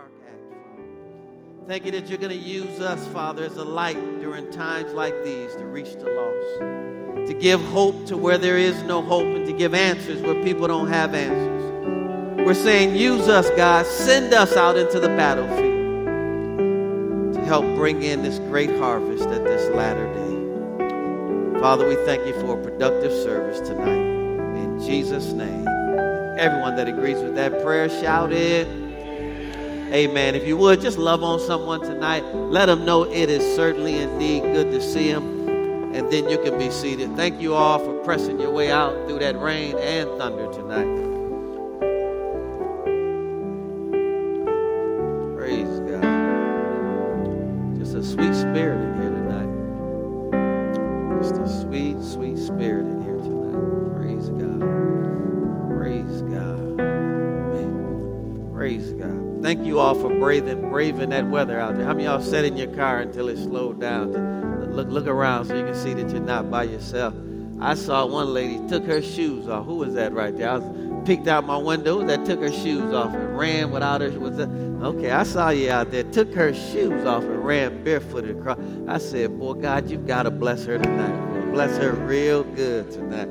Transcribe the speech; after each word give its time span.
dark. 0.00 0.12
Thank 1.66 1.84
you 1.84 1.92
that 1.92 2.08
you're 2.08 2.18
going 2.18 2.30
to 2.30 2.36
use 2.36 2.80
us, 2.80 3.06
Father, 3.08 3.44
as 3.44 3.56
a 3.56 3.64
light 3.64 4.20
during 4.20 4.50
times 4.50 4.92
like 4.92 5.22
these 5.24 5.54
to 5.56 5.66
reach 5.66 5.94
the 5.94 6.10
lost, 6.10 7.28
to 7.28 7.34
give 7.34 7.60
hope 7.66 8.06
to 8.06 8.16
where 8.16 8.38
there 8.38 8.56
is 8.58 8.82
no 8.84 9.02
hope, 9.02 9.26
and 9.26 9.46
to 9.46 9.52
give 9.52 9.74
answers 9.74 10.20
where 10.22 10.42
people 10.42 10.66
don't 10.66 10.88
have 10.88 11.14
answers. 11.14 11.48
We're 12.44 12.54
saying, 12.54 12.96
use 12.96 13.28
us, 13.28 13.50
God. 13.50 13.86
Send 13.86 14.32
us 14.34 14.56
out 14.56 14.76
into 14.76 14.98
the 14.98 15.08
battlefield 15.08 15.60
to 17.34 17.40
help 17.42 17.64
bring 17.76 18.02
in 18.02 18.22
this 18.22 18.38
great 18.40 18.70
harvest 18.78 19.26
at 19.28 19.44
this 19.44 19.68
latter 19.74 20.06
day. 20.14 21.60
Father, 21.60 21.86
we 21.86 21.94
thank 22.06 22.26
you 22.26 22.32
for 22.40 22.58
a 22.58 22.62
productive 22.64 23.12
service 23.12 23.60
tonight. 23.60 24.00
In 24.56 24.80
Jesus' 24.80 25.32
name. 25.32 25.68
Everyone 26.38 26.74
that 26.76 26.88
agrees 26.88 27.18
with 27.18 27.34
that 27.34 27.62
prayer, 27.62 27.90
shout 27.90 28.32
it. 28.32 28.66
Amen. 29.92 30.36
If 30.36 30.46
you 30.46 30.56
would, 30.56 30.80
just 30.80 30.98
love 30.98 31.24
on 31.24 31.40
someone 31.40 31.80
tonight. 31.80 32.24
Let 32.32 32.66
them 32.66 32.84
know 32.84 33.02
it 33.02 33.28
is 33.28 33.56
certainly 33.56 33.98
indeed 33.98 34.42
good 34.42 34.70
to 34.70 34.80
see 34.80 35.10
them. 35.10 35.48
And 35.92 36.12
then 36.12 36.28
you 36.28 36.38
can 36.38 36.56
be 36.58 36.70
seated. 36.70 37.16
Thank 37.16 37.40
you 37.40 37.54
all 37.54 37.80
for 37.80 37.94
pressing 38.04 38.38
your 38.40 38.52
way 38.52 38.70
out 38.70 38.94
through 39.08 39.18
that 39.18 39.40
rain 39.40 39.76
and 39.78 40.08
thunder 40.16 40.46
tonight. 40.52 41.09
Weather 61.30 61.58
out 61.58 61.76
there. 61.76 61.86
How 61.86 61.92
many 61.92 62.04
y'all 62.04 62.20
sat 62.20 62.44
in 62.44 62.56
your 62.56 62.74
car 62.74 63.00
until 63.00 63.28
it 63.28 63.36
slowed 63.36 63.80
down? 63.80 64.12
Look, 64.74 64.88
look 64.88 65.06
around 65.06 65.46
so 65.46 65.56
you 65.56 65.64
can 65.64 65.74
see 65.74 65.94
that 65.94 66.10
you're 66.10 66.20
not 66.20 66.50
by 66.50 66.64
yourself. 66.64 67.14
I 67.60 67.74
saw 67.74 68.06
one 68.06 68.32
lady 68.32 68.58
took 68.68 68.84
her 68.86 69.02
shoes 69.02 69.48
off. 69.48 69.66
Who 69.66 69.76
was 69.76 69.94
that 69.94 70.12
right 70.12 70.36
there? 70.36 70.50
I 70.50 70.58
was 70.58 71.06
peeked 71.06 71.28
out 71.28 71.44
my 71.44 71.56
window 71.56 72.02
that 72.04 72.24
took 72.24 72.40
her 72.40 72.52
shoes 72.52 72.92
off 72.94 73.12
and 73.12 73.38
ran 73.38 73.70
without 73.70 74.00
her. 74.00 74.10
Was 74.18 74.36
that, 74.38 74.48
okay, 74.82 75.10
I 75.10 75.24
saw 75.24 75.50
you 75.50 75.70
out 75.70 75.90
there. 75.90 76.04
Took 76.04 76.32
her 76.34 76.54
shoes 76.54 77.04
off 77.04 77.22
and 77.22 77.44
ran 77.44 77.84
barefooted 77.84 78.38
across. 78.38 78.58
I 78.88 78.98
said, 78.98 79.38
boy, 79.38 79.54
God, 79.54 79.90
you've 79.90 80.06
got 80.06 80.22
to 80.22 80.30
bless 80.30 80.64
her 80.64 80.78
tonight. 80.78 81.52
Bless 81.52 81.76
her 81.78 81.92
real 81.92 82.44
good 82.44 82.90
tonight. 82.90 83.28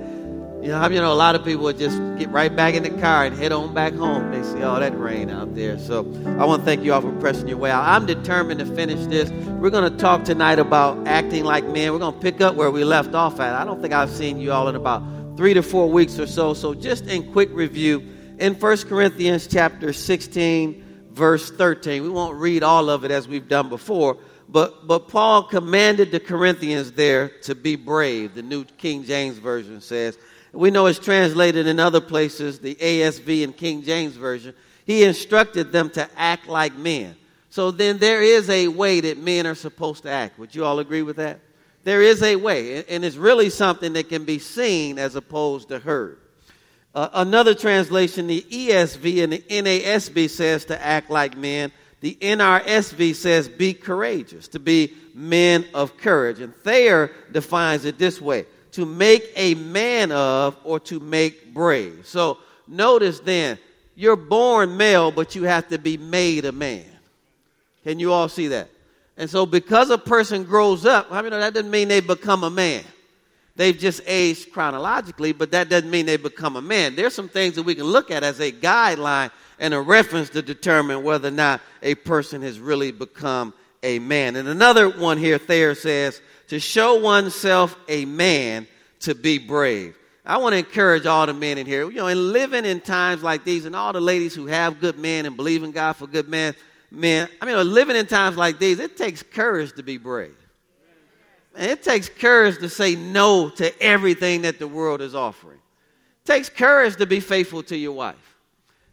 You 0.61 0.67
know, 0.67 0.87
you 0.89 0.99
know, 0.99 1.13
a 1.13 1.15
lot 1.15 1.35
of 1.35 1.45
people 1.45 1.63
would 1.63 1.77
just 1.77 1.97
get 2.17 2.29
right 2.31 2.53
back 2.53 2.75
in 2.75 2.83
the 2.83 2.89
car 2.89 3.23
and 3.23 3.33
head 3.33 3.53
on 3.53 3.73
back 3.73 3.93
home. 3.93 4.29
They 4.29 4.43
see 4.43 4.61
all 4.61 4.77
that 4.81 4.97
rain 4.99 5.29
out 5.29 5.55
there. 5.55 5.79
So 5.79 5.99
I 6.37 6.43
want 6.43 6.61
to 6.61 6.65
thank 6.65 6.83
you 6.83 6.91
all 6.91 6.99
for 6.99 7.13
pressing 7.13 7.47
your 7.47 7.57
way 7.57 7.71
out. 7.71 7.87
I'm 7.87 8.05
determined 8.05 8.59
to 8.59 8.65
finish 8.65 8.99
this. 9.07 9.29
We're 9.29 9.69
going 9.69 9.89
to 9.89 9.97
talk 9.97 10.25
tonight 10.25 10.59
about 10.59 11.07
acting 11.07 11.45
like 11.45 11.63
men. 11.65 11.93
We're 11.93 11.99
going 11.99 12.13
to 12.13 12.19
pick 12.19 12.41
up 12.41 12.55
where 12.55 12.69
we 12.71 12.83
left 12.83 13.15
off 13.15 13.39
at. 13.39 13.55
I 13.55 13.63
don't 13.63 13.81
think 13.81 13.93
I've 13.93 14.09
seen 14.09 14.37
you 14.37 14.51
all 14.51 14.67
in 14.67 14.75
about 14.75 15.01
three 15.37 15.53
to 15.53 15.63
four 15.63 15.89
weeks 15.89 16.19
or 16.19 16.27
so. 16.27 16.53
So 16.53 16.73
just 16.73 17.07
in 17.07 17.31
quick 17.31 17.49
review, 17.53 18.03
in 18.37 18.53
1 18.53 18.77
Corinthians 18.79 19.47
chapter 19.47 19.93
16, 19.93 21.07
verse 21.11 21.51
13, 21.51 22.03
we 22.03 22.09
won't 22.09 22.37
read 22.37 22.63
all 22.63 22.89
of 22.89 23.05
it 23.05 23.11
as 23.11 23.29
we've 23.29 23.47
done 23.47 23.69
before. 23.69 24.17
But, 24.49 24.87
but 24.87 25.07
Paul 25.07 25.43
commanded 25.43 26.11
the 26.11 26.19
Corinthians 26.19 26.91
there 26.91 27.29
to 27.43 27.55
be 27.55 27.77
brave. 27.77 28.35
The 28.35 28.41
New 28.41 28.65
King 28.65 29.05
James 29.05 29.37
Version 29.37 29.79
says, 29.79 30.17
we 30.53 30.71
know 30.71 30.87
it's 30.87 30.99
translated 30.99 31.67
in 31.67 31.79
other 31.79 32.01
places, 32.01 32.59
the 32.59 32.75
ASV 32.75 33.43
and 33.43 33.55
King 33.55 33.83
James 33.83 34.15
Version. 34.15 34.53
He 34.85 35.03
instructed 35.03 35.71
them 35.71 35.89
to 35.91 36.09
act 36.17 36.47
like 36.47 36.75
men. 36.75 37.15
So 37.49 37.71
then 37.71 37.97
there 37.97 38.21
is 38.21 38.49
a 38.49 38.67
way 38.67 39.01
that 39.01 39.17
men 39.17 39.45
are 39.47 39.55
supposed 39.55 40.03
to 40.03 40.09
act. 40.09 40.39
Would 40.39 40.55
you 40.55 40.65
all 40.65 40.79
agree 40.79 41.01
with 41.01 41.17
that? 41.17 41.39
There 41.83 42.01
is 42.01 42.21
a 42.21 42.35
way, 42.35 42.83
and 42.85 43.05
it's 43.05 43.15
really 43.15 43.49
something 43.49 43.93
that 43.93 44.09
can 44.09 44.25
be 44.25 44.39
seen 44.39 44.99
as 44.99 45.15
opposed 45.15 45.69
to 45.69 45.79
heard. 45.79 46.19
Uh, 46.93 47.09
another 47.13 47.55
translation, 47.55 48.27
the 48.27 48.41
ESV 48.41 49.23
and 49.23 49.33
the 49.33 49.39
NASB 49.39 50.29
says 50.29 50.65
to 50.65 50.85
act 50.85 51.09
like 51.09 51.37
men. 51.37 51.71
The 52.01 52.17
NRSV 52.21 53.15
says 53.15 53.47
be 53.47 53.73
courageous, 53.73 54.47
to 54.49 54.59
be 54.59 54.93
men 55.13 55.65
of 55.73 55.97
courage. 55.97 56.39
And 56.39 56.55
Thayer 56.55 57.11
defines 57.31 57.85
it 57.85 57.97
this 57.97 58.19
way 58.19 58.45
to 58.73 58.85
make 58.85 59.31
a 59.35 59.55
man 59.55 60.11
of 60.11 60.57
or 60.63 60.79
to 60.81 60.99
make 60.99 61.53
brave. 61.53 62.01
So 62.05 62.37
notice 62.67 63.19
then, 63.19 63.57
you're 63.95 64.15
born 64.15 64.77
male, 64.77 65.11
but 65.11 65.35
you 65.35 65.43
have 65.43 65.67
to 65.69 65.77
be 65.77 65.97
made 65.97 66.45
a 66.45 66.51
man. 66.51 66.85
Can 67.83 67.99
you 67.99 68.13
all 68.13 68.29
see 68.29 68.49
that? 68.49 68.69
And 69.17 69.29
so 69.29 69.45
because 69.45 69.89
a 69.89 69.97
person 69.97 70.43
grows 70.45 70.85
up, 70.85 71.07
I 71.11 71.21
mean, 71.21 71.31
that 71.31 71.53
doesn't 71.53 71.69
mean 71.69 71.89
they 71.89 71.99
become 71.99 72.43
a 72.43 72.49
man. 72.49 72.83
They've 73.57 73.77
just 73.77 74.01
aged 74.05 74.53
chronologically, 74.53 75.33
but 75.33 75.51
that 75.51 75.67
doesn't 75.67 75.91
mean 75.91 76.05
they 76.05 76.15
become 76.15 76.55
a 76.55 76.61
man. 76.61 76.95
There's 76.95 77.13
some 77.13 77.27
things 77.27 77.55
that 77.55 77.63
we 77.63 77.75
can 77.75 77.83
look 77.83 78.09
at 78.09 78.23
as 78.23 78.39
a 78.39 78.53
guideline 78.53 79.31
and 79.59 79.73
a 79.73 79.81
reference 79.81 80.29
to 80.29 80.41
determine 80.41 81.03
whether 81.03 81.27
or 81.27 81.31
not 81.31 81.59
a 81.83 81.95
person 81.95 82.41
has 82.43 82.57
really 82.57 82.93
become 82.93 83.53
a 83.83 83.99
man. 83.99 84.37
And 84.37 84.47
another 84.47 84.89
one 84.89 85.17
here, 85.17 85.37
Thayer 85.37 85.75
says, 85.75 86.21
to 86.49 86.59
show 86.59 86.95
oneself 86.95 87.77
a 87.87 88.05
man 88.05 88.67
to 89.01 89.15
be 89.15 89.37
brave. 89.37 89.95
I 90.25 90.37
want 90.37 90.53
to 90.53 90.57
encourage 90.59 91.05
all 91.05 91.25
the 91.25 91.33
men 91.33 91.57
in 91.57 91.65
here, 91.65 91.89
you 91.89 91.97
know, 91.97 92.07
in 92.07 92.33
living 92.33 92.65
in 92.65 92.81
times 92.81 93.23
like 93.23 93.43
these, 93.43 93.65
and 93.65 93.75
all 93.75 93.93
the 93.93 94.01
ladies 94.01 94.35
who 94.35 94.45
have 94.47 94.79
good 94.79 94.99
men 94.99 95.25
and 95.25 95.35
believe 95.35 95.63
in 95.63 95.71
God 95.71 95.93
for 95.93 96.05
good 96.05 96.27
men, 96.27 96.53
men, 96.91 97.27
I 97.41 97.45
mean, 97.45 97.55
uh, 97.55 97.63
living 97.63 97.95
in 97.95 98.05
times 98.05 98.37
like 98.37 98.59
these, 98.59 98.79
it 98.79 98.97
takes 98.97 99.23
courage 99.23 99.73
to 99.73 99.83
be 99.83 99.97
brave. 99.97 100.35
And 101.55 101.71
it 101.71 101.83
takes 101.83 102.09
courage 102.09 102.59
to 102.59 102.69
say 102.69 102.95
no 102.95 103.49
to 103.51 103.81
everything 103.81 104.43
that 104.43 104.59
the 104.59 104.67
world 104.67 105.01
is 105.01 105.15
offering. 105.15 105.57
It 105.57 106.27
takes 106.27 106.49
courage 106.49 106.95
to 106.97 107.05
be 107.05 107.19
faithful 107.19 107.63
to 107.63 107.75
your 107.75 107.93
wife. 107.93 108.37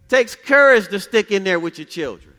It 0.07 0.09
takes 0.09 0.35
courage 0.35 0.89
to 0.89 1.01
stick 1.01 1.31
in 1.31 1.45
there 1.45 1.61
with 1.61 1.79
your 1.79 1.87
children. 1.87 2.35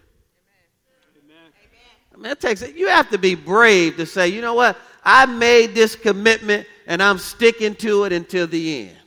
I 2.13 2.19
mean, 2.19 2.31
it 2.31 2.39
takes 2.39 2.67
you 2.67 2.88
have 2.88 3.11
to 3.11 3.19
be 3.19 3.35
brave 3.35 3.97
to 3.97 4.05
say, 4.07 4.29
you 4.29 4.41
know 4.41 4.55
what? 4.55 4.75
I 5.09 5.25
made 5.25 5.73
this 5.73 5.95
commitment 5.95 6.68
and 6.85 7.01
I'm 7.01 7.18
sticking 7.18 7.75
to 7.75 8.03
it 8.03 8.12
until 8.12 8.45
the 8.45 8.81
end. 8.81 8.97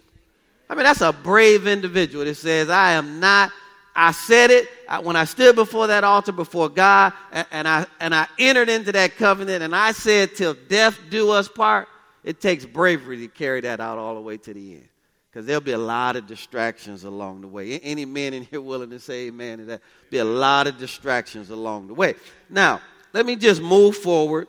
I 0.70 0.74
mean, 0.74 0.84
that's 0.84 1.02
a 1.02 1.12
brave 1.12 1.66
individual 1.66 2.24
that 2.24 2.36
says, 2.36 2.70
I 2.70 2.92
am 2.92 3.20
not, 3.20 3.52
I 3.94 4.12
said 4.12 4.50
it 4.50 4.66
I, 4.88 5.00
when 5.00 5.14
I 5.14 5.26
stood 5.26 5.56
before 5.56 5.88
that 5.88 6.02
altar 6.02 6.32
before 6.32 6.70
God 6.70 7.12
and, 7.32 7.46
and, 7.50 7.68
I, 7.68 7.86
and 8.00 8.14
I 8.14 8.26
entered 8.38 8.70
into 8.70 8.92
that 8.92 9.16
covenant 9.16 9.62
and 9.62 9.76
I 9.76 9.92
said, 9.92 10.34
till 10.34 10.54
death 10.54 10.98
do 11.10 11.32
us 11.32 11.48
part. 11.48 11.86
It 12.24 12.40
takes 12.40 12.64
bravery 12.64 13.18
to 13.18 13.28
carry 13.28 13.60
that 13.60 13.80
out 13.80 13.98
all 13.98 14.14
the 14.14 14.22
way 14.22 14.38
to 14.38 14.54
the 14.54 14.72
end. 14.76 14.88
Because 15.30 15.44
there'll 15.44 15.60
be 15.60 15.72
a 15.72 15.78
lot 15.78 16.16
of 16.16 16.26
distractions 16.26 17.04
along 17.04 17.42
the 17.42 17.46
way. 17.46 17.78
Any 17.78 18.06
men 18.06 18.32
in 18.32 18.44
here 18.44 18.62
willing 18.62 18.88
to 18.88 19.00
say 19.00 19.26
amen 19.26 19.58
to 19.58 19.64
that? 19.66 19.82
Be 20.08 20.16
a 20.16 20.24
lot 20.24 20.66
of 20.66 20.78
distractions 20.78 21.50
along 21.50 21.88
the 21.88 21.94
way. 21.94 22.14
Now, 22.48 22.80
let 23.12 23.26
me 23.26 23.36
just 23.36 23.60
move 23.60 23.98
forward. 23.98 24.48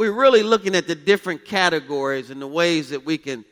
We're 0.00 0.12
really 0.12 0.42
looking 0.42 0.74
at 0.76 0.86
the 0.86 0.94
different 0.94 1.44
categories 1.44 2.30
and 2.30 2.40
the 2.40 2.46
ways 2.46 2.88
that 2.88 3.04
we 3.04 3.18
can 3.18 3.44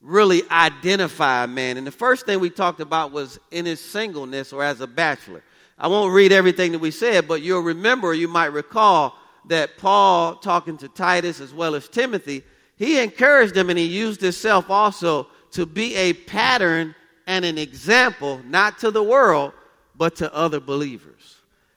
really 0.00 0.42
identify 0.50 1.44
a 1.44 1.46
man. 1.46 1.76
And 1.76 1.86
the 1.86 1.92
first 1.92 2.26
thing 2.26 2.40
we 2.40 2.50
talked 2.50 2.80
about 2.80 3.12
was 3.12 3.38
in 3.52 3.66
his 3.66 3.78
singleness 3.80 4.52
or 4.52 4.64
as 4.64 4.80
a 4.80 4.88
bachelor. 4.88 5.44
I 5.78 5.86
won't 5.86 6.12
read 6.12 6.32
everything 6.32 6.72
that 6.72 6.80
we 6.80 6.90
said, 6.90 7.28
but 7.28 7.42
you'll 7.42 7.60
remember, 7.60 8.12
you 8.14 8.26
might 8.26 8.46
recall 8.46 9.16
that 9.46 9.78
Paul, 9.78 10.34
talking 10.34 10.76
to 10.78 10.88
Titus 10.88 11.38
as 11.38 11.54
well 11.54 11.76
as 11.76 11.86
Timothy, 11.86 12.42
he 12.74 12.98
encouraged 12.98 13.54
them 13.54 13.70
and 13.70 13.78
he 13.78 13.84
used 13.84 14.20
himself 14.20 14.70
also 14.70 15.28
to 15.52 15.66
be 15.66 15.94
a 15.94 16.14
pattern 16.14 16.96
and 17.28 17.44
an 17.44 17.58
example, 17.58 18.40
not 18.44 18.76
to 18.80 18.90
the 18.90 19.04
world, 19.04 19.52
but 19.94 20.16
to 20.16 20.34
other 20.34 20.58
believers. 20.58 21.36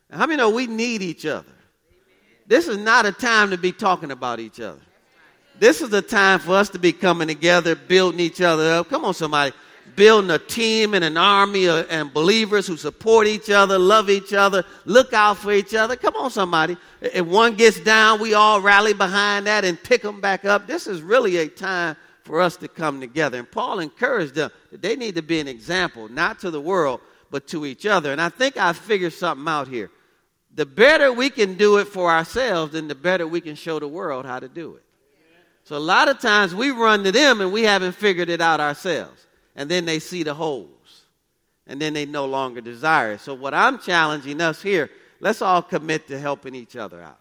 Now, 0.10 0.18
how 0.18 0.26
many 0.26 0.38
know 0.38 0.50
we 0.50 0.66
need 0.66 1.04
each 1.04 1.28
other? 1.28 1.55
This 2.48 2.68
is 2.68 2.78
not 2.78 3.06
a 3.06 3.12
time 3.12 3.50
to 3.52 3.58
be 3.58 3.72
talking 3.72 4.12
about 4.12 4.40
each 4.40 4.60
other. 4.60 4.82
This 5.58 5.82
is 5.82 5.92
a 5.94 6.02
time 6.02 6.40
for 6.40 6.56
us 6.56 6.70
to 6.70 6.80
be 6.80 6.92
coming 6.92 7.28
together, 7.28 7.76
building 7.76 8.20
each 8.20 8.42
other 8.42 8.74
up. 8.74 8.90
Come 8.90 9.06
on, 9.06 9.14
somebody. 9.14 9.54
Building 9.96 10.32
a 10.32 10.40
team 10.40 10.94
and 10.94 11.06
an 11.06 11.16
army 11.16 11.68
of, 11.68 11.88
and 11.90 12.14
believers 12.14 12.68
who 12.68 12.76
support 12.76 13.28
each 13.28 13.50
other, 13.50 13.80
love 13.80 14.10
each 14.10 14.34
other, 14.34 14.66
look 14.84 15.14
out 15.14 15.38
for 15.38 15.54
each 15.54 15.74
other. 15.74 15.96
Come 15.96 16.16
on, 16.16 16.30
somebody. 16.30 16.76
If 17.02 17.26
one 17.26 17.56
gets 17.56 17.80
down, 17.80 18.20
we 18.20 18.34
all 18.34 18.60
rally 18.60 18.94
behind 18.94 19.48
that 19.48 19.64
and 19.64 19.82
pick 19.82 20.02
them 20.02 20.20
back 20.20 20.44
up. 20.44 20.68
This 20.68 20.88
is 20.88 21.02
really 21.02 21.38
a 21.38 21.48
time 21.48 21.96
for 22.24 22.42
us 22.42 22.58
to 22.58 22.68
come 22.68 23.00
together. 23.00 23.40
And 23.40 23.50
Paul 23.50 23.80
encouraged 23.80 24.36
them 24.36 24.52
that 24.72 24.82
they 24.82 24.96
need 24.96 25.16
to 25.16 25.22
be 25.22 25.40
an 25.40 25.48
example, 25.48 26.10
not 26.10 26.40
to 26.40 26.52
the 26.52 26.60
world, 26.60 27.00
but 27.32 27.48
to 27.50 27.66
each 27.66 27.86
other. 27.86 28.12
And 28.12 28.20
I 28.20 28.30
think 28.30 28.58
I 28.58 28.74
figured 28.74 29.14
something 29.14 29.48
out 29.48 29.68
here 29.68 29.92
the 30.56 30.66
better 30.66 31.12
we 31.12 31.30
can 31.30 31.56
do 31.56 31.78
it 31.78 31.86
for 31.86 32.10
ourselves, 32.10 32.74
then 32.74 32.88
the 32.88 32.96
better 32.96 33.28
we 33.28 33.42
can 33.42 33.56
show 33.56 33.80
the 33.80 33.88
world 33.88 34.26
how 34.26 34.40
to 34.40 34.48
do 34.48 34.76
it. 34.76 34.84
So 35.66 35.76
a 35.76 35.80
lot 35.80 36.08
of 36.08 36.20
times 36.20 36.56
we 36.56 36.72
run 36.72 37.04
to 37.04 37.12
them 37.12 37.42
and 37.42 37.52
we 37.52 37.64
haven't 37.64 37.94
figured 37.94 38.30
it 38.30 38.40
out 38.40 38.60
ourselves. 38.60 39.26
And 39.56 39.70
then 39.70 39.86
they 39.86 40.00
see 40.00 40.24
the 40.24 40.34
holes. 40.34 40.70
and 41.68 41.82
then 41.82 41.94
they 41.94 42.06
no 42.06 42.26
longer 42.26 42.62
desire 42.62 43.14
it. 43.14 43.22
So, 43.22 43.34
what 43.34 43.54
I'm 43.54 43.80
challenging 43.80 44.40
us 44.40 44.62
here, 44.62 44.90
let's 45.20 45.42
all 45.42 45.62
commit 45.62 46.08
to 46.10 46.20
helping 46.20 46.54
each 46.54 46.76
other 46.76 47.02
out. 47.02 47.18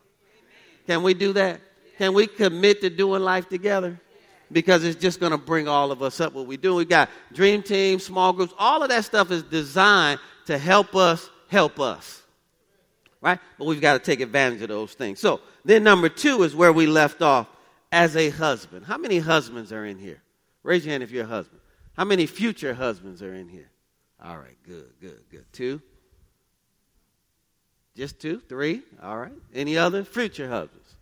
Can 0.86 1.02
we 1.02 1.14
do 1.14 1.32
that? 1.32 1.60
Can 1.96 2.12
we 2.12 2.26
commit 2.26 2.82
to 2.82 2.90
doing 2.90 3.22
life 3.22 3.48
together? 3.48 3.98
Because 4.52 4.84
it's 4.84 5.00
just 5.00 5.18
going 5.18 5.32
to 5.32 5.38
bring 5.38 5.66
all 5.66 5.90
of 5.90 6.02
us 6.02 6.20
up 6.20 6.34
what 6.34 6.46
we 6.46 6.58
do. 6.58 6.74
We 6.74 6.84
got 6.84 7.08
dream 7.32 7.62
teams, 7.62 8.04
small 8.04 8.32
groups, 8.32 8.52
all 8.58 8.82
of 8.82 8.90
that 8.90 9.04
stuff 9.06 9.30
is 9.30 9.42
designed 9.42 10.20
to 10.46 10.58
help 10.58 10.94
us 10.94 11.30
help 11.48 11.80
us. 11.80 12.23
Right? 13.24 13.38
But 13.58 13.64
we've 13.64 13.80
got 13.80 13.94
to 13.94 13.98
take 13.98 14.20
advantage 14.20 14.60
of 14.60 14.68
those 14.68 14.92
things. 14.92 15.18
So, 15.18 15.40
then 15.64 15.82
number 15.82 16.10
two 16.10 16.42
is 16.42 16.54
where 16.54 16.74
we 16.74 16.86
left 16.86 17.22
off 17.22 17.48
as 17.90 18.16
a 18.16 18.28
husband. 18.28 18.84
How 18.84 18.98
many 18.98 19.18
husbands 19.18 19.72
are 19.72 19.86
in 19.86 19.98
here? 19.98 20.20
Raise 20.62 20.84
your 20.84 20.92
hand 20.92 21.02
if 21.02 21.10
you're 21.10 21.24
a 21.24 21.28
husband. 21.28 21.60
How 21.96 22.04
many 22.04 22.26
future 22.26 22.74
husbands 22.74 23.22
are 23.22 23.32
in 23.32 23.48
here? 23.48 23.70
All 24.22 24.36
right, 24.36 24.56
good, 24.66 24.90
good, 25.00 25.20
good. 25.30 25.46
Two? 25.52 25.80
Just 27.96 28.20
two? 28.20 28.40
Three? 28.40 28.82
All 29.02 29.16
right. 29.16 29.32
Any 29.54 29.78
other 29.78 30.04
future 30.04 30.48
husbands? 30.48 30.94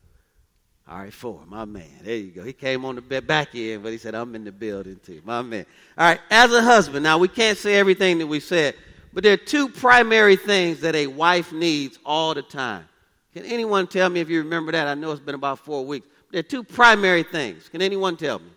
All 0.89 0.99
right, 0.99 1.13
four. 1.13 1.41
My 1.47 1.65
man. 1.65 1.89
There 2.03 2.17
you 2.17 2.31
go. 2.31 2.45
He 2.45 2.53
came 2.53 2.85
on 2.85 2.97
the 2.97 3.21
back 3.21 3.49
end, 3.55 3.83
but 3.83 3.91
he 3.91 3.99
said, 3.99 4.15
I'm 4.15 4.35
in 4.37 4.45
the 4.45 4.53
building 4.53 5.01
too. 5.05 5.23
My 5.25 5.43
man. 5.43 5.67
All 5.99 6.07
right, 6.07 6.21
as 6.31 6.53
a 6.53 6.63
husband, 6.63 7.03
now 7.03 7.19
we 7.19 7.29
can't 7.29 7.59
say 7.59 7.75
everything 7.75 8.19
that 8.19 8.27
we 8.29 8.39
said, 8.39 8.75
but 9.13 9.23
there 9.23 9.35
are 9.35 9.39
two 9.39 9.69
primary 9.69 10.37
things 10.37 10.81
that 10.81 10.95
a 10.95 11.07
wife 11.07 11.53
needs 11.53 11.99
all 12.05 12.35
the 12.35 12.43
time. 12.43 12.89
Can 13.35 13.45
anyone 13.45 13.87
tell 13.87 14.09
me 14.09 14.21
if 14.21 14.29
you 14.29 14.39
remember 14.39 14.73
that? 14.73 14.89
I 14.89 14.95
know 14.95 15.11
it's 15.11 15.21
been 15.21 15.35
about 15.35 15.59
four 15.59 15.85
weeks. 15.85 16.07
There 16.31 16.41
are 16.41 16.43
two 16.43 16.65
primary 16.65 17.23
things. 17.23 17.69
Can 17.69 17.83
anyone 17.83 18.17
tell 18.17 18.39
me? 18.39 18.51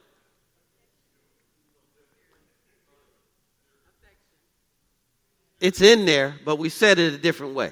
It's 5.59 5.81
in 5.81 6.05
there, 6.05 6.35
but 6.43 6.57
we 6.57 6.69
said 6.69 6.99
it 6.99 7.13
a 7.13 7.17
different 7.17 7.55
way. 7.55 7.71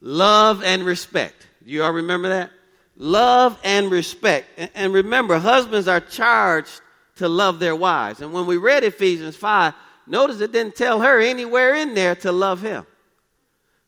Love 0.00 0.62
and 0.64 0.84
respect. 0.84 1.46
Do 1.64 1.70
you 1.70 1.82
all 1.82 1.92
remember 1.92 2.28
that? 2.30 2.50
Love 2.96 3.58
and 3.62 3.90
respect. 3.90 4.46
And 4.74 4.92
remember, 4.92 5.38
husbands 5.38 5.88
are 5.88 6.00
charged 6.00 6.80
to 7.16 7.28
love 7.28 7.58
their 7.58 7.76
wives. 7.76 8.20
And 8.20 8.32
when 8.32 8.46
we 8.46 8.56
read 8.56 8.84
Ephesians 8.84 9.36
5, 9.36 9.74
notice 10.06 10.40
it 10.40 10.52
didn't 10.52 10.76
tell 10.76 11.00
her 11.00 11.20
anywhere 11.20 11.74
in 11.74 11.94
there 11.94 12.14
to 12.16 12.32
love 12.32 12.62
him. 12.62 12.86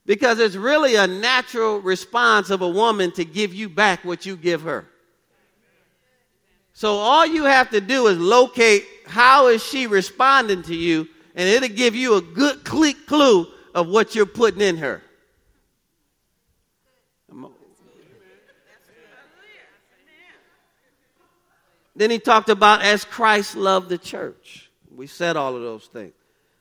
Because 0.06 0.38
it's 0.38 0.56
really 0.56 0.96
a 0.96 1.06
natural 1.06 1.80
response 1.80 2.50
of 2.50 2.60
a 2.60 2.68
woman 2.68 3.10
to 3.12 3.24
give 3.24 3.54
you 3.54 3.68
back 3.68 4.04
what 4.04 4.26
you 4.26 4.36
give 4.36 4.62
her. 4.62 4.86
So 6.74 6.96
all 6.96 7.24
you 7.24 7.44
have 7.44 7.70
to 7.70 7.80
do 7.80 8.08
is 8.08 8.18
locate 8.18 8.84
how 9.06 9.48
is 9.48 9.64
she 9.64 9.86
responding 9.86 10.62
to 10.64 10.74
you 10.74 11.08
and 11.34 11.48
it'll 11.48 11.68
give 11.68 11.94
you 11.94 12.16
a 12.16 12.20
good 12.20 12.64
clue 12.64 13.46
of 13.74 13.88
what 13.88 14.14
you're 14.14 14.26
putting 14.26 14.60
in 14.60 14.76
her. 14.78 15.02
Then 21.96 22.10
he 22.10 22.18
talked 22.18 22.48
about 22.48 22.82
as 22.82 23.04
Christ 23.04 23.54
loved 23.54 23.88
the 23.88 23.98
church. 23.98 24.63
We 24.94 25.06
said 25.06 25.36
all 25.36 25.56
of 25.56 25.62
those 25.62 25.86
things. 25.86 26.12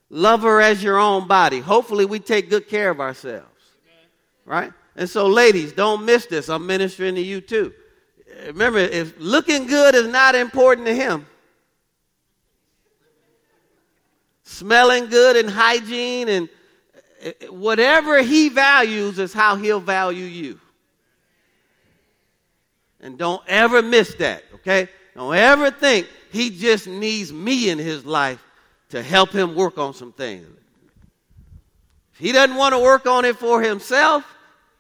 Love 0.10 0.42
her 0.42 0.62
as 0.62 0.84
your 0.84 1.00
own 1.00 1.28
body. 1.28 1.60
Hopefully, 1.60 2.06
we 2.06 2.20
take 2.20 2.50
good 2.50 2.68
care 2.68 2.90
of 2.90 3.00
ourselves. 3.00 3.48
Right? 4.46 4.72
And 4.96 5.10
so, 5.10 5.28
ladies, 5.28 5.74
don't 5.74 6.06
miss 6.06 6.26
this. 6.26 6.50
I'm 6.50 6.68
ministering 6.68 7.16
to 7.16 7.22
you 7.22 7.42
too. 7.42 7.74
Remember, 8.46 8.80
if 8.80 9.16
looking 9.20 9.68
good 9.68 9.96
is 9.96 10.08
not 10.08 10.36
important 10.36 10.88
to 10.88 10.94
him, 10.94 11.26
smelling 14.44 15.08
good 15.08 15.36
and 15.36 15.50
hygiene 15.50 16.30
and 16.30 16.50
eh, 17.22 17.32
eh, 17.42 17.48
whatever 17.48 18.22
he 18.22 18.50
values 18.50 19.18
is 19.18 19.34
how 19.34 19.56
he'll 19.56 19.80
value 19.80 20.26
you. 20.26 20.60
And 23.00 23.18
don't 23.18 23.42
ever 23.48 23.82
miss 23.82 24.16
that, 24.16 24.44
okay? 24.56 24.88
Don't 25.16 25.36
ever 25.36 25.72
think 25.72 26.08
he 26.34 26.50
just 26.50 26.88
needs 26.88 27.32
me 27.32 27.70
in 27.70 27.78
his 27.78 28.06
life 28.06 28.44
to 28.90 29.04
help 29.04 29.30
him 29.30 29.54
work 29.54 29.78
on 29.78 29.94
some 29.94 30.12
things. 30.12 30.48
If 32.14 32.20
he 32.20 32.32
doesn't 32.32 32.56
want 32.56 32.74
to 32.74 32.80
work 32.80 33.06
on 33.06 33.24
it 33.24 33.38
for 33.38 33.62
himself, 33.62 34.26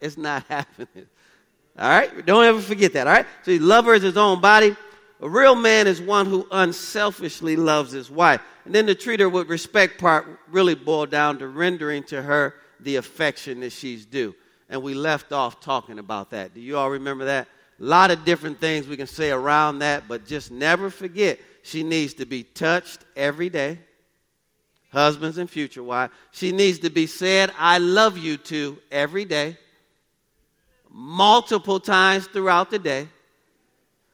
it's 0.01 0.17
not 0.17 0.43
happening. 0.49 1.05
All 1.77 1.89
right? 1.89 2.25
Don't 2.25 2.43
ever 2.43 2.59
forget 2.59 2.93
that. 2.93 3.07
All 3.07 3.13
right? 3.13 3.25
So, 3.43 3.51
love 3.53 3.85
her 3.85 3.93
as 3.93 4.01
his 4.01 4.17
own 4.17 4.41
body. 4.41 4.75
A 5.21 5.29
real 5.29 5.55
man 5.55 5.87
is 5.87 6.01
one 6.01 6.25
who 6.25 6.47
unselfishly 6.51 7.55
loves 7.55 7.91
his 7.91 8.09
wife. 8.09 8.41
And 8.65 8.73
then 8.73 8.87
the 8.87 8.95
treat 8.95 9.19
her 9.19 9.29
with 9.29 9.47
respect 9.47 9.99
part 9.99 10.39
really 10.49 10.75
boiled 10.75 11.11
down 11.11 11.37
to 11.39 11.47
rendering 11.47 12.03
to 12.05 12.21
her 12.21 12.55
the 12.79 12.95
affection 12.95 13.59
that 13.59 13.71
she's 13.71 14.05
due. 14.05 14.35
And 14.69 14.81
we 14.81 14.95
left 14.95 15.31
off 15.31 15.61
talking 15.61 15.99
about 15.99 16.31
that. 16.31 16.53
Do 16.53 16.61
you 16.61 16.77
all 16.77 16.89
remember 16.89 17.25
that? 17.25 17.47
A 17.79 17.83
lot 17.83 18.11
of 18.11 18.23
different 18.25 18.59
things 18.59 18.87
we 18.87 18.97
can 18.97 19.07
say 19.07 19.31
around 19.31 19.79
that, 19.79 20.07
but 20.07 20.25
just 20.25 20.51
never 20.51 20.89
forget 20.89 21.39
she 21.63 21.83
needs 21.83 22.15
to 22.15 22.25
be 22.25 22.43
touched 22.43 22.99
every 23.15 23.49
day 23.49 23.79
husbands 24.93 25.39
and 25.39 25.49
future 25.49 25.83
wives. 25.83 26.13
She 26.31 26.51
needs 26.51 26.79
to 26.79 26.89
be 26.89 27.07
said, 27.07 27.51
I 27.57 27.79
love 27.79 28.17
you 28.17 28.37
to 28.37 28.77
every 28.91 29.25
day, 29.25 29.57
multiple 30.89 31.79
times 31.79 32.27
throughout 32.27 32.69
the 32.69 32.79
day. 32.79 33.09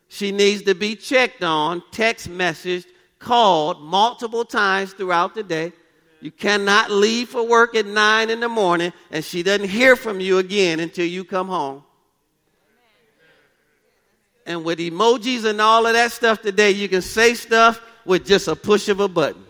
She 0.07 0.31
needs 0.31 0.63
to 0.63 0.73
be 0.73 0.95
checked 0.95 1.43
on, 1.43 1.83
text 1.91 2.29
messaged, 2.29 2.85
called 3.19 3.81
multiple 3.81 4.45
times 4.45 4.93
throughout 4.93 5.35
the 5.35 5.43
day. 5.43 5.73
You 6.21 6.31
cannot 6.31 6.89
leave 6.89 7.29
for 7.29 7.45
work 7.45 7.75
at 7.75 7.85
nine 7.85 8.29
in 8.29 8.39
the 8.39 8.49
morning 8.49 8.91
and 9.11 9.23
she 9.23 9.43
doesn't 9.43 9.69
hear 9.69 9.95
from 9.95 10.19
you 10.19 10.37
again 10.37 10.79
until 10.79 11.05
you 11.05 11.23
come 11.23 11.47
home. 11.47 11.83
And 14.49 14.65
with 14.65 14.79
emojis 14.79 15.45
and 15.45 15.61
all 15.61 15.85
of 15.85 15.93
that 15.93 16.11
stuff 16.11 16.41
today, 16.41 16.71
you 16.71 16.89
can 16.89 17.03
say 17.03 17.35
stuff 17.35 17.79
with 18.03 18.25
just 18.25 18.47
a 18.47 18.55
push 18.55 18.89
of 18.89 18.99
a 18.99 19.07
button. 19.07 19.45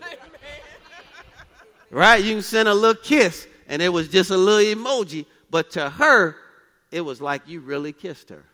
Right? 1.90 2.22
You 2.22 2.34
can 2.34 2.42
send 2.42 2.68
a 2.68 2.74
little 2.74 3.02
kiss, 3.02 3.48
and 3.66 3.80
it 3.80 3.88
was 3.88 4.08
just 4.08 4.30
a 4.30 4.36
little 4.36 4.76
emoji, 4.76 5.24
but 5.50 5.70
to 5.70 5.88
her, 5.88 6.36
it 6.92 7.00
was 7.00 7.18
like 7.18 7.48
you 7.48 7.60
really 7.60 7.94
kissed 7.94 8.28
her. 8.28 8.44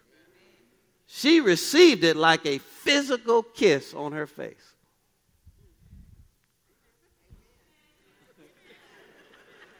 She 1.08 1.40
received 1.40 2.04
it 2.04 2.14
like 2.14 2.46
a 2.46 2.58
physical 2.58 3.42
kiss 3.42 3.92
on 3.92 4.12
her 4.12 4.28
face. 4.28 4.54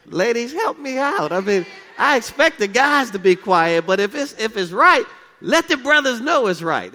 Ladies, 0.07 0.53
help 0.53 0.81
me 0.81 0.99
out. 0.99 1.31
I 1.31 1.41
mean, 1.41 1.65
I 1.97 2.17
expect 2.17 2.59
the 2.59 2.69
guys 2.69 3.13
to 3.13 3.21
be 3.21 3.37
quiet, 3.37 3.87
but 3.87 4.01
if 4.01 4.15
it's 4.17 4.33
if 4.35 4.57
it's 4.57 4.73
right, 4.73 5.05
let 5.41 5.69
the 5.69 5.77
brothers 5.77 6.21
know 6.21 6.47
it's 6.47 6.63
right. 6.63 6.93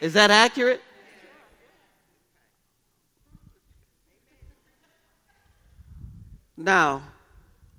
Is 0.00 0.12
that 0.14 0.30
accurate? 0.30 0.80
Now, 6.56 7.02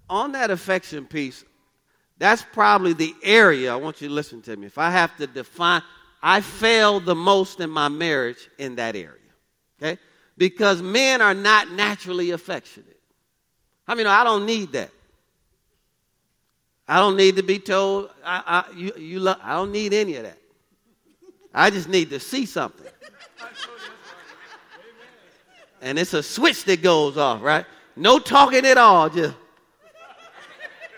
on 0.10 0.34
that 0.34 0.52
affection 0.52 1.06
piece, 1.06 1.44
that's 2.18 2.44
probably 2.54 2.94
the 2.94 3.14
area 3.24 3.72
I 3.72 3.76
want 3.76 4.02
you 4.02 4.08
to 4.08 4.14
listen 4.14 4.42
to 4.44 4.56
me. 4.56 4.68
If 4.68 4.78
I 4.78 4.92
have 4.92 5.16
to 5.18 5.28
define, 5.28 5.82
I 6.22 6.42
failed 6.42 7.06
the 7.06 7.16
most 7.16 7.60
in 7.60 7.70
my 7.70 7.90
marriage 7.90 8.50
in 8.58 8.76
that 8.76 8.96
area. 8.96 9.20
Okay? 9.82 10.00
Because 10.38 10.82
men 10.82 11.22
are 11.22 11.34
not 11.34 11.72
naturally 11.72 12.32
affectionate. 12.32 13.00
I 13.88 13.96
mean, 13.96 14.08
I 14.08 14.24
don't 14.24 14.46
need 14.46 14.72
that. 14.72 14.92
I 16.88 16.98
don't 16.98 17.16
need 17.16 17.38
to 17.38 17.44
be 17.44 17.60
told, 17.60 18.10
I, 18.26 18.66
I, 18.70 18.74
you, 18.76 18.94
you 18.98 19.30
I 19.30 19.54
don't 19.54 19.72
need 19.72 19.94
any 19.94 20.16
of 20.16 20.24
that. 20.24 20.38
I 21.54 21.70
just 21.70 21.88
need 21.88 22.10
to 22.10 22.20
see 22.20 22.46
something. 22.46 22.88
And 25.82 26.00
it's 26.00 26.14
a 26.14 26.24
switch 26.24 26.64
that 26.66 26.82
goes 26.82 27.18
off, 27.18 27.42
right? 27.42 27.66
No 27.96 28.18
talking 28.18 28.66
at 28.66 28.78
all. 28.78 29.10
Just. 29.10 29.36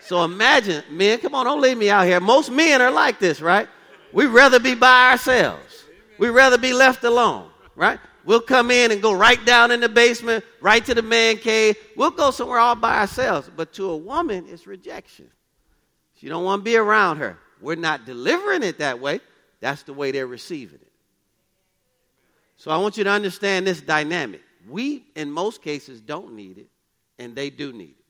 So 0.00 0.22
imagine, 0.22 0.84
men, 0.88 1.18
come 1.18 1.34
on, 1.34 1.44
don't 1.44 1.60
leave 1.60 1.76
me 1.76 1.90
out 1.90 2.06
here. 2.06 2.20
Most 2.20 2.50
men 2.50 2.80
are 2.80 2.92
like 2.92 3.18
this, 3.18 3.40
right? 3.40 3.68
We'd 4.12 4.26
rather 4.26 4.60
be 4.60 4.76
by 4.76 5.10
ourselves. 5.10 5.84
We'd 6.18 6.30
rather 6.30 6.56
be 6.56 6.72
left 6.72 7.02
alone, 7.02 7.50
right? 7.74 7.98
We'll 8.24 8.40
come 8.40 8.70
in 8.70 8.92
and 8.92 9.02
go 9.02 9.12
right 9.12 9.44
down 9.44 9.72
in 9.72 9.80
the 9.80 9.88
basement, 9.88 10.44
right 10.60 10.84
to 10.84 10.94
the 10.94 11.02
man 11.02 11.38
cave. 11.38 11.76
We'll 11.96 12.12
go 12.12 12.30
somewhere 12.30 12.60
all 12.60 12.76
by 12.76 13.00
ourselves. 13.00 13.50
But 13.54 13.72
to 13.74 13.90
a 13.90 13.96
woman, 13.96 14.46
it's 14.48 14.66
rejection. 14.66 15.28
She 16.26 16.30
don't 16.30 16.42
want 16.42 16.62
to 16.62 16.64
be 16.64 16.76
around 16.76 17.18
her. 17.18 17.38
We're 17.60 17.76
not 17.76 18.04
delivering 18.04 18.64
it 18.64 18.78
that 18.78 18.98
way. 18.98 19.20
That's 19.60 19.84
the 19.84 19.92
way 19.92 20.10
they're 20.10 20.26
receiving 20.26 20.80
it. 20.82 20.92
So 22.56 22.72
I 22.72 22.78
want 22.78 22.98
you 22.98 23.04
to 23.04 23.10
understand 23.10 23.64
this 23.64 23.80
dynamic. 23.80 24.40
We, 24.68 25.04
in 25.14 25.30
most 25.30 25.62
cases, 25.62 26.00
don't 26.00 26.34
need 26.34 26.58
it 26.58 26.66
and 27.20 27.36
they 27.36 27.48
do 27.48 27.72
need 27.72 27.94
it. 27.96 28.04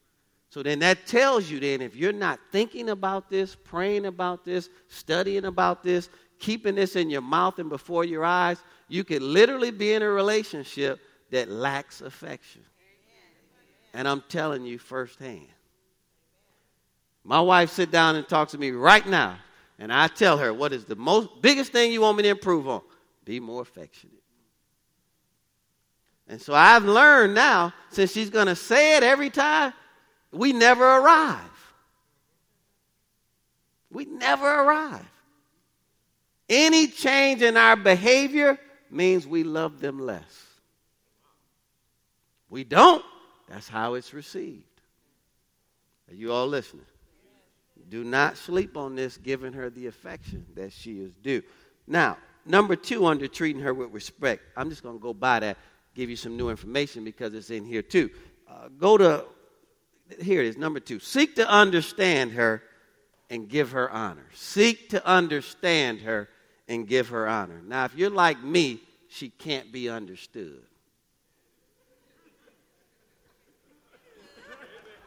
So 0.48 0.62
then 0.62 0.78
that 0.78 1.06
tells 1.06 1.50
you 1.50 1.60
then 1.60 1.82
if 1.82 1.94
you're 1.94 2.10
not 2.10 2.40
thinking 2.52 2.88
about 2.88 3.28
this, 3.28 3.54
praying 3.54 4.06
about 4.06 4.46
this, 4.46 4.70
studying 4.88 5.44
about 5.44 5.82
this, 5.82 6.08
keeping 6.38 6.74
this 6.74 6.96
in 6.96 7.10
your 7.10 7.20
mouth 7.20 7.58
and 7.58 7.68
before 7.68 8.06
your 8.06 8.24
eyes, 8.24 8.56
you 8.88 9.04
could 9.04 9.20
literally 9.20 9.70
be 9.70 9.92
in 9.92 10.00
a 10.00 10.08
relationship 10.08 11.00
that 11.32 11.50
lacks 11.50 12.00
affection. 12.00 12.62
And 13.92 14.08
I'm 14.08 14.24
telling 14.30 14.64
you 14.64 14.78
firsthand. 14.78 15.48
My 17.26 17.40
wife 17.40 17.70
sit 17.70 17.90
down 17.90 18.14
and 18.14 18.26
talks 18.26 18.52
to 18.52 18.58
me 18.58 18.70
right 18.70 19.04
now, 19.04 19.36
and 19.80 19.92
I 19.92 20.06
tell 20.06 20.38
her 20.38 20.54
what 20.54 20.72
is 20.72 20.84
the 20.84 20.94
most 20.94 21.28
biggest 21.42 21.72
thing 21.72 21.92
you 21.92 22.00
want 22.00 22.16
me 22.16 22.22
to 22.22 22.28
improve 22.28 22.68
on? 22.68 22.82
Be 23.24 23.40
more 23.40 23.62
affectionate. 23.62 24.22
And 26.28 26.40
so 26.40 26.54
I've 26.54 26.84
learned 26.84 27.34
now, 27.34 27.72
since 27.90 28.12
she's 28.12 28.30
going 28.30 28.46
to 28.46 28.54
say 28.54 28.96
it 28.96 29.02
every 29.02 29.30
time, 29.30 29.72
we 30.30 30.52
never 30.52 30.84
arrive. 30.84 31.40
We 33.90 34.04
never 34.04 34.46
arrive. 34.46 35.10
Any 36.48 36.86
change 36.86 37.42
in 37.42 37.56
our 37.56 37.74
behavior 37.74 38.56
means 38.88 39.26
we 39.26 39.42
love 39.42 39.80
them 39.80 39.98
less. 39.98 40.44
We 42.48 42.62
don't, 42.62 43.04
that's 43.48 43.68
how 43.68 43.94
it's 43.94 44.14
received. 44.14 44.62
Are 46.08 46.14
you 46.14 46.32
all 46.32 46.46
listening? 46.46 46.86
Do 47.88 48.04
not 48.04 48.36
sleep 48.36 48.76
on 48.76 48.96
this, 48.96 49.16
giving 49.16 49.52
her 49.52 49.70
the 49.70 49.86
affection 49.86 50.44
that 50.54 50.72
she 50.72 51.00
is 51.00 51.12
due. 51.22 51.42
Now, 51.86 52.18
number 52.44 52.76
two, 52.76 53.06
under 53.06 53.28
treating 53.28 53.62
her 53.62 53.72
with 53.72 53.92
respect, 53.92 54.42
I'm 54.56 54.70
just 54.70 54.82
going 54.82 54.96
to 54.96 55.02
go 55.02 55.14
by 55.14 55.40
that 55.40 55.56
give 55.96 56.10
you 56.10 56.16
some 56.16 56.36
new 56.36 56.50
information 56.50 57.02
because 57.02 57.34
it's 57.34 57.50
in 57.50 57.64
here 57.64 57.82
too. 57.82 58.10
Uh, 58.48 58.68
go 58.78 58.98
to, 58.98 59.24
here 60.20 60.42
it 60.42 60.46
is, 60.46 60.56
number 60.56 60.78
two. 60.78 61.00
Seek 61.00 61.36
to 61.36 61.48
understand 61.48 62.32
her 62.32 62.62
and 63.30 63.48
give 63.48 63.72
her 63.72 63.90
honor. 63.90 64.26
Seek 64.34 64.90
to 64.90 65.04
understand 65.04 66.00
her 66.02 66.28
and 66.68 66.86
give 66.86 67.08
her 67.08 67.26
honor. 67.26 67.62
Now, 67.66 67.86
if 67.86 67.96
you're 67.96 68.10
like 68.10 68.42
me, 68.42 68.80
she 69.08 69.30
can't 69.30 69.72
be 69.72 69.88
understood. 69.88 70.62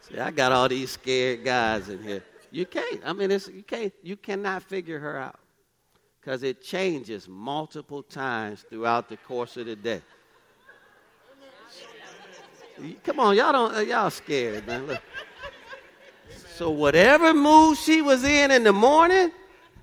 See, 0.08 0.18
I 0.18 0.32
got 0.32 0.50
all 0.50 0.68
these 0.68 0.90
scared 0.90 1.44
guys 1.44 1.88
in 1.88 2.02
here. 2.02 2.24
You 2.50 2.66
can't. 2.66 3.00
I 3.04 3.12
mean, 3.12 3.30
it's, 3.30 3.48
you 3.48 3.62
can't. 3.62 3.92
You 4.02 4.16
cannot 4.16 4.62
figure 4.62 4.98
her 4.98 5.16
out 5.16 5.38
because 6.20 6.42
it 6.42 6.62
changes 6.62 7.28
multiple 7.28 8.02
times 8.02 8.64
throughout 8.68 9.08
the 9.08 9.16
course 9.16 9.56
of 9.56 9.66
the 9.66 9.76
day. 9.76 10.02
Come 13.04 13.20
on, 13.20 13.36
y'all 13.36 13.52
don't 13.52 13.76
uh, 13.76 13.80
y'all 13.80 14.10
scared, 14.10 14.66
man. 14.66 14.86
Look. 14.86 15.02
So 16.54 16.70
whatever 16.70 17.32
mood 17.32 17.78
she 17.78 18.02
was 18.02 18.24
in 18.24 18.50
in 18.50 18.64
the 18.64 18.72
morning, 18.72 19.30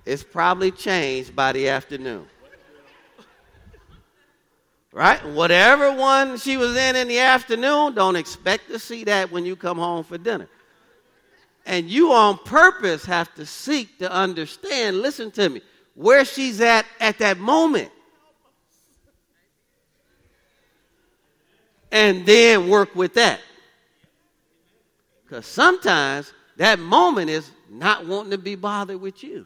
it's 0.05 0.23
probably 0.23 0.71
changed 0.71 1.35
by 1.35 1.51
the 1.51 1.69
afternoon. 1.69 2.27
Right? 4.91 5.23
Whatever 5.27 5.91
one 5.91 6.37
she 6.37 6.57
was 6.57 6.75
in 6.75 6.95
in 6.95 7.07
the 7.07 7.19
afternoon, 7.19 7.93
don't 7.93 8.15
expect 8.15 8.67
to 8.69 8.79
see 8.79 9.03
that 9.03 9.31
when 9.31 9.45
you 9.45 9.55
come 9.55 9.77
home 9.77 10.03
for 10.03 10.17
dinner. 10.17 10.47
And 11.67 11.87
you 11.89 12.13
on 12.13 12.39
purpose 12.39 13.05
have 13.05 13.33
to 13.35 13.45
seek 13.45 13.99
to 13.99 14.11
understand, 14.11 15.01
listen 15.01 15.29
to 15.31 15.49
me, 15.49 15.61
where 15.93 16.25
she's 16.25 16.61
at 16.61 16.85
at 16.99 17.19
that 17.19 17.37
moment. 17.37 17.91
and 21.91 22.25
then 22.25 22.69
work 22.69 22.95
with 22.95 23.13
that. 23.15 23.39
Because 25.23 25.45
sometimes 25.45 26.33
that 26.57 26.79
moment 26.79 27.29
is 27.29 27.49
not 27.69 28.05
wanting 28.05 28.31
to 28.31 28.37
be 28.37 28.55
bothered 28.55 29.01
with 29.01 29.23
you. 29.23 29.45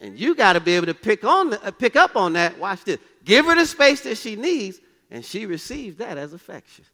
And 0.00 0.18
you 0.18 0.34
got 0.34 0.52
to 0.52 0.60
be 0.60 0.74
able 0.74 0.86
to 0.86 0.94
pick, 0.94 1.24
on 1.24 1.54
uh, 1.54 1.72
pick 1.72 1.96
up 1.96 2.14
on 2.14 2.34
that. 2.34 2.56
Watch 2.58 2.84
this. 2.84 2.98
Give 3.24 3.46
her 3.46 3.56
the 3.56 3.66
space 3.66 4.02
that 4.02 4.16
she 4.16 4.36
needs, 4.36 4.78
and 5.10 5.24
she 5.24 5.44
receives 5.44 5.96
that 5.96 6.16
as 6.16 6.32
affection. 6.32 6.84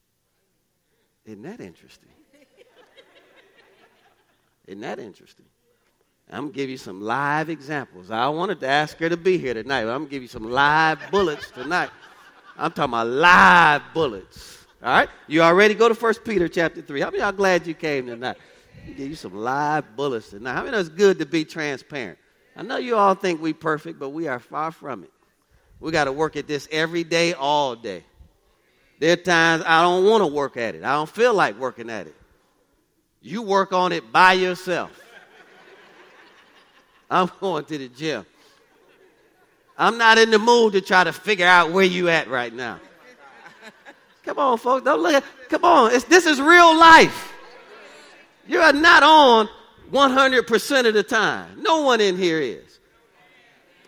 Isn't 1.27 1.43
that 1.43 1.61
interesting? 1.61 2.14
Isn't 4.67 4.81
that 4.81 4.99
interesting? 4.99 5.47
I'm 6.31 6.45
going 6.45 6.53
to 6.53 6.57
give 6.57 6.71
you 6.71 6.79
some 6.79 7.03
live 7.03 7.51
examples. 7.51 8.11
I 8.11 8.29
wanted 8.29 8.61
to 8.61 8.69
ask 8.69 8.97
her 8.99 9.09
to 9.09 9.17
be 9.17 9.37
here 9.37 9.55
tonight, 9.55 9.81
I'm 9.81 9.87
going 9.87 10.07
to 10.07 10.11
give 10.11 10.23
you 10.23 10.29
some 10.29 10.51
live 10.51 10.99
bullets 11.11 11.51
tonight. 11.51 11.91
I'm 12.57 12.71
talking 12.73 12.95
about 12.95 13.09
live 13.09 13.83
bullets. 13.93 14.65
All 14.83 14.91
right? 14.91 15.09
You 15.27 15.43
already 15.43 15.75
go 15.75 15.89
to 15.89 15.95
1 15.95 16.15
Peter 16.25 16.49
chapter 16.49 16.81
3. 16.81 17.01
How 17.01 17.11
many 17.11 17.23
y'all 17.23 17.33
glad 17.33 17.67
you 17.67 17.75
came 17.75 18.07
tonight? 18.07 18.37
Give 18.87 19.09
you 19.09 19.17
some 19.17 19.35
live 19.35 19.97
bullets 19.97 20.31
tonight. 20.31 20.55
How 20.55 20.65
many 20.65 20.77
it's 20.77 20.89
good 20.89 21.19
to 21.19 21.27
be 21.27 21.45
transparent? 21.45 22.19
I 22.57 22.63
know 22.63 22.77
you 22.77 22.97
all 22.97 23.15
think 23.15 23.43
we 23.43 23.53
perfect, 23.53 23.99
but 23.99 24.11
we 24.11 24.29
are 24.29 24.39
far 24.39 24.71
from 24.71 25.03
it. 25.05 25.11
We 25.81 25.91
got 25.91 26.05
to 26.05 26.13
work 26.13 26.37
at 26.37 26.47
this 26.47 26.69
every 26.71 27.05
day, 27.05 27.35
all 27.35 27.77
day. 27.77 28.05
There 29.01 29.13
are 29.13 29.17
times 29.17 29.65
I 29.67 29.83
don't 29.83 30.05
want 30.05 30.23
to 30.23 30.27
work 30.27 30.57
at 30.57 30.75
it. 30.75 30.85
I 30.85 30.93
don't 30.93 31.09
feel 31.09 31.35
like 31.35 31.59
working 31.59 31.91
at 31.91 32.07
it. 32.07 32.15
You 33.27 33.41
work 33.41 33.73
on 33.73 33.93
it 33.93 34.13
by 34.13 34.35
yourself. 34.35 34.93
I'm 37.11 37.31
going 37.41 37.65
to 37.65 37.79
the 37.79 37.89
gym. 37.89 38.27
I'm 39.79 39.97
not 39.97 40.19
in 40.19 40.31
the 40.31 40.39
mood 40.39 40.75
to 40.75 40.83
try 40.83 41.05
to 41.05 41.13
figure 41.13 41.47
out 41.47 41.73
where 41.73 41.87
you 41.87 42.11
at 42.11 42.29
right 42.29 42.53
now. 42.53 42.81
Come 44.25 44.39
on, 44.39 44.59
folks. 44.59 44.85
Don't 44.85 45.01
look 45.01 45.15
at, 45.15 45.25
come 45.49 45.65
on. 45.65 45.95
It's, 45.95 46.05
this 46.05 46.27
is 46.27 46.39
real 46.39 46.79
life. 46.79 47.33
You 48.47 48.61
are 48.61 48.75
not 48.75 49.03
on 49.03 49.49
100% 49.91 50.87
of 50.87 50.93
the 50.93 51.03
time. 51.03 51.63
No 51.63 51.81
one 51.81 52.03
in 52.03 52.19
here 52.19 52.41
is. 52.41 52.79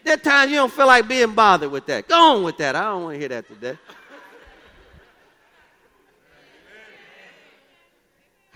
That 0.05 0.25
time 0.25 0.49
you 0.49 0.57
don't 0.57 0.73
feel 0.73 0.87
like 0.87 1.07
being 1.09 1.35
bothered 1.35 1.71
with 1.71 1.85
that. 1.87 2.09
Go 2.09 2.37
on 2.37 2.43
with 2.43 2.57
that. 2.57 2.75
I 2.75 2.85
don't 2.85 3.03
want 3.03 3.15
to 3.17 3.19
hear 3.19 3.29
that 3.29 3.47
today. 3.47 3.77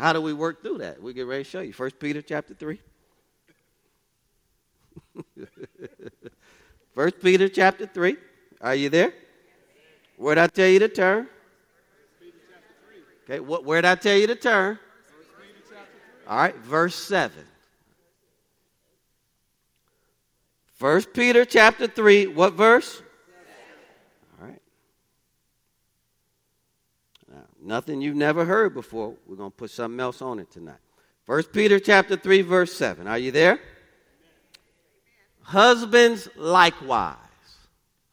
How 0.01 0.15
do 0.15 0.23
we 0.23 0.33
work 0.33 0.63
through 0.63 0.79
that? 0.79 1.03
We 1.03 1.13
get 1.13 1.27
ready 1.27 1.45
to 1.45 1.51
show 1.51 1.61
you. 1.61 1.75
First 1.75 1.99
Peter 1.99 2.23
chapter 2.23 2.55
3. 2.55 2.81
First 6.95 7.21
Peter 7.21 7.51
chapter 7.51 7.85
3. 7.85 8.17
Are 8.63 8.75
you 8.75 8.89
there? 8.89 9.13
Where'd 10.17 10.39
I 10.39 10.47
tell 10.47 10.69
you 10.69 10.79
to 10.79 10.89
turn? 10.89 11.29
Okay, 13.25 13.41
what, 13.41 13.67
where'd 13.67 13.85
I 13.85 13.95
tell 13.95 14.17
you 14.17 14.27
to 14.29 14.37
turn? 14.37 14.79
All 16.27 16.39
right, 16.39 16.57
verse 16.57 16.95
7. 16.95 17.45
First 20.73 21.13
Peter 21.13 21.45
chapter 21.45 21.87
3, 21.87 22.29
what 22.29 22.55
verse? 22.55 23.03
All 24.41 24.47
right. 24.47 24.63
Now, 27.31 27.45
nothing 27.63 28.01
you've 28.01 28.17
never 28.17 28.45
heard 28.45 28.75
before. 28.75 29.15
We're 29.27 29.37
going 29.37 29.51
to 29.51 29.57
put 29.57 29.71
something 29.71 30.01
else 30.01 30.23
on 30.23 30.39
it 30.39 30.51
tonight. 30.51 30.79
First 31.27 31.53
Peter 31.53 31.79
chapter 31.79 32.17
3, 32.17 32.43
verse 32.43 32.73
7. 32.73 33.07
Are 33.07 33.19
you 33.19 33.31
there? 33.31 33.61
Husbands 35.43 36.29
likewise. 36.37 37.17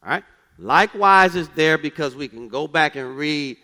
All 0.02 0.10
right? 0.10 0.24
Likewise 0.58 1.36
is 1.36 1.48
there 1.50 1.78
because 1.78 2.14
we 2.16 2.28
can 2.28 2.48
go 2.48 2.66
back 2.66 2.96
and 2.96 3.16
read 3.16 3.56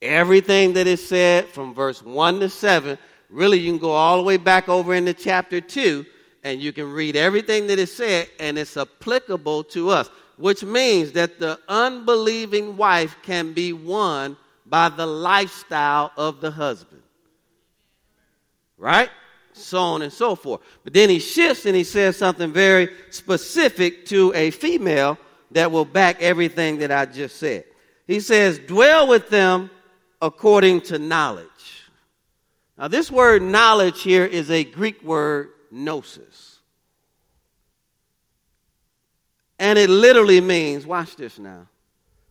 everything 0.00 0.74
that 0.74 0.86
is 0.86 1.06
said 1.06 1.48
from 1.48 1.74
verse 1.74 2.02
1 2.02 2.40
to 2.40 2.48
7. 2.48 2.98
Really, 3.30 3.58
you 3.58 3.70
can 3.70 3.78
go 3.78 3.92
all 3.92 4.18
the 4.18 4.22
way 4.22 4.36
back 4.36 4.68
over 4.68 4.94
into 4.94 5.14
chapter 5.14 5.60
2 5.60 6.04
and 6.44 6.60
you 6.60 6.72
can 6.72 6.92
read 6.92 7.16
everything 7.16 7.68
that 7.68 7.78
is 7.78 7.94
said 7.94 8.28
and 8.38 8.58
it's 8.58 8.76
applicable 8.76 9.64
to 9.64 9.90
us, 9.90 10.10
which 10.36 10.64
means 10.64 11.12
that 11.12 11.38
the 11.38 11.58
unbelieving 11.68 12.76
wife 12.76 13.16
can 13.22 13.52
be 13.52 13.72
won 13.72 14.36
by 14.72 14.88
the 14.88 15.04
lifestyle 15.04 16.10
of 16.16 16.40
the 16.40 16.50
husband. 16.50 17.02
Right? 18.78 19.10
so 19.52 19.78
on 19.78 20.00
and 20.00 20.10
so 20.10 20.34
forth. 20.34 20.62
But 20.82 20.94
then 20.94 21.10
he 21.10 21.18
shifts 21.18 21.66
and 21.66 21.76
he 21.76 21.84
says 21.84 22.16
something 22.16 22.54
very 22.54 22.88
specific 23.10 24.06
to 24.06 24.32
a 24.34 24.50
female 24.50 25.18
that 25.50 25.70
will 25.70 25.84
back 25.84 26.22
everything 26.22 26.78
that 26.78 26.90
I 26.90 27.04
just 27.04 27.36
said. 27.36 27.64
He 28.06 28.20
says, 28.20 28.58
dwell 28.60 29.08
with 29.08 29.28
them 29.28 29.68
according 30.22 30.80
to 30.82 30.98
knowledge. 30.98 31.46
Now, 32.78 32.88
this 32.88 33.10
word 33.10 33.42
knowledge 33.42 34.00
here 34.00 34.24
is 34.24 34.50
a 34.50 34.64
Greek 34.64 35.02
word, 35.02 35.50
gnosis. 35.70 36.60
And 39.58 39.78
it 39.78 39.90
literally 39.90 40.40
means, 40.40 40.86
watch 40.86 41.14
this 41.16 41.38
now, 41.38 41.68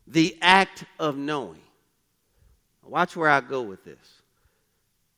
the 0.08 0.36
act 0.42 0.86
of 0.98 1.18
knowing. 1.18 1.62
Watch 2.92 3.16
where 3.16 3.30
I 3.30 3.40
go 3.40 3.62
with 3.62 3.86
this. 3.86 4.22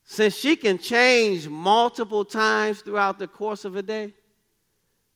Since 0.04 0.36
she 0.36 0.56
can 0.56 0.78
change 0.78 1.48
multiple 1.50 2.24
times 2.24 2.82
throughout 2.82 3.18
the 3.18 3.28
course 3.28 3.66
of 3.66 3.76
a 3.76 3.82
day, 3.82 4.14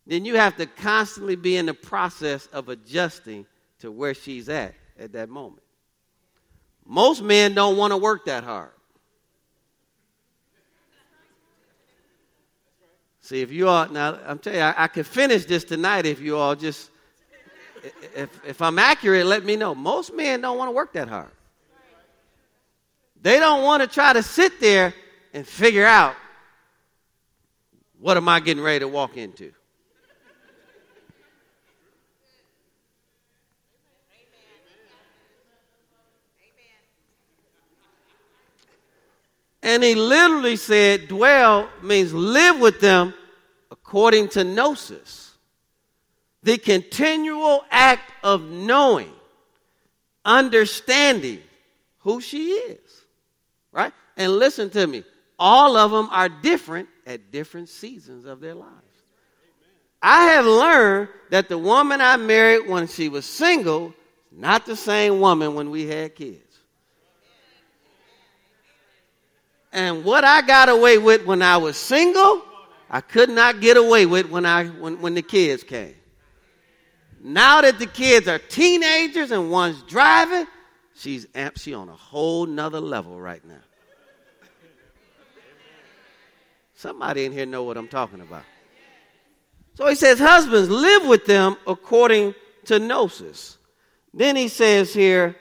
then 0.07 0.25
you 0.25 0.37
have 0.37 0.57
to 0.57 0.65
constantly 0.65 1.35
be 1.35 1.55
in 1.55 1.67
the 1.67 1.75
process 1.75 2.47
of 2.47 2.67
adjusting 2.69 3.45
to 3.77 3.91
where 3.91 4.15
she's 4.15 4.49
at 4.49 4.73
at 4.97 5.11
that 5.13 5.29
moment. 5.29 5.61
Most 6.83 7.21
men 7.21 7.53
don't 7.53 7.77
want 7.77 7.91
to 7.91 7.97
work 7.97 8.25
that 8.25 8.43
hard. 8.43 8.71
See, 13.21 13.41
if 13.41 13.51
you 13.51 13.67
all, 13.67 13.87
now 13.89 14.17
I'm 14.25 14.39
telling 14.39 14.57
you, 14.57 14.65
I, 14.65 14.85
I 14.85 14.87
could 14.87 15.05
finish 15.05 15.45
this 15.45 15.63
tonight 15.63 16.07
if 16.07 16.19
you 16.19 16.37
all 16.37 16.55
just 16.55 16.89
if, 18.15 18.47
if 18.47 18.61
I'm 18.63 18.79
accurate, 18.79 19.27
let 19.27 19.45
me 19.45 19.55
know. 19.55 19.75
Most 19.75 20.11
men 20.11 20.41
don't 20.41 20.57
want 20.57 20.69
to 20.69 20.73
work 20.73 20.93
that 20.93 21.07
hard. 21.07 21.29
They 23.27 23.39
don't 23.39 23.61
want 23.61 23.83
to 23.83 23.89
try 23.89 24.13
to 24.13 24.23
sit 24.23 24.61
there 24.61 24.93
and 25.33 25.45
figure 25.45 25.85
out 25.85 26.15
what 27.99 28.15
am 28.15 28.29
I 28.29 28.39
getting 28.39 28.63
ready 28.63 28.79
to 28.79 28.87
walk 28.87 29.17
into. 29.17 29.51
And 39.61 39.83
he 39.83 39.95
literally 39.95 40.55
said, 40.55 41.09
dwell 41.09 41.67
means 41.83 42.13
live 42.13 42.61
with 42.61 42.79
them 42.79 43.13
according 43.69 44.29
to 44.29 44.45
gnosis. 44.45 45.33
The 46.43 46.57
continual 46.57 47.65
act 47.71 48.09
of 48.23 48.41
knowing, 48.43 49.11
understanding 50.23 51.41
who 51.97 52.21
she 52.21 52.51
is. 52.51 53.03
Right? 53.71 53.93
And 54.15 54.33
listen 54.33 54.69
to 54.71 54.87
me, 54.87 55.03
all 55.37 55.77
of 55.77 55.91
them 55.91 56.09
are 56.11 56.29
different 56.29 56.89
at 57.05 57.31
different 57.31 57.69
seasons 57.69 58.25
of 58.25 58.39
their 58.39 58.55
lives. 58.55 58.73
I 60.01 60.25
have 60.25 60.45
learned 60.45 61.09
that 61.29 61.49
the 61.49 61.57
woman 61.57 62.01
I 62.01 62.17
married 62.17 62.67
when 62.67 62.87
she 62.87 63.09
was 63.09 63.25
single, 63.25 63.93
not 64.31 64.65
the 64.65 64.75
same 64.75 65.19
woman 65.19 65.53
when 65.53 65.69
we 65.69 65.87
had 65.87 66.15
kids. 66.15 66.41
And 69.73 70.03
what 70.03 70.23
I 70.23 70.41
got 70.41 70.69
away 70.69 70.97
with 70.97 71.25
when 71.25 71.41
I 71.41 71.57
was 71.57 71.77
single, 71.77 72.41
I 72.89 73.01
could 73.01 73.29
not 73.29 73.59
get 73.59 73.77
away 73.77 74.05
with 74.05 74.29
when, 74.29 74.45
I, 74.45 74.65
when, 74.65 75.01
when 75.01 75.13
the 75.13 75.21
kids 75.21 75.63
came. 75.63 75.95
Now 77.21 77.61
that 77.61 77.79
the 77.79 77.85
kids 77.85 78.27
are 78.27 78.39
teenagers 78.39 79.31
and 79.31 79.51
one's 79.51 79.81
driving, 79.83 80.47
she's 80.97 81.27
amp, 81.35 81.57
she 81.57 81.73
on 81.73 81.89
a 81.89 81.95
whole 81.95 82.45
nother 82.45 82.79
level 82.79 83.19
right 83.19 83.43
now. 83.45 83.55
Somebody 86.75 87.25
in 87.25 87.31
here 87.31 87.45
know 87.45 87.63
what 87.63 87.77
I'm 87.77 87.87
talking 87.87 88.21
about. 88.21 88.43
So 89.75 89.87
he 89.87 89.95
says, 89.95 90.19
husbands, 90.19 90.69
live 90.69 91.05
with 91.05 91.25
them 91.25 91.55
according 91.65 92.35
to 92.65 92.79
gnosis. 92.79 93.57
Then 94.13 94.35
he 94.35 94.47
says 94.47 94.93
here, 94.93 95.35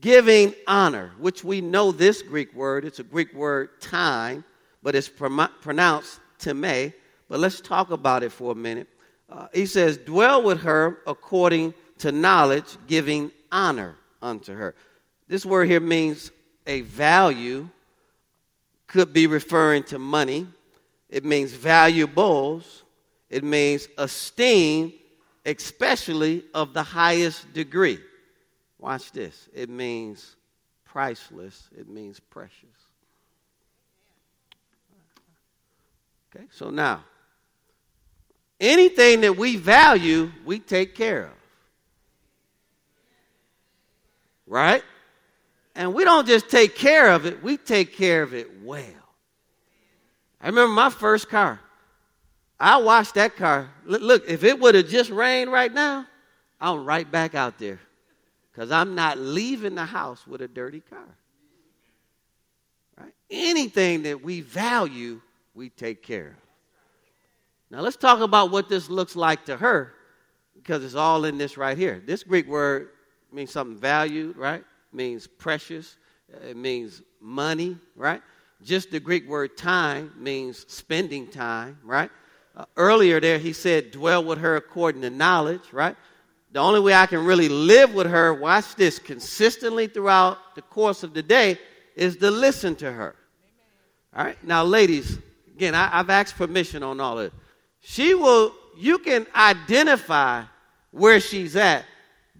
giving 0.00 0.54
honor, 0.66 1.12
which 1.18 1.44
we 1.44 1.60
know 1.60 1.92
this 1.92 2.22
Greek 2.22 2.52
word. 2.54 2.84
It's 2.84 2.98
a 2.98 3.04
Greek 3.04 3.32
word, 3.32 3.80
time, 3.80 4.44
but 4.82 4.94
it's 4.94 5.08
pronounced 5.08 6.20
time. 6.38 6.92
But 7.28 7.40
let's 7.40 7.60
talk 7.60 7.90
about 7.90 8.22
it 8.22 8.30
for 8.30 8.52
a 8.52 8.56
minute. 8.56 8.88
Uh, 9.28 9.46
he 9.54 9.64
says, 9.64 9.96
dwell 9.96 10.42
with 10.42 10.62
her 10.62 10.98
according 11.06 11.72
to 11.98 12.12
knowledge, 12.12 12.76
giving 12.86 13.30
honor 13.52 13.94
unto 14.20 14.54
her. 14.54 14.74
This 15.28 15.46
word 15.46 15.68
here 15.68 15.80
means 15.80 16.32
a 16.66 16.80
value, 16.80 17.68
could 18.86 19.12
be 19.12 19.26
referring 19.26 19.84
to 19.84 19.98
money. 19.98 20.46
It 21.08 21.24
means 21.24 21.52
valuables. 21.52 22.82
It 23.30 23.44
means 23.44 23.88
esteem, 23.96 24.92
especially 25.46 26.44
of 26.52 26.74
the 26.74 26.82
highest 26.82 27.52
degree. 27.52 27.98
Watch 28.78 29.12
this. 29.12 29.48
It 29.54 29.70
means 29.70 30.36
priceless, 30.84 31.68
it 31.78 31.88
means 31.88 32.20
precious. 32.20 32.68
Okay, 36.34 36.44
so 36.50 36.68
now, 36.68 37.04
anything 38.60 39.22
that 39.22 39.36
we 39.36 39.56
value, 39.56 40.30
we 40.44 40.58
take 40.58 40.94
care 40.94 41.24
of. 41.24 41.41
Right? 44.52 44.82
And 45.74 45.94
we 45.94 46.04
don't 46.04 46.26
just 46.26 46.50
take 46.50 46.76
care 46.76 47.10
of 47.12 47.24
it, 47.24 47.42
we 47.42 47.56
take 47.56 47.96
care 47.96 48.22
of 48.22 48.34
it 48.34 48.62
well. 48.62 48.84
I 50.42 50.48
remember 50.48 50.74
my 50.74 50.90
first 50.90 51.30
car. 51.30 51.58
I 52.60 52.76
watched 52.76 53.14
that 53.14 53.34
car. 53.34 53.70
Look, 53.86 54.28
if 54.28 54.44
it 54.44 54.60
would 54.60 54.74
have 54.74 54.88
just 54.88 55.08
rained 55.08 55.50
right 55.50 55.72
now, 55.72 56.06
I'm 56.60 56.84
right 56.84 57.10
back 57.10 57.34
out 57.34 57.58
there 57.58 57.80
because 58.52 58.70
I'm 58.70 58.94
not 58.94 59.16
leaving 59.16 59.74
the 59.74 59.86
house 59.86 60.26
with 60.26 60.42
a 60.42 60.48
dirty 60.48 60.80
car. 60.80 61.16
Right? 63.00 63.14
Anything 63.30 64.02
that 64.02 64.22
we 64.22 64.42
value, 64.42 65.22
we 65.54 65.70
take 65.70 66.02
care 66.02 66.28
of. 66.28 66.34
Now 67.70 67.80
let's 67.80 67.96
talk 67.96 68.20
about 68.20 68.50
what 68.50 68.68
this 68.68 68.90
looks 68.90 69.16
like 69.16 69.46
to 69.46 69.56
her 69.56 69.94
because 70.54 70.84
it's 70.84 70.94
all 70.94 71.24
in 71.24 71.38
this 71.38 71.56
right 71.56 71.78
here. 71.78 72.02
This 72.04 72.22
Greek 72.22 72.46
word 72.46 72.90
means 73.32 73.50
something 73.50 73.76
valued, 73.76 74.36
right? 74.36 74.64
Means 74.92 75.26
precious. 75.26 75.96
It 76.48 76.56
means 76.56 77.02
money, 77.20 77.78
right? 77.96 78.22
Just 78.62 78.90
the 78.90 79.00
Greek 79.00 79.28
word 79.28 79.56
time 79.56 80.12
means 80.16 80.64
spending 80.68 81.26
time, 81.26 81.78
right? 81.84 82.10
Uh, 82.56 82.64
earlier 82.76 83.20
there, 83.20 83.38
he 83.38 83.52
said, 83.52 83.90
dwell 83.90 84.22
with 84.24 84.38
her 84.38 84.56
according 84.56 85.02
to 85.02 85.10
knowledge, 85.10 85.72
right? 85.72 85.96
the 86.52 86.60
only 86.60 86.80
way 86.80 86.92
I 86.94 87.06
can 87.06 87.24
really 87.24 87.48
live 87.48 87.94
with 87.94 88.06
her, 88.06 88.32
watch 88.34 88.74
this, 88.76 88.98
consistently 88.98 89.86
throughout 89.86 90.54
the 90.54 90.62
course 90.62 91.02
of 91.02 91.14
the 91.14 91.22
day 91.22 91.58
is 91.96 92.18
to 92.18 92.30
listen 92.30 92.76
to 92.76 92.92
her. 92.92 93.16
All 94.14 94.24
right? 94.24 94.44
Now, 94.44 94.62
ladies, 94.62 95.18
again, 95.54 95.74
I, 95.74 95.88
have 95.88 96.10
asked 96.10 96.36
permission 96.36 96.82
on 96.82 97.00
all 97.00 97.18
of 97.18 97.26
it. 97.26 97.32
She 97.80 98.14
will, 98.14 98.54
you 98.76 98.98
can 98.98 99.26
identify 99.34 100.44
where 100.90 101.20
she's 101.20 101.56
at 101.56 101.84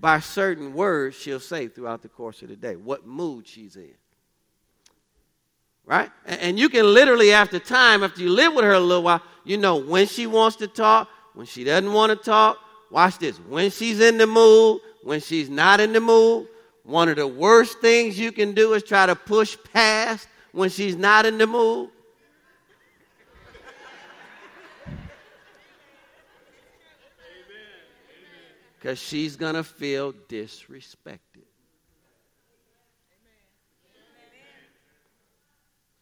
by 0.03 0.21
certain 0.21 0.75
words 0.75 1.17
she'll 1.17 1.41
say 1.41 1.69
throughout 1.69 2.03
the 2.03 2.09
course 2.09 2.43
of 2.43 2.51
the 2.51 2.57
day, 2.57 2.77
what 2.77 3.07
mood 3.07 3.49
she's 3.49 3.77
in. 3.77 3.95
Right? 5.87 6.11
And, 6.27 6.59
you 6.59 6.69
can 6.69 6.93
literally, 6.93 7.33
after 7.33 7.59
time, 7.59 8.05
after 8.05 8.21
you 8.21 8.29
live 8.29 8.53
with 8.53 8.65
her 8.65 8.73
a 8.73 8.81
little 8.81 9.03
while, 9.03 9.23
you 9.45 9.57
know 9.57 9.77
when 9.77 10.07
she 10.07 10.27
wants 10.27 10.57
to 10.57 10.69
talk, 10.69 11.09
when 11.33 11.47
she 11.47 11.65
doesn't 11.65 11.93
want 11.93 12.11
to 12.11 12.17
talk, 12.17 12.59
Watch 12.93 13.19
this. 13.19 13.39
When 13.39 13.71
she's 13.71 14.01
in 14.01 14.19
the 14.19 14.27
mood, 14.27 14.83
when 15.03 15.21
she's 15.21 15.49
not 15.49 15.81
in 15.81 15.95
the 15.95 16.01
mood, 16.01 16.47
one 16.85 17.09
of 17.09 17.17
the 17.17 17.27
worst 17.27 17.81
things 17.81 18.19
you 18.19 18.31
can 18.33 18.53
do 18.53 18.75
is 18.75 18.83
try 18.83 19.07
to 19.07 19.17
push 19.17 19.57
past 19.73 20.29
when 20.53 20.69
she's 20.69 20.95
not 20.95 21.25
in 21.25 21.39
the 21.39 21.47
mood. 21.47 21.89
Because 28.83 28.99
she's 28.99 29.37
going 29.37 29.55
to 29.55 29.63
feel 29.63 30.13
disrespected. 30.13 31.47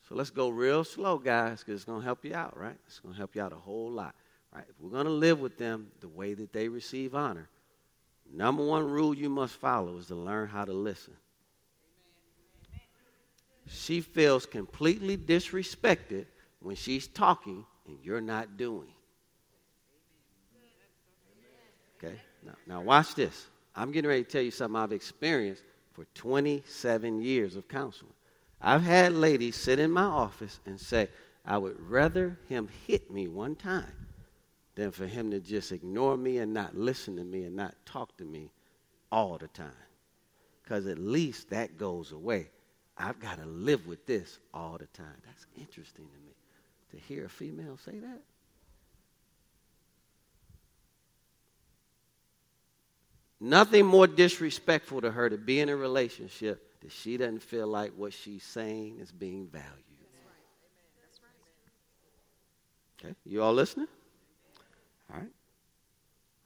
So 0.08 0.14
let's 0.14 0.30
go 0.30 0.48
real 0.48 0.82
slow, 0.82 1.18
guys, 1.18 1.58
because 1.58 1.74
it's 1.74 1.84
going 1.84 2.00
to 2.00 2.04
help 2.06 2.24
you 2.24 2.34
out, 2.34 2.56
right? 2.56 2.78
It's 2.86 2.98
going 2.98 3.12
to 3.12 3.18
help 3.18 3.36
you 3.36 3.42
out 3.42 3.52
a 3.52 3.56
whole 3.56 3.90
lot. 3.90 4.14
Right? 4.54 4.64
If 4.66 4.80
we're 4.80 4.92
going 4.92 5.04
to 5.04 5.12
live 5.12 5.40
with 5.40 5.58
them 5.58 5.88
the 6.00 6.08
way 6.08 6.32
that 6.32 6.54
they 6.54 6.68
receive 6.68 7.14
honor, 7.14 7.50
number 8.32 8.64
one 8.64 8.88
rule 8.88 9.12
you 9.12 9.28
must 9.28 9.56
follow 9.56 9.98
is 9.98 10.06
to 10.06 10.14
learn 10.14 10.48
how 10.48 10.64
to 10.64 10.72
listen. 10.72 11.12
She 13.68 14.00
feels 14.00 14.46
completely 14.46 15.18
disrespected 15.18 16.24
when 16.60 16.76
she's 16.76 17.06
talking 17.06 17.66
and 17.86 17.98
you're 18.02 18.22
not 18.22 18.56
doing. 18.56 18.88
Okay? 22.02 22.18
Now, 22.44 22.54
now 22.66 22.80
watch 22.80 23.14
this. 23.14 23.46
I'm 23.74 23.92
getting 23.92 24.08
ready 24.08 24.24
to 24.24 24.30
tell 24.30 24.42
you 24.42 24.50
something 24.50 24.80
I've 24.80 24.92
experienced 24.92 25.62
for 25.92 26.04
27 26.14 27.22
years 27.22 27.56
of 27.56 27.68
counseling. 27.68 28.12
I've 28.60 28.82
had 28.82 29.12
ladies 29.12 29.56
sit 29.56 29.78
in 29.78 29.90
my 29.90 30.04
office 30.04 30.60
and 30.66 30.78
say, 30.78 31.08
I 31.44 31.56
would 31.58 31.80
rather 31.88 32.38
him 32.48 32.68
hit 32.86 33.10
me 33.10 33.28
one 33.28 33.56
time 33.56 34.06
than 34.74 34.90
for 34.90 35.06
him 35.06 35.30
to 35.30 35.40
just 35.40 35.72
ignore 35.72 36.16
me 36.16 36.38
and 36.38 36.52
not 36.52 36.76
listen 36.76 37.16
to 37.16 37.24
me 37.24 37.44
and 37.44 37.56
not 37.56 37.74
talk 37.86 38.16
to 38.18 38.24
me 38.24 38.52
all 39.10 39.38
the 39.38 39.48
time. 39.48 39.72
Because 40.62 40.86
at 40.86 40.98
least 40.98 41.50
that 41.50 41.76
goes 41.76 42.12
away. 42.12 42.50
I've 42.96 43.18
got 43.18 43.38
to 43.38 43.46
live 43.46 43.86
with 43.86 44.04
this 44.06 44.38
all 44.52 44.76
the 44.78 44.86
time. 44.88 45.16
That's 45.24 45.46
interesting 45.58 46.06
to 46.06 46.18
me 46.26 46.34
to 46.90 46.96
hear 47.08 47.24
a 47.24 47.28
female 47.28 47.78
say 47.78 47.98
that. 47.98 48.20
Nothing 53.40 53.86
more 53.86 54.06
disrespectful 54.06 55.00
to 55.00 55.10
her 55.10 55.30
to 55.30 55.38
be 55.38 55.60
in 55.60 55.70
a 55.70 55.76
relationship 55.76 56.62
that 56.82 56.92
she 56.92 57.16
doesn't 57.16 57.42
feel 57.42 57.66
like 57.66 57.92
what 57.96 58.12
she's 58.12 58.42
saying 58.42 58.98
is 59.00 59.10
being 59.10 59.46
valued. 59.46 59.68
Okay, 63.02 63.14
you 63.24 63.42
all 63.42 63.54
listening? 63.54 63.88
All 65.10 65.20
right? 65.20 65.30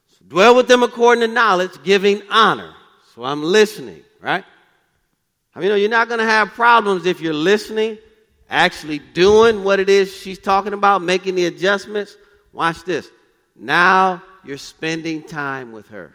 So 0.07 0.25
dwell 0.29 0.55
with 0.55 0.69
them 0.69 0.85
according 0.85 1.23
to 1.23 1.29
knowledge, 1.29 1.83
giving 1.83 2.23
honor. 2.31 2.73
So 3.15 3.25
I'm 3.25 3.43
listening, 3.43 4.03
right? 4.21 4.45
I 5.55 5.61
mean, 5.61 5.77
you're 5.79 5.89
not 5.89 6.09
going 6.09 6.21
to 6.21 6.27
have 6.27 6.51
problems 6.51 7.07
if 7.07 7.21
you're 7.21 7.33
listening, 7.33 7.99
actually 8.49 9.01
doing 9.01 9.65
what 9.65 9.81
it 9.81 9.89
is 9.89 10.15
she's 10.15 10.39
talking 10.39 10.73
about, 10.73 11.03
making 11.03 11.35
the 11.35 11.47
adjustments. 11.47 12.17
Watch 12.53 12.85
this. 12.85 13.09
Now 13.57 14.23
you're 14.45 14.59
spending 14.59 15.23
time 15.23 15.73
with 15.73 15.89
her. 15.89 16.15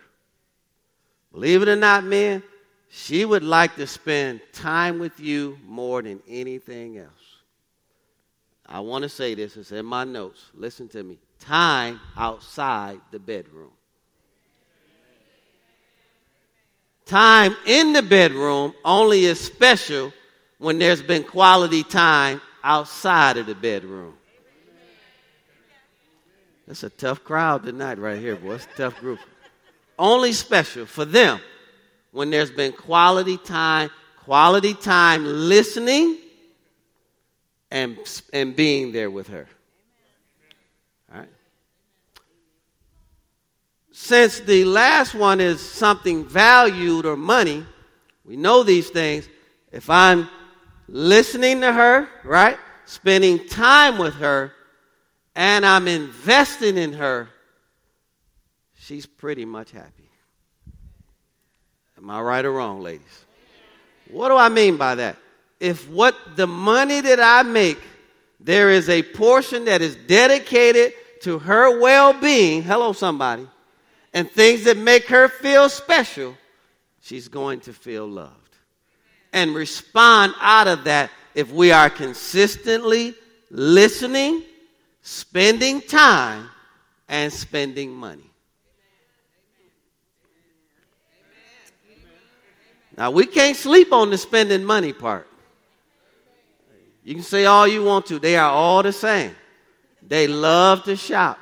Believe 1.39 1.61
it 1.61 1.69
or 1.69 1.77
not, 1.77 2.03
man, 2.03 2.43
she 2.89 3.23
would 3.23 3.43
like 3.43 3.77
to 3.77 3.87
spend 3.87 4.41
time 4.51 4.99
with 4.99 5.21
you 5.21 5.57
more 5.65 6.01
than 6.01 6.21
anything 6.27 6.97
else. 6.97 7.07
I 8.65 8.81
want 8.81 9.03
to 9.03 9.09
say 9.09 9.35
this, 9.35 9.55
it's 9.55 9.71
in 9.71 9.85
my 9.85 10.03
notes. 10.03 10.43
Listen 10.53 10.89
to 10.89 11.01
me. 11.01 11.17
Time 11.39 12.01
outside 12.17 12.99
the 13.11 13.19
bedroom. 13.19 13.71
Time 17.05 17.55
in 17.65 17.93
the 17.93 18.03
bedroom 18.03 18.73
only 18.83 19.23
is 19.23 19.39
special 19.39 20.11
when 20.57 20.77
there's 20.77 21.01
been 21.01 21.23
quality 21.23 21.83
time 21.83 22.41
outside 22.65 23.37
of 23.37 23.45
the 23.45 23.55
bedroom. 23.55 24.13
That's 26.67 26.83
a 26.83 26.89
tough 26.89 27.23
crowd 27.23 27.63
tonight, 27.63 27.97
right 27.97 28.19
here, 28.19 28.35
boy. 28.35 28.55
It's 28.55 28.65
a 28.65 28.77
tough 28.77 28.99
group. 28.99 29.19
Only 29.99 30.31
special 30.31 30.85
for 30.85 31.03
them 31.03 31.41
when 32.11 32.29
there's 32.29 32.51
been 32.51 32.71
quality 32.71 33.37
time, 33.37 33.89
quality 34.23 34.73
time 34.73 35.25
listening 35.25 36.17
and, 37.69 37.97
and 38.31 38.55
being 38.55 38.93
there 38.93 39.11
with 39.11 39.27
her. 39.27 39.45
All 41.11 41.19
right. 41.19 41.29
Since 43.91 44.39
the 44.39 44.63
last 44.63 45.13
one 45.13 45.41
is 45.41 45.59
something 45.59 46.25
valued 46.25 47.05
or 47.05 47.17
money, 47.17 47.65
we 48.23 48.37
know 48.37 48.63
these 48.63 48.89
things. 48.89 49.27
If 49.69 49.89
I'm 49.89 50.29
listening 50.87 51.59
to 51.59 51.73
her, 51.73 52.07
right, 52.23 52.57
spending 52.85 53.45
time 53.47 53.97
with 53.97 54.15
her, 54.15 54.53
and 55.35 55.65
I'm 55.65 55.89
investing 55.89 56.77
in 56.77 56.93
her, 56.93 57.27
she's 58.89 59.05
pretty 59.05 59.45
much 59.45 59.69
happy. 59.69 60.09
Am 61.99 62.09
I 62.09 62.19
right 62.21 62.43
or 62.43 62.51
wrong, 62.51 62.81
ladies? 62.81 63.25
What 64.09 64.29
do 64.29 64.35
I 64.35 64.49
mean 64.49 64.77
by 64.77 64.95
that? 64.95 65.15
If 65.59 65.87
what 65.89 66.15
the 66.35 66.47
money 66.47 66.99
that 66.99 67.19
I 67.19 67.43
make, 67.43 67.77
there 68.39 68.71
is 68.71 68.89
a 68.89 69.03
portion 69.03 69.65
that 69.65 69.83
is 69.83 69.95
dedicated 69.95 70.93
to 71.21 71.37
her 71.37 71.79
well 71.79 72.13
being, 72.13 72.63
hello, 72.63 72.93
somebody, 72.93 73.47
and 74.11 74.29
things 74.31 74.63
that 74.63 74.77
make 74.77 75.07
her 75.09 75.27
feel 75.27 75.69
special, 75.69 76.35
she's 77.01 77.27
going 77.27 77.59
to 77.61 77.73
feel 77.73 78.07
loved. 78.07 78.33
And 79.31 79.53
respond 79.53 80.33
out 80.41 80.67
of 80.67 80.85
that 80.85 81.11
if 81.35 81.51
we 81.51 81.71
are 81.71 81.91
consistently 81.91 83.13
listening 83.51 84.43
spending 85.03 85.81
time 85.81 86.49
and 87.07 87.31
spending 87.31 87.91
money. 87.91 88.28
Now, 92.99 93.11
we 93.11 93.25
can't 93.25 93.55
sleep 93.55 93.93
on 93.93 94.09
the 94.09 94.17
spending 94.17 94.65
money 94.65 94.91
part. 94.91 95.25
You 97.05 97.15
can 97.15 97.23
say 97.23 97.45
all 97.45 97.65
you 97.65 97.81
want 97.81 98.05
to, 98.07 98.19
they 98.19 98.35
are 98.35 98.51
all 98.51 98.83
the 98.83 98.91
same. 98.91 99.33
They 100.05 100.27
love 100.27 100.83
to 100.83 100.97
shop. 100.97 101.39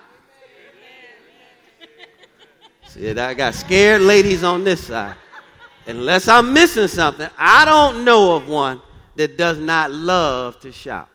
See, 2.88 3.10
I 3.10 3.34
got 3.34 3.56
scared 3.56 4.04
ladies 4.04 4.44
on 4.44 4.64
this 4.64 4.86
side. 4.86 5.16
Unless 5.88 6.28
I'm 6.28 6.54
missing 6.54 6.88
something, 6.88 7.28
I 7.40 7.66
don't 7.66 8.06
know 8.06 8.36
of 8.36 8.48
one 8.48 8.80
that 9.16 9.36
does 9.36 9.58
not 9.58 9.90
love 9.90 10.60
to 10.60 10.72
shop. 10.72 11.10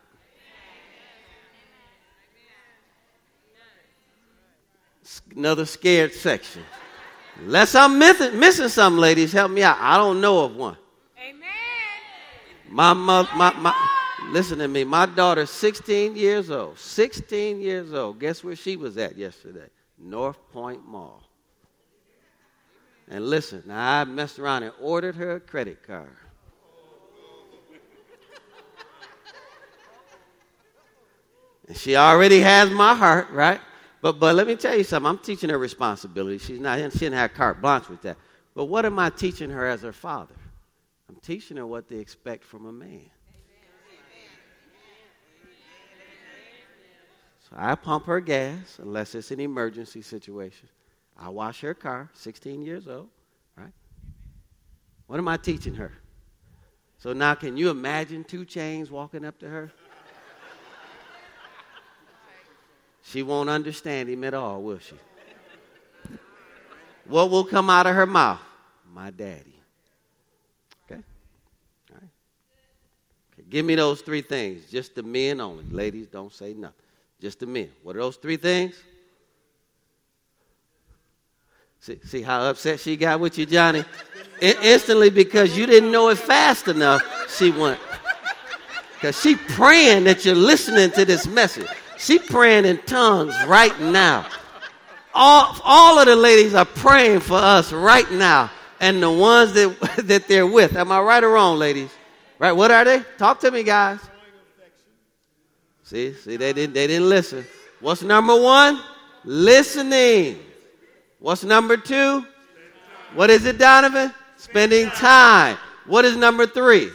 another 5.35 5.65
scared 5.65 6.13
section. 6.13 6.63
Unless 7.39 7.75
I'm 7.75 7.97
missing, 7.97 8.39
missing 8.39 8.69
some 8.69 8.97
ladies, 8.97 9.33
help 9.33 9.51
me 9.51 9.63
out. 9.63 9.77
I 9.79 9.97
don't 9.97 10.21
know 10.21 10.45
of 10.45 10.55
one. 10.55 10.77
Amen. 11.17 11.49
My 12.69 12.93
mother, 12.93 13.29
my, 13.35 13.53
my, 13.53 13.75
listen 14.29 14.59
to 14.59 14.67
me. 14.67 14.83
My 14.83 15.05
daughter's 15.05 15.49
16 15.49 16.15
years 16.15 16.51
old. 16.51 16.77
16 16.77 17.59
years 17.59 17.93
old. 17.93 18.19
Guess 18.19 18.43
where 18.43 18.55
she 18.55 18.77
was 18.77 18.97
at 18.97 19.17
yesterday? 19.17 19.67
North 19.97 20.37
Point 20.51 20.85
Mall. 20.87 21.23
And 23.09 23.27
listen, 23.29 23.63
now 23.65 24.01
I 24.01 24.03
messed 24.05 24.39
around 24.39 24.63
and 24.63 24.73
ordered 24.79 25.15
her 25.15 25.35
a 25.35 25.39
credit 25.39 25.85
card. 25.85 26.15
And 31.67 31.77
she 31.77 31.95
already 31.95 32.41
has 32.41 32.69
my 32.69 32.93
heart, 32.93 33.29
right? 33.31 33.61
But, 34.03 34.19
but 34.19 34.35
let 34.35 34.47
me 34.47 34.57
tell 34.57 34.75
you 34.75 34.83
something. 34.83 35.09
I'm 35.09 35.17
teaching 35.17 35.49
her 35.49 35.57
responsibility. 35.57 36.37
She's 36.37 36.59
not, 36.59 36.77
she 36.91 36.99
didn't 36.99 37.13
have 37.13 37.33
carte 37.33 37.61
blanche 37.61 37.87
with 37.87 38.01
that. 38.01 38.17
But 38.53 38.65
what 38.65 38.85
am 38.85 38.99
I 38.99 39.09
teaching 39.09 39.49
her 39.49 39.65
as 39.65 39.81
her 39.83 39.93
father? 39.93 40.35
I'm 41.07 41.15
teaching 41.21 41.55
her 41.55 41.65
what 41.65 41.87
they 41.87 41.95
expect 41.95 42.43
from 42.43 42.65
a 42.65 42.73
man. 42.73 43.09
So 47.49 47.55
I 47.55 47.75
pump 47.75 48.05
her 48.07 48.19
gas 48.19 48.77
unless 48.81 49.15
it's 49.15 49.31
an 49.31 49.39
emergency 49.39 50.01
situation. 50.01 50.67
I 51.17 51.29
wash 51.29 51.61
her 51.61 51.73
car, 51.73 52.09
16 52.13 52.61
years 52.61 52.89
old, 52.89 53.07
right? 53.55 53.71
What 55.07 55.17
am 55.17 55.29
I 55.29 55.37
teaching 55.37 55.75
her? 55.75 55.93
So 56.97 57.13
now, 57.13 57.35
can 57.35 57.55
you 57.55 57.69
imagine 57.69 58.25
2 58.25 58.45
Chainz 58.45 58.91
walking 58.91 59.23
up 59.23 59.39
to 59.39 59.47
her? 59.47 59.71
She 63.03 63.21
won't 63.21 63.49
understand 63.49 64.09
him 64.09 64.23
at 64.23 64.33
all, 64.33 64.61
will 64.61 64.79
she? 64.79 64.95
What 67.05 67.29
will 67.29 67.43
come 67.43 67.69
out 67.69 67.85
of 67.85 67.95
her 67.95 68.05
mouth? 68.05 68.39
My 68.93 69.11
daddy. 69.11 69.55
Okay? 70.85 71.01
All 71.91 71.97
right. 71.99 72.09
Okay. 73.33 73.43
Give 73.49 73.65
me 73.65 73.75
those 73.75 74.01
three 74.01 74.21
things. 74.21 74.69
Just 74.69 74.95
the 74.95 75.03
men 75.03 75.41
only. 75.41 75.65
Ladies, 75.69 76.07
don't 76.07 76.33
say 76.33 76.53
nothing. 76.53 76.77
Just 77.19 77.39
the 77.39 77.45
men. 77.45 77.69
What 77.83 77.95
are 77.97 77.99
those 77.99 78.15
three 78.15 78.37
things? 78.37 78.75
See, 81.81 81.99
see 82.05 82.21
how 82.21 82.49
upset 82.49 82.79
she 82.79 82.95
got 82.95 83.19
with 83.19 83.37
you, 83.37 83.45
Johnny? 83.45 83.83
In- 84.39 84.57
instantly, 84.61 85.09
because 85.09 85.57
you 85.57 85.65
didn't 85.65 85.91
know 85.91 86.07
it 86.09 86.17
fast 86.17 86.69
enough, 86.69 87.01
she 87.37 87.51
went. 87.51 87.79
Because 88.93 89.19
she 89.21 89.35
praying 89.35 90.05
that 90.05 90.23
you're 90.23 90.35
listening 90.35 90.91
to 90.91 91.03
this 91.03 91.27
message. 91.27 91.67
She 91.97 92.19
praying 92.19 92.65
in 92.65 92.77
tongues 92.85 93.35
right 93.47 93.77
now. 93.79 94.27
All, 95.13 95.55
all 95.63 95.99
of 95.99 96.05
the 96.05 96.15
ladies 96.15 96.55
are 96.55 96.65
praying 96.65 97.19
for 97.19 97.37
us 97.37 97.71
right 97.71 98.09
now. 98.11 98.49
And 98.79 99.01
the 99.01 99.11
ones 99.11 99.53
that, 99.53 99.79
that 100.05 100.27
they're 100.27 100.47
with. 100.47 100.75
Am 100.75 100.91
I 100.91 100.99
right 100.99 101.23
or 101.23 101.29
wrong, 101.29 101.57
ladies? 101.57 101.91
Right? 102.39 102.51
What 102.51 102.71
are 102.71 102.83
they? 102.83 103.03
Talk 103.17 103.39
to 103.41 103.51
me, 103.51 103.63
guys. 103.63 103.99
See, 105.83 106.13
see, 106.13 106.37
they 106.37 106.53
didn't, 106.53 106.73
they 106.73 106.87
didn't 106.87 107.09
listen. 107.09 107.45
What's 107.79 108.01
number 108.01 108.39
one? 108.39 108.81
Listening. 109.23 110.39
What's 111.19 111.43
number 111.43 111.77
two? 111.77 112.25
What 113.13 113.29
is 113.29 113.45
it, 113.45 113.57
Donovan? 113.57 114.13
Spending 114.37 114.89
time. 114.89 115.57
What 115.85 116.03
is 116.05 116.17
number 116.17 116.47
three? 116.47 116.89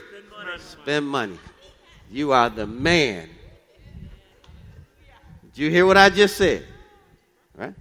Spend 0.58 1.06
money. 1.06 1.38
You 2.10 2.32
are 2.32 2.50
the 2.50 2.66
man 2.66 3.28
did 5.58 5.64
you 5.64 5.70
hear 5.72 5.86
what 5.86 5.96
I 5.96 6.08
just 6.08 6.36
said? 6.36 6.64
Right? 7.56 7.74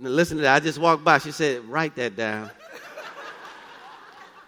Listen 0.00 0.38
to 0.38 0.42
that. 0.42 0.56
I 0.56 0.58
just 0.58 0.76
walked 0.76 1.04
by. 1.04 1.18
She 1.18 1.30
said, 1.30 1.64
write 1.66 1.94
that 1.94 2.16
down. 2.16 2.50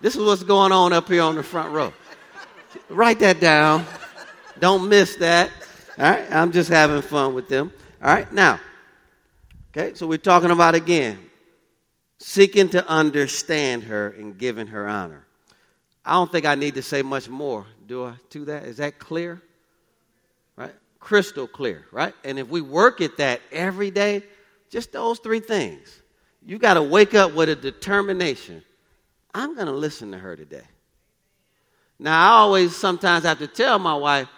this 0.00 0.16
is 0.16 0.20
what's 0.20 0.42
going 0.42 0.72
on 0.72 0.92
up 0.92 1.06
here 1.06 1.22
on 1.22 1.36
the 1.36 1.42
front 1.44 1.72
row. 1.72 1.92
Write 2.88 3.20
that 3.20 3.38
down. 3.38 3.86
Don't 4.58 4.88
miss 4.88 5.14
that. 5.18 5.52
All 5.96 6.10
right? 6.10 6.26
I'm 6.32 6.50
just 6.50 6.68
having 6.68 7.00
fun 7.00 7.32
with 7.32 7.48
them. 7.48 7.72
All 8.02 8.12
right? 8.12 8.32
Now, 8.32 8.58
okay, 9.70 9.94
so 9.94 10.08
we're 10.08 10.18
talking 10.18 10.50
about 10.50 10.74
again 10.74 11.16
seeking 12.18 12.70
to 12.70 12.84
understand 12.88 13.84
her 13.84 14.08
and 14.18 14.36
giving 14.36 14.66
her 14.66 14.88
honor. 14.88 15.24
I 16.04 16.14
don't 16.14 16.32
think 16.32 16.44
I 16.44 16.56
need 16.56 16.74
to 16.74 16.82
say 16.82 17.02
much 17.02 17.28
more, 17.28 17.66
do 17.86 18.04
I, 18.04 18.14
to 18.30 18.46
that? 18.46 18.64
Is 18.64 18.78
that 18.78 18.98
clear? 18.98 19.40
Crystal 21.04 21.46
clear, 21.46 21.84
right? 21.92 22.14
And 22.24 22.38
if 22.38 22.48
we 22.48 22.62
work 22.62 23.02
at 23.02 23.18
that 23.18 23.42
every 23.52 23.90
day, 23.90 24.22
just 24.70 24.90
those 24.90 25.18
three 25.18 25.38
things, 25.38 26.00
you 26.44 26.58
got 26.58 26.74
to 26.74 26.82
wake 26.82 27.12
up 27.12 27.34
with 27.34 27.50
a 27.50 27.54
determination. 27.54 28.62
I'm 29.34 29.54
going 29.54 29.66
to 29.66 29.72
listen 29.72 30.12
to 30.12 30.18
her 30.18 30.34
today. 30.34 30.64
Now, 31.98 32.22
I 32.22 32.36
always 32.38 32.74
sometimes 32.74 33.24
have 33.24 33.38
to 33.40 33.46
tell 33.46 33.78
my 33.78 33.94
wife, 33.94 34.28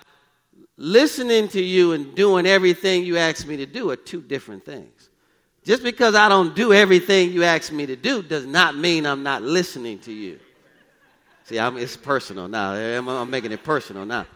listening 0.76 1.46
to 1.48 1.62
you 1.62 1.92
and 1.92 2.16
doing 2.16 2.46
everything 2.46 3.04
you 3.04 3.16
ask 3.16 3.46
me 3.46 3.56
to 3.58 3.66
do 3.66 3.90
are 3.90 3.96
two 3.96 4.20
different 4.20 4.64
things. 4.64 5.08
Just 5.62 5.84
because 5.84 6.16
I 6.16 6.28
don't 6.28 6.56
do 6.56 6.72
everything 6.72 7.30
you 7.30 7.44
ask 7.44 7.70
me 7.72 7.86
to 7.86 7.94
do 7.96 8.22
does 8.22 8.44
not 8.44 8.76
mean 8.76 9.06
I'm 9.06 9.22
not 9.22 9.42
listening 9.42 10.00
to 10.00 10.12
you. 10.12 10.40
See, 11.44 11.60
I'm, 11.60 11.76
it's 11.76 11.96
personal 11.96 12.48
now. 12.48 12.72
I'm, 12.72 13.08
I'm 13.08 13.30
making 13.30 13.52
it 13.52 13.62
personal 13.62 14.04
now. 14.04 14.26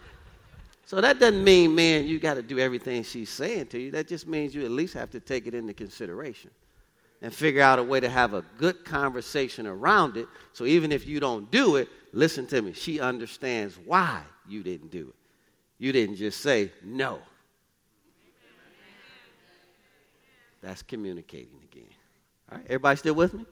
So 0.91 1.01
that 1.01 1.21
doesn't 1.21 1.45
mean, 1.45 1.73
man, 1.77 2.09
you 2.09 2.19
got 2.19 2.35
to 2.35 2.43
do 2.43 2.59
everything 2.59 3.05
she's 3.05 3.31
saying 3.31 3.69
to 3.69 3.79
you. 3.79 3.93
That 3.93 4.09
just 4.09 4.27
means 4.27 4.57
you 4.57 4.65
at 4.65 4.73
least 4.73 4.93
have 4.95 5.09
to 5.11 5.21
take 5.21 5.47
it 5.47 5.55
into 5.55 5.73
consideration 5.73 6.51
and 7.23 7.33
figure 7.33 7.63
out 7.63 7.79
a 7.79 7.83
way 7.85 8.01
to 8.01 8.09
have 8.09 8.35
a 8.35 8.43
good 8.59 8.85
conversation 8.85 9.69
around 9.69 10.17
it. 10.17 10.27
So 10.53 10.65
even 10.65 10.91
if 10.91 11.07
you 11.07 11.21
don't 11.21 11.49
do 11.53 11.77
it, 11.77 11.89
listen 12.13 12.45
to 12.49 12.61
me. 12.61 12.73
She 12.73 12.99
understands 12.99 13.79
why 13.85 14.23
you 14.49 14.65
didn't 14.65 14.91
do 14.91 15.11
it. 15.11 15.15
You 15.79 15.93
didn't 15.93 16.17
just 16.17 16.41
say 16.41 16.73
no. 16.83 17.21
That's 20.61 20.83
communicating 20.83 21.61
again. 21.71 21.85
All 22.51 22.59
right, 22.59 22.67
everybody 22.67 22.97
still 22.97 23.15
with 23.15 23.33
me? 23.33 23.47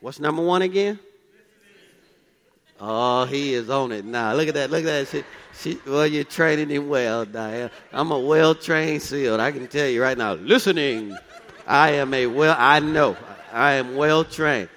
What's 0.00 0.18
number 0.18 0.42
one 0.42 0.62
again? 0.62 0.98
Oh, 2.78 3.24
he 3.24 3.54
is 3.54 3.70
on 3.70 3.92
it 3.92 4.04
now. 4.04 4.34
Look 4.34 4.48
at 4.48 4.54
that. 4.54 4.70
Look 4.70 4.84
at 4.84 4.84
that. 4.84 5.08
She, 5.08 5.24
she, 5.58 5.80
well, 5.86 6.06
you're 6.06 6.24
training 6.24 6.68
him 6.68 6.88
well, 6.88 7.24
Diane. 7.24 7.70
I'm 7.92 8.10
a 8.10 8.18
well 8.18 8.54
trained 8.54 9.00
SEAL. 9.00 9.40
I 9.40 9.50
can 9.50 9.66
tell 9.66 9.88
you 9.88 10.02
right 10.02 10.16
now. 10.16 10.34
Listening. 10.34 11.16
I 11.66 11.92
am 11.92 12.12
a 12.12 12.26
well, 12.26 12.54
I 12.58 12.80
know. 12.80 13.16
I 13.52 13.72
am 13.72 13.96
well 13.96 14.24
trained. 14.24 14.68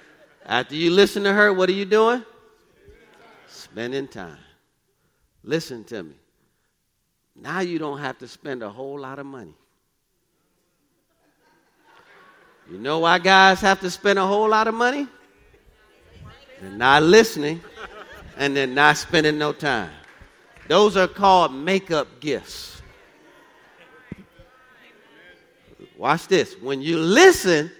After 0.46 0.74
you 0.74 0.90
listen 0.90 1.22
to 1.24 1.32
her, 1.32 1.52
what 1.52 1.68
are 1.68 1.72
you 1.72 1.84
doing? 1.84 2.24
Spending 3.48 4.08
time. 4.08 4.38
Listen 5.44 5.84
to 5.84 6.02
me. 6.02 6.14
Now 7.36 7.60
you 7.60 7.78
don't 7.78 7.98
have 7.98 8.18
to 8.18 8.28
spend 8.28 8.62
a 8.62 8.70
whole 8.70 8.98
lot 8.98 9.18
of 9.18 9.26
money. 9.26 9.54
You 12.70 12.78
know 12.78 13.00
why 13.00 13.18
guys 13.18 13.60
have 13.60 13.80
to 13.80 13.90
spend 13.90 14.18
a 14.18 14.26
whole 14.26 14.48
lot 14.48 14.68
of 14.68 14.74
money? 14.74 15.06
They're 16.60 16.70
not 16.70 17.02
listening 17.02 17.60
and 18.40 18.56
they're 18.56 18.66
not 18.66 18.96
spending 18.96 19.36
no 19.36 19.52
time. 19.52 19.90
Those 20.66 20.96
are 20.96 21.06
called 21.06 21.52
makeup 21.52 22.08
gifts. 22.20 22.80
Watch 25.98 26.26
this. 26.26 26.54
When 26.54 26.80
you 26.80 26.98
listen, 26.98 27.70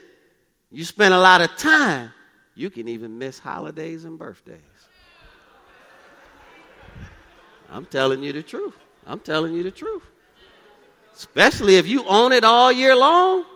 you 0.71 0.85
spend 0.85 1.15
a 1.15 1.19
lot 1.19 1.41
of 1.41 1.57
time, 1.57 2.13
you 2.55 2.69
can 2.69 2.89
even 2.89 3.17
miss 3.17 3.39
holidays 3.39 4.05
and 4.05 4.19
birthdays. 4.19 4.61
I'm 7.71 7.87
telling 7.87 8.23
you 8.23 8.35
the 8.35 8.43
truth. 8.43 8.77
I'm 9.07 9.21
telling 9.21 9.55
you 9.55 9.63
the 9.63 9.71
truth. 9.71 10.03
Especially 11.17 11.77
if 11.77 11.87
you 11.87 12.05
own 12.05 12.33
it 12.33 12.45
all 12.45 12.71
year 12.71 12.95
long. 12.95 13.47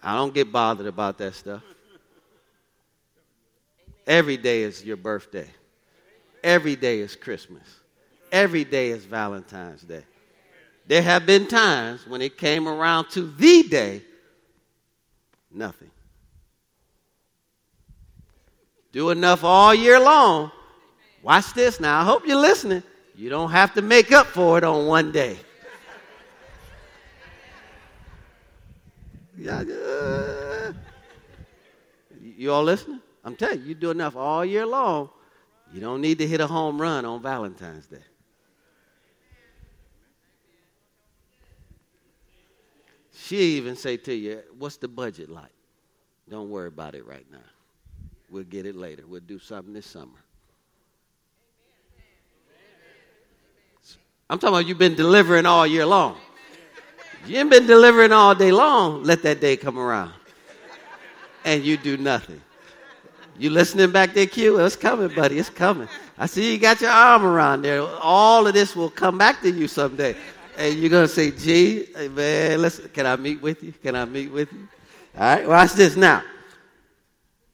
I 0.00 0.14
don't 0.14 0.32
get 0.32 0.52
bothered 0.52 0.86
about 0.86 1.18
that 1.18 1.34
stuff. 1.34 1.62
Every 4.06 4.36
day 4.36 4.62
is 4.62 4.84
your 4.84 4.96
birthday. 4.96 5.48
Every 6.42 6.76
day 6.76 7.00
is 7.00 7.16
Christmas. 7.16 7.62
Every 8.30 8.64
day 8.64 8.90
is 8.90 9.04
Valentine's 9.04 9.82
Day. 9.82 10.04
There 10.86 11.02
have 11.02 11.24
been 11.24 11.46
times 11.46 12.06
when 12.06 12.20
it 12.20 12.36
came 12.36 12.68
around 12.68 13.08
to 13.10 13.22
the 13.22 13.62
day, 13.62 14.02
nothing. 15.50 15.90
Do 18.92 19.10
enough 19.10 19.42
all 19.42 19.74
year 19.74 19.98
long. 19.98 20.52
Watch 21.22 21.54
this 21.54 21.80
now. 21.80 22.00
I 22.00 22.04
hope 22.04 22.26
you're 22.26 22.36
listening. 22.36 22.82
You 23.16 23.30
don't 23.30 23.50
have 23.50 23.72
to 23.74 23.82
make 23.82 24.12
up 24.12 24.26
for 24.26 24.58
it 24.58 24.64
on 24.64 24.86
one 24.86 25.10
day. 25.10 25.38
You 32.36 32.52
all 32.52 32.62
listening? 32.62 33.00
I'm 33.24 33.36
telling 33.36 33.60
you, 33.60 33.68
you 33.68 33.74
do 33.74 33.90
enough 33.90 34.16
all 34.16 34.44
year 34.44 34.66
long. 34.66 35.08
You 35.72 35.80
don't 35.80 36.00
need 36.00 36.18
to 36.18 36.26
hit 36.26 36.40
a 36.40 36.46
home 36.46 36.80
run 36.80 37.04
on 37.04 37.22
Valentine's 37.22 37.86
Day. 37.86 38.04
She 43.16 43.56
even 43.56 43.74
say 43.74 43.96
to 43.96 44.14
you, 44.14 44.42
"What's 44.58 44.76
the 44.76 44.88
budget 44.88 45.30
like?" 45.30 45.52
Don't 46.28 46.50
worry 46.50 46.68
about 46.68 46.94
it 46.94 47.06
right 47.06 47.24
now. 47.30 47.38
We'll 48.30 48.44
get 48.44 48.66
it 48.66 48.76
later. 48.76 49.04
We'll 49.06 49.20
do 49.20 49.38
something 49.38 49.72
this 49.72 49.86
summer. 49.86 50.22
I'm 54.28 54.38
talking 54.38 54.54
about 54.54 54.66
you've 54.66 54.78
been 54.78 54.94
delivering 54.94 55.46
all 55.46 55.66
year 55.66 55.86
long. 55.86 56.16
You 57.26 57.38
ain't 57.38 57.50
been 57.50 57.66
delivering 57.66 58.12
all 58.12 58.34
day 58.34 58.52
long. 58.52 59.02
Let 59.02 59.22
that 59.22 59.40
day 59.40 59.56
come 59.56 59.78
around. 59.78 60.12
And 61.44 61.64
you 61.64 61.76
do 61.76 61.96
nothing. 61.96 62.40
You 63.36 63.50
listening 63.50 63.90
back 63.90 64.14
there, 64.14 64.26
Q? 64.26 64.60
It's 64.60 64.76
coming, 64.76 65.08
buddy. 65.14 65.38
It's 65.38 65.50
coming. 65.50 65.88
I 66.16 66.26
see 66.26 66.52
you 66.52 66.58
got 66.58 66.80
your 66.80 66.90
arm 66.90 67.24
around 67.24 67.62
there. 67.62 67.82
All 67.82 68.46
of 68.46 68.54
this 68.54 68.76
will 68.76 68.90
come 68.90 69.18
back 69.18 69.42
to 69.42 69.50
you 69.50 69.66
someday. 69.66 70.16
And 70.56 70.78
you're 70.78 70.90
going 70.90 71.06
to 71.06 71.12
say, 71.12 71.32
gee, 71.32 71.88
man, 72.10 72.70
can 72.92 73.06
I 73.06 73.16
meet 73.16 73.42
with 73.42 73.62
you? 73.64 73.72
Can 73.72 73.96
I 73.96 74.04
meet 74.04 74.30
with 74.30 74.52
you? 74.52 74.68
All 75.18 75.22
right, 75.22 75.48
watch 75.48 75.72
this 75.72 75.96
now. 75.96 76.22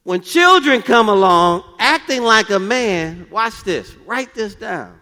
When 0.03 0.21
children 0.21 0.81
come 0.83 1.09
along 1.09 1.63
acting 1.79 2.23
like 2.23 2.51
a 2.51 2.59
man, 2.59 3.27
watch 3.31 3.63
this, 3.63 3.95
write 4.05 4.33
this 4.35 4.55
down, 4.55 4.99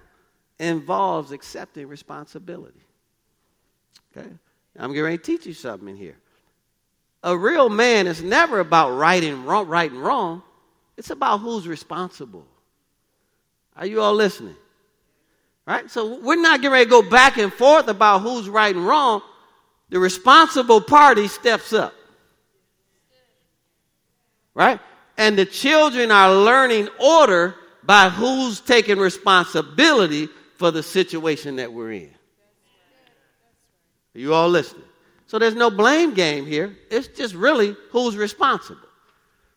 involves 0.60 1.32
accepting 1.32 1.88
responsibility. 1.88 2.82
Okay? 4.16 4.30
I'm 4.78 4.92
getting 4.92 5.04
ready 5.04 5.18
to 5.18 5.24
teach 5.24 5.46
you 5.46 5.54
something 5.54 5.90
in 5.90 5.98
here. 5.98 6.18
A 7.24 7.38
real 7.38 7.70
man 7.70 8.08
is 8.08 8.22
never 8.22 8.62
about 8.62 8.92
right 8.92 9.24
and 9.24 9.46
wrong, 9.46 9.68
right 9.68 9.92
and 9.92 10.02
wrong. 10.02 10.42
It's 11.00 11.12
about 11.12 11.38
who's 11.38 11.66
responsible. 11.66 12.46
Are 13.74 13.86
you 13.86 14.02
all 14.02 14.14
listening? 14.14 14.58
Right? 15.66 15.90
So 15.90 16.20
we're 16.20 16.36
not 16.36 16.60
getting 16.60 16.74
ready 16.74 16.84
to 16.84 16.90
go 16.90 17.02
back 17.02 17.38
and 17.38 17.54
forth 17.54 17.88
about 17.88 18.20
who's 18.20 18.50
right 18.50 18.76
and 18.76 18.86
wrong. 18.86 19.22
The 19.88 19.98
responsible 19.98 20.82
party 20.82 21.30
steps 21.30 21.72
up. 21.72 21.94
Right? 24.54 24.82
And 25.18 25.38
the 25.38 25.46
children 25.46 26.12
are 26.12 26.36
learning 26.36 26.90
order 27.02 27.56
by 27.86 28.10
who's 28.10 28.60
taking 28.60 29.00
responsibility 29.00 30.28
for 30.58 30.70
the 30.70 30.84
situation 30.84 31.56
that 31.56 31.72
we're 31.72 31.94
in. 31.94 32.10
Are 34.16 34.20
you 34.20 34.34
all 34.34 34.50
listening? 34.50 34.84
So 35.28 35.40
there's 35.40 35.56
no 35.56 35.72
blame 35.72 36.14
game 36.14 36.46
here. 36.46 36.76
It's 36.92 37.08
just 37.08 37.36
really 37.36 37.78
who's 37.92 38.18
responsible. 38.18 38.89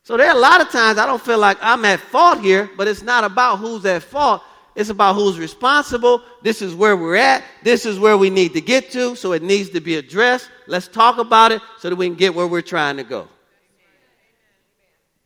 So 0.04 0.16
there 0.16 0.28
are 0.28 0.36
a 0.36 0.40
lot 0.40 0.60
of 0.60 0.70
times 0.70 0.98
I 0.98 1.06
don't 1.06 1.22
feel 1.22 1.38
like 1.38 1.58
I'm 1.60 1.84
at 1.84 2.00
fault 2.00 2.40
here, 2.40 2.70
but 2.76 2.88
it's 2.88 3.02
not 3.02 3.24
about 3.24 3.58
who's 3.58 3.84
at 3.86 4.02
fault. 4.02 4.42
It's 4.74 4.90
about 4.90 5.14
who's 5.14 5.38
responsible. 5.38 6.22
This 6.42 6.62
is 6.62 6.74
where 6.74 6.96
we're 6.96 7.16
at. 7.16 7.44
This 7.62 7.86
is 7.86 7.98
where 7.98 8.16
we 8.16 8.30
need 8.30 8.54
to 8.54 8.60
get 8.60 8.90
to. 8.92 9.14
So 9.14 9.32
it 9.32 9.42
needs 9.42 9.70
to 9.70 9.80
be 9.80 9.96
addressed. 9.96 10.50
Let's 10.66 10.88
talk 10.88 11.18
about 11.18 11.52
it 11.52 11.60
so 11.78 11.90
that 11.90 11.96
we 11.96 12.06
can 12.06 12.16
get 12.16 12.34
where 12.34 12.46
we're 12.46 12.62
trying 12.62 12.96
to 12.96 13.04
go. 13.04 13.28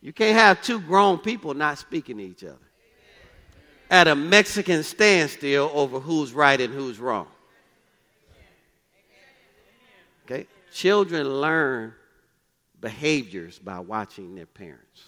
You 0.01 0.13
can't 0.13 0.37
have 0.37 0.63
two 0.63 0.81
grown 0.81 1.19
people 1.19 1.55
not 1.55 1.79
speaking 1.79 2.19
to 2.19 2.25
each 2.25 2.45
other 2.45 2.59
at 3.91 4.09
a 4.09 4.15
Mexican 4.15 4.83
standstill 4.83 5.71
over 5.73 6.01
who's 6.01 6.33
right 6.33 6.61
and 6.61 6.75
who's 6.75 6.99
wrong. 6.99 7.29
Okay? 10.25 10.47
Children 10.73 11.41
learn 11.41 11.95
behaviors 12.87 13.59
by 13.59 13.81
watching 13.81 14.37
their 14.37 14.47
parents. 14.47 15.03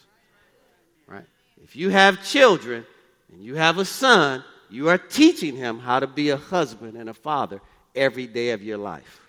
Right? 1.07 1.25
If 1.63 1.77
you 1.77 1.91
have 1.91 2.25
children 2.25 2.85
and 3.33 3.41
you 3.41 3.55
have 3.55 3.79
a 3.79 3.85
son, 3.85 4.43
you 4.69 4.89
are 4.89 4.99
teaching 4.99 5.55
him 5.55 5.79
how 5.79 6.01
to 6.01 6.09
be 6.09 6.31
a 6.31 6.37
husband 6.37 6.97
and 6.97 7.09
a 7.09 7.15
father 7.15 7.61
every 7.95 8.27
day 8.27 8.51
of 8.51 8.65
your 8.65 8.79
life. 8.79 9.21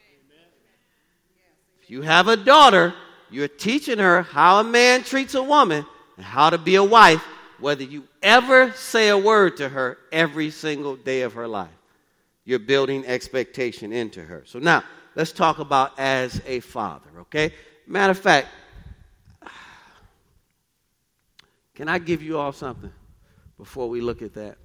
If 1.83 1.91
you 1.91 2.01
have 2.01 2.27
a 2.27 2.37
daughter, 2.37 2.95
you're 3.29 3.47
teaching 3.47 3.99
her 3.99 4.23
how 4.23 4.61
a 4.61 4.63
man 4.63 5.03
treats 5.03 5.35
a 5.35 5.43
woman 5.43 5.85
and 6.17 6.25
how 6.25 6.49
to 6.49 6.57
be 6.57 6.73
a 6.73 6.83
wife, 6.83 7.23
whether 7.59 7.83
you 7.83 8.03
ever 8.23 8.71
say 8.71 9.09
a 9.09 9.17
word 9.17 9.57
to 9.57 9.69
her 9.69 9.99
every 10.11 10.49
single 10.49 10.95
day 10.95 11.21
of 11.21 11.33
her 11.33 11.47
life. 11.47 11.69
You're 12.45 12.57
building 12.57 13.05
expectation 13.05 13.93
into 13.93 14.23
her. 14.23 14.41
So 14.47 14.57
now, 14.57 14.83
let's 15.13 15.33
talk 15.33 15.59
about 15.59 15.99
as 15.99 16.41
a 16.47 16.61
father, 16.61 17.11
okay? 17.19 17.53
Matter 17.91 18.11
of 18.11 18.19
fact, 18.19 18.49
can 21.73 21.89
I 21.89 21.97
give 21.97 22.21
you 22.21 22.37
all 22.37 22.51
something 22.51 22.91
before 23.57 23.89
we 23.89 23.99
look 23.99 24.21
at 24.21 24.35
that? 24.35 24.59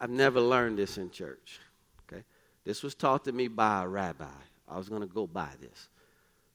I've 0.00 0.08
never 0.08 0.40
learned 0.40 0.78
this 0.78 0.96
in 0.96 1.10
church, 1.10 1.60
okay? 2.10 2.22
This 2.64 2.82
was 2.82 2.94
taught 2.94 3.26
to 3.26 3.32
me 3.32 3.48
by 3.48 3.82
a 3.82 3.86
rabbi. 3.86 4.24
I 4.66 4.78
was 4.78 4.88
going 4.88 5.02
to 5.02 5.06
go 5.06 5.26
by 5.26 5.50
this. 5.60 5.88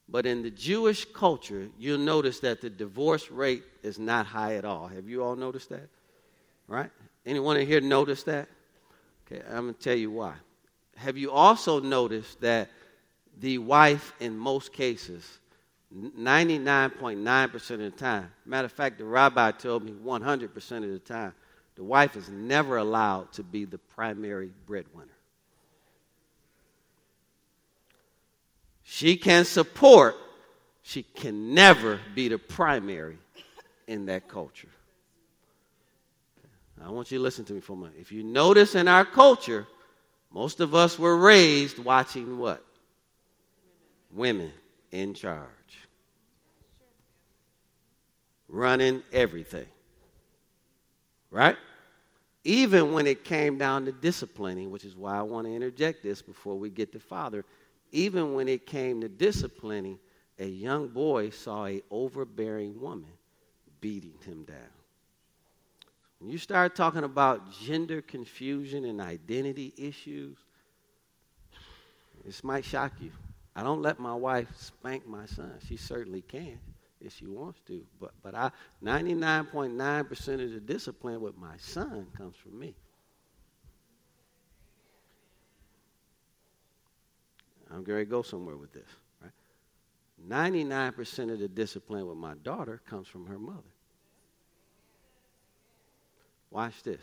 But 0.10 0.26
in 0.26 0.42
the 0.42 0.50
Jewish 0.50 1.06
culture, 1.06 1.70
you'll 1.78 2.00
notice 2.00 2.40
that 2.40 2.62
the 2.62 2.72
divorce 2.72 3.30
rate 3.30 3.64
is 3.84 4.00
not 4.00 4.26
high 4.26 4.56
at 4.56 4.66
all. 4.66 4.88
Have 4.88 5.08
you 5.08 5.24
all 5.24 5.36
noticed 5.36 5.70
that? 5.70 5.90
Right? 6.68 6.90
Anyone 7.24 7.58
in 7.58 7.68
here 7.68 7.82
notice 7.82 8.24
that? 8.24 8.50
Okay, 9.28 9.44
I'm 9.48 9.66
going 9.66 9.76
to 9.76 9.80
tell 9.80 9.96
you 9.96 10.10
why 10.10 10.34
have 10.96 11.18
you 11.18 11.32
also 11.32 11.80
noticed 11.80 12.40
that 12.42 12.70
the 13.40 13.58
wife, 13.58 14.14
in 14.20 14.38
most 14.38 14.74
cases, 14.74 15.40
99.9% 15.96 17.72
of 17.72 17.80
the 17.80 17.90
time, 17.92 18.32
matter 18.46 18.66
of 18.66 18.72
fact, 18.72 18.98
the 18.98 19.06
rabbi 19.06 19.52
told 19.52 19.84
me 19.84 19.92
100% 19.92 20.72
of 20.78 20.90
the 20.90 21.00
time, 21.00 21.34
the 21.76 21.84
wife 21.84 22.16
is 22.16 22.30
never 22.30 22.78
allowed 22.78 23.32
to 23.34 23.44
be 23.44 23.66
the 23.66 23.78
primary 23.78 24.52
breadwinner. 24.66 25.10
She 28.84 29.18
can 29.18 29.46
support, 29.46 30.16
she 30.82 31.04
can 31.04 31.54
never 31.54 32.00
be 32.14 32.28
the 32.28 32.38
primary 32.38 33.18
in 33.88 34.06
that 34.08 34.28
culture. 34.28 34.70
I 36.84 36.90
want 36.90 37.12
you 37.12 37.18
to 37.18 37.24
listen 37.24 37.46
to 37.46 37.54
me 37.54 37.62
for 37.62 37.74
a 37.74 37.76
moment. 37.78 37.96
If 38.00 38.12
you 38.12 38.24
notice 38.24 38.76
in 38.76 38.88
our 38.88 39.06
culture, 39.06 39.66
most 40.32 40.60
of 40.60 40.76
us 40.76 41.00
were 41.00 41.16
raised 41.16 41.80
watching 41.80 42.38
what? 42.38 42.64
Women 44.14 44.52
in 44.92 45.14
charge, 45.14 45.48
running 48.48 49.02
everything. 49.12 49.66
Right? 51.32 51.58
Even 52.44 52.94
when 52.94 53.08
it 53.08 53.24
came 53.24 53.58
down 53.58 53.86
to 53.86 53.92
disciplining, 53.92 54.70
which 54.70 54.86
is 54.86 54.96
why 54.96 55.18
I 55.18 55.22
want 55.24 55.48
to 55.48 55.54
interject 55.54 56.04
this 56.04 56.22
before 56.22 56.60
we 56.60 56.70
get 56.70 56.92
to 56.92 57.00
father, 57.00 57.44
even 57.92 58.34
when 58.34 58.48
it 58.48 58.68
came 58.68 59.02
to 59.02 59.10
disciplining, 59.10 59.98
a 60.38 60.46
young 60.46 60.90
boy 60.90 61.30
saw 61.30 61.66
a 61.66 61.82
overbearing 61.90 62.80
woman 62.80 63.12
beating 63.82 64.16
him 64.26 64.44
down. 64.44 64.58
When 66.20 66.32
you 66.32 66.38
start 66.38 66.76
talking 66.76 67.04
about 67.04 67.52
gender 67.52 68.02
confusion 68.02 68.86
and 68.86 69.02
identity 69.02 69.74
issues, 69.78 70.38
this 72.26 72.44
might 72.44 72.64
shock 72.64 72.94
you. 73.02 73.12
I 73.56 73.64
don't 73.64 73.82
let 73.82 74.00
my 74.00 74.16
wife 74.16 74.48
spank 74.58 75.08
my 75.08 75.26
son. 75.26 75.54
She 75.68 75.78
certainly 75.78 76.22
can 76.22 76.60
if 77.00 77.14
she 77.14 77.28
wants 77.28 77.60
to. 77.68 77.84
But 78.00 78.12
but 78.24 78.34
I 78.34 78.52
99.9% 78.84 80.44
of 80.44 80.52
the 80.52 80.60
discipline 80.60 81.22
with 81.22 81.38
my 81.38 81.56
son 81.58 82.08
comes 82.18 82.36
from 82.36 82.58
me. 82.58 82.76
I'm 87.72 87.84
going 87.84 88.00
to 88.00 88.06
go 88.06 88.22
somewhere 88.22 88.56
with 88.56 88.72
this. 88.72 88.88
Right? 89.22 89.32
99% 90.28 91.32
of 91.32 91.40
the 91.40 91.48
discipline 91.48 92.08
with 92.08 92.18
my 92.18 92.36
daughter 92.44 92.82
comes 92.88 93.08
from 93.08 93.26
her 93.26 93.40
mother. 93.40 93.62
Watch 96.52 96.84
this. 96.84 97.02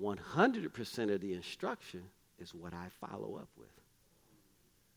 100% 0.00 1.12
of 1.12 1.20
the 1.20 1.32
instruction 1.34 2.02
is 2.38 2.54
what 2.54 2.72
I 2.72 2.86
follow 3.00 3.36
up 3.36 3.48
with 3.56 3.83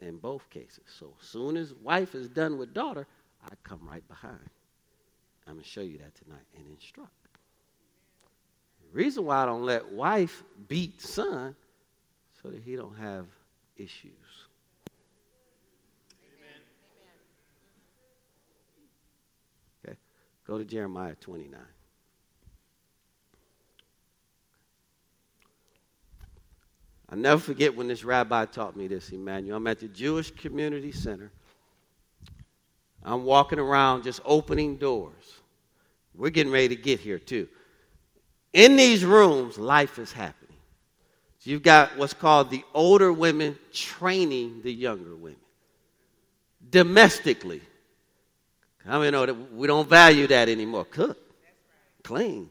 in 0.02 0.18
both 0.18 0.50
cases. 0.50 0.84
So 1.00 1.14
soon 1.20 1.58
as 1.58 1.74
wife 1.74 2.16
is 2.16 2.28
done 2.28 2.58
with 2.58 2.74
daughter, 2.74 3.08
I 3.44 3.50
come 3.64 3.82
right 3.90 4.08
behind. 4.08 4.50
I'm 5.48 5.54
going 5.54 5.64
to 5.64 5.70
show 5.70 5.82
you 5.82 5.98
that 6.00 6.14
tonight 6.16 6.46
and 6.58 6.66
instruct. 6.68 7.12
The 8.82 8.98
reason 8.98 9.26
why 9.26 9.44
I 9.44 9.46
don't 9.46 9.64
let 9.64 9.92
wife 9.92 10.44
beat 10.68 11.02
son 11.02 11.56
so 12.42 12.50
that 12.50 12.62
he 12.62 12.76
don't 12.76 12.98
have 12.98 13.26
issues. 13.78 14.12
Okay. 19.86 19.98
Go 20.46 20.58
to 20.58 20.66
Jeremiah 20.66 21.16
29. 21.20 21.60
I 27.10 27.16
never 27.16 27.40
forget 27.40 27.76
when 27.76 27.88
this 27.88 28.04
rabbi 28.04 28.46
taught 28.46 28.76
me 28.76 28.88
this, 28.88 29.10
Emmanuel. 29.12 29.58
I'm 29.58 29.68
at 29.68 29.80
the 29.80 29.88
Jewish 29.88 30.32
Community 30.32 30.92
Center. 30.92 31.32
I'm 33.04 33.24
walking 33.24 33.60
around 33.60 34.04
just 34.04 34.20
opening 34.26 34.76
doors. 34.76 35.14
We're 36.14 36.32
getting 36.32 36.52
ready 36.52 36.70
to 36.70 36.76
get 36.76 37.00
here, 37.00 37.20
too. 37.20 37.48
In 38.52 38.76
these 38.76 39.06
rooms, 39.06 39.58
life 39.58 40.00
is 40.00 40.12
happening. 40.12 40.56
So 41.40 41.52
you've 41.52 41.64
got 41.64 41.98
what's 41.98 42.14
called 42.14 42.50
the 42.50 42.64
older 42.74 43.14
women 43.14 43.58
training 43.72 44.62
the 44.64 44.74
younger 44.74 45.16
women 45.16 45.40
domestically. 46.70 47.62
Many 48.86 49.12
know 49.12 49.26
that 49.26 49.54
we 49.54 49.68
don't 49.68 49.88
value 49.88 50.28
that 50.28 50.50
anymore? 50.50 50.86
Cook, 50.86 51.18
clean. 52.04 52.50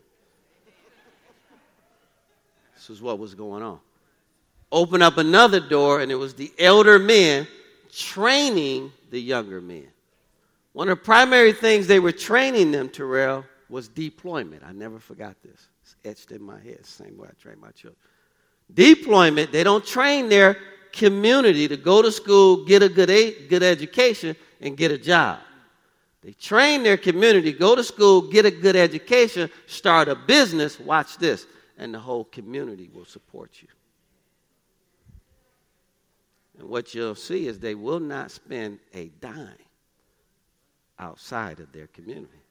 This 2.75 2.91
is 2.91 3.03
what 3.03 3.19
was 3.19 3.35
going 3.35 3.63
on 3.63 3.81
open 4.77 5.01
up 5.01 5.17
another 5.17 5.59
door, 5.59 6.01
and 6.03 6.13
it 6.13 6.17
was 6.17 6.35
the 6.35 6.53
elder 6.59 6.99
men 6.99 7.49
training 7.91 8.93
the 9.11 9.19
younger 9.19 9.61
men. 9.61 9.89
One 10.75 10.91
of 10.91 10.99
the 10.99 11.05
primary 11.05 11.55
things 11.55 11.87
they 11.87 11.99
were 11.99 12.13
training 12.13 12.73
them, 12.73 12.91
Terrell, 12.91 13.47
was 13.71 13.89
deployment. 13.89 14.63
I 14.63 14.73
never 14.73 14.99
forgot 14.99 15.35
this. 15.43 15.69
It's 15.83 15.97
etched 16.05 16.31
in 16.33 16.43
my 16.43 16.61
head, 16.61 16.85
same 16.85 17.17
way 17.17 17.29
I 17.31 17.43
train 17.43 17.59
my 17.59 17.71
children. 17.71 17.97
Deployment, 18.75 19.51
they 19.51 19.65
don't 19.65 19.85
train 19.85 20.29
their 20.29 20.59
community 20.93 21.67
to 21.69 21.79
go 21.79 22.03
to 22.03 22.13
school, 22.13 22.67
get 22.67 22.83
a 22.83 22.89
good, 22.91 23.09
good 23.49 23.63
education, 23.63 24.37
and 24.61 24.77
get 24.77 24.91
a 24.91 24.99
job. 24.99 25.39
They 26.23 26.33
train 26.33 26.83
their 26.83 26.99
community, 26.99 27.53
go 27.53 27.75
to 27.75 27.85
school, 27.85 28.31
get 28.31 28.45
a 28.45 28.51
good 28.51 28.77
education, 28.77 29.49
start 29.67 30.09
a 30.09 30.15
business, 30.15 30.79
watch 30.79 31.17
this, 31.17 31.47
and 31.79 31.95
the 31.95 31.99
whole 31.99 32.25
community 32.25 32.91
will 32.93 33.05
support 33.07 33.53
you. 33.63 33.69
And 36.59 36.69
what 36.69 36.95
you'll 36.95 37.15
see 37.15 37.47
is 37.47 37.59
they 37.59 37.75
will 37.75 38.01
not 38.01 38.31
spend 38.31 38.79
a 38.95 39.09
dime 39.21 39.59
outside 40.99 41.61
of 41.61 41.73
their 41.73 41.87
community, 41.89 42.43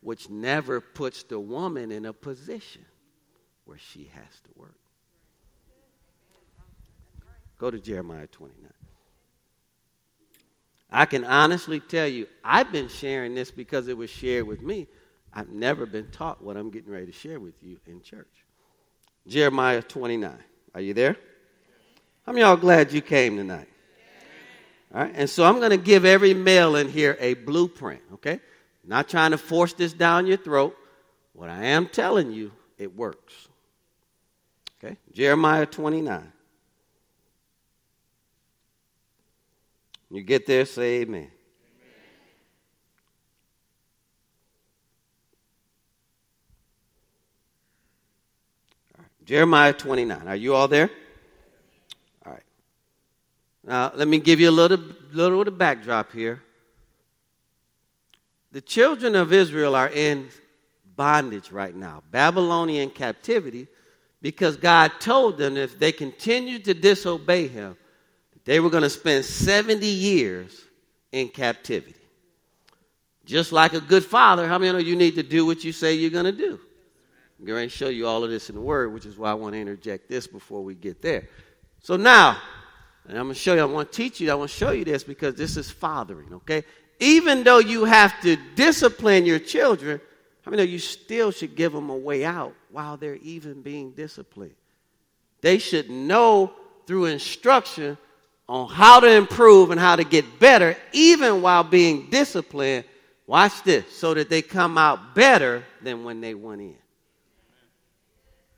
which 0.00 0.30
never 0.30 0.80
puts 0.80 1.24
the 1.24 1.40
woman 1.40 1.90
in 1.90 2.06
a 2.06 2.12
position 2.12 2.84
where 3.64 3.78
she 3.78 4.10
has 4.14 4.40
to 4.44 4.50
work. 4.56 4.76
Go 7.58 7.70
to 7.70 7.78
Jeremiah 7.78 8.26
29. 8.26 8.70
I 10.90 11.06
can 11.06 11.24
honestly 11.24 11.80
tell 11.80 12.06
you, 12.06 12.28
I've 12.44 12.70
been 12.70 12.88
sharing 12.88 13.34
this 13.34 13.50
because 13.50 13.88
it 13.88 13.96
was 13.96 14.10
shared 14.10 14.46
with 14.46 14.62
me. 14.62 14.86
I've 15.32 15.48
never 15.48 15.86
been 15.86 16.08
taught 16.10 16.42
what 16.42 16.56
I'm 16.56 16.70
getting 16.70 16.92
ready 16.92 17.06
to 17.06 17.12
share 17.12 17.40
with 17.40 17.54
you 17.62 17.78
in 17.86 18.00
church. 18.00 18.44
Jeremiah 19.26 19.82
29. 19.82 20.32
Are 20.74 20.80
you 20.80 20.94
there? 20.94 21.16
Many 22.26 22.40
y'all 22.40 22.56
glad 22.56 22.92
you 22.92 23.00
came 23.00 23.36
tonight? 23.36 23.68
All 24.94 25.02
right, 25.02 25.12
and 25.14 25.28
so 25.28 25.44
I'm 25.44 25.58
going 25.58 25.70
to 25.70 25.76
give 25.76 26.04
every 26.04 26.34
male 26.34 26.76
in 26.76 26.88
here 26.88 27.16
a 27.20 27.34
blueprint, 27.34 28.00
okay? 28.14 28.40
Not 28.84 29.08
trying 29.08 29.32
to 29.32 29.38
force 29.38 29.72
this 29.72 29.92
down 29.92 30.26
your 30.26 30.36
throat. 30.36 30.76
What 31.32 31.48
I 31.48 31.64
am 31.64 31.86
telling 31.86 32.30
you, 32.30 32.52
it 32.78 32.94
works. 32.94 33.48
Okay? 34.78 34.96
Jeremiah 35.12 35.66
29. 35.66 36.32
You 40.10 40.22
get 40.22 40.46
there, 40.46 40.64
say 40.64 41.02
amen. 41.02 41.30
Jeremiah 49.24 49.72
29. 49.72 50.28
Are 50.28 50.36
you 50.36 50.54
all 50.54 50.68
there? 50.68 50.90
Now, 53.66 53.92
let 53.94 54.08
me 54.08 54.18
give 54.18 54.40
you 54.40 54.50
a 54.50 54.52
little, 54.52 54.78
little 55.12 55.40
of 55.40 55.58
backdrop 55.58 56.12
here. 56.12 56.42
The 58.52 58.60
children 58.60 59.16
of 59.16 59.32
Israel 59.32 59.74
are 59.74 59.88
in 59.88 60.28
bondage 60.96 61.50
right 61.50 61.74
now, 61.74 62.02
Babylonian 62.10 62.90
captivity, 62.90 63.66
because 64.22 64.56
God 64.56 64.92
told 65.00 65.38
them 65.38 65.56
if 65.56 65.78
they 65.78 65.92
continued 65.92 66.64
to 66.66 66.74
disobey 66.74 67.48
Him, 67.48 67.76
they 68.44 68.60
were 68.60 68.70
going 68.70 68.82
to 68.82 68.90
spend 68.90 69.24
70 69.24 69.86
years 69.86 70.60
in 71.12 71.28
captivity. 71.28 71.94
Just 73.24 73.52
like 73.52 73.72
a 73.72 73.80
good 73.80 74.04
father, 74.04 74.46
how 74.46 74.58
many 74.58 74.72
know 74.72 74.78
you 74.78 74.96
need 74.96 75.14
to 75.14 75.22
do 75.22 75.46
what 75.46 75.64
you 75.64 75.72
say 75.72 75.94
you're 75.94 76.10
going 76.10 76.24
to 76.26 76.32
do? 76.32 76.60
I'm 77.40 77.46
going 77.46 77.68
to 77.68 77.74
show 77.74 77.88
you 77.88 78.06
all 78.06 78.22
of 78.22 78.30
this 78.30 78.50
in 78.50 78.54
the 78.54 78.60
Word, 78.60 78.92
which 78.92 79.06
is 79.06 79.16
why 79.16 79.30
I 79.30 79.34
want 79.34 79.54
to 79.54 79.60
interject 79.60 80.08
this 80.08 80.26
before 80.26 80.62
we 80.62 80.74
get 80.74 81.00
there. 81.00 81.28
So 81.82 81.96
now, 81.96 82.38
and 83.06 83.18
I'm 83.18 83.24
going 83.24 83.34
to 83.34 83.40
show 83.40 83.54
you, 83.54 83.60
I 83.60 83.64
want 83.64 83.92
to 83.92 83.96
teach 83.96 84.20
you, 84.20 84.30
I 84.30 84.34
want 84.34 84.50
to 84.50 84.56
show 84.56 84.70
you 84.70 84.84
this 84.84 85.04
because 85.04 85.34
this 85.34 85.56
is 85.56 85.70
fathering, 85.70 86.32
okay? 86.34 86.64
Even 87.00 87.44
though 87.44 87.58
you 87.58 87.84
have 87.84 88.18
to 88.22 88.36
discipline 88.54 89.26
your 89.26 89.38
children, 89.38 90.00
I 90.46 90.50
mean, 90.50 90.68
you 90.68 90.78
still 90.78 91.30
should 91.30 91.54
give 91.54 91.72
them 91.72 91.90
a 91.90 91.96
way 91.96 92.24
out 92.24 92.54
while 92.70 92.96
they're 92.96 93.16
even 93.16 93.62
being 93.62 93.92
disciplined. 93.92 94.54
They 95.40 95.58
should 95.58 95.90
know 95.90 96.52
through 96.86 97.06
instruction 97.06 97.98
on 98.48 98.68
how 98.68 99.00
to 99.00 99.10
improve 99.10 99.70
and 99.70 99.80
how 99.80 99.96
to 99.96 100.04
get 100.04 100.38
better, 100.38 100.76
even 100.92 101.42
while 101.42 101.64
being 101.64 102.08
disciplined. 102.10 102.84
Watch 103.26 103.62
this, 103.62 103.90
so 103.94 104.12
that 104.14 104.28
they 104.28 104.42
come 104.42 104.76
out 104.76 105.14
better 105.14 105.64
than 105.82 106.04
when 106.04 106.20
they 106.20 106.34
went 106.34 106.60
in. 106.60 106.76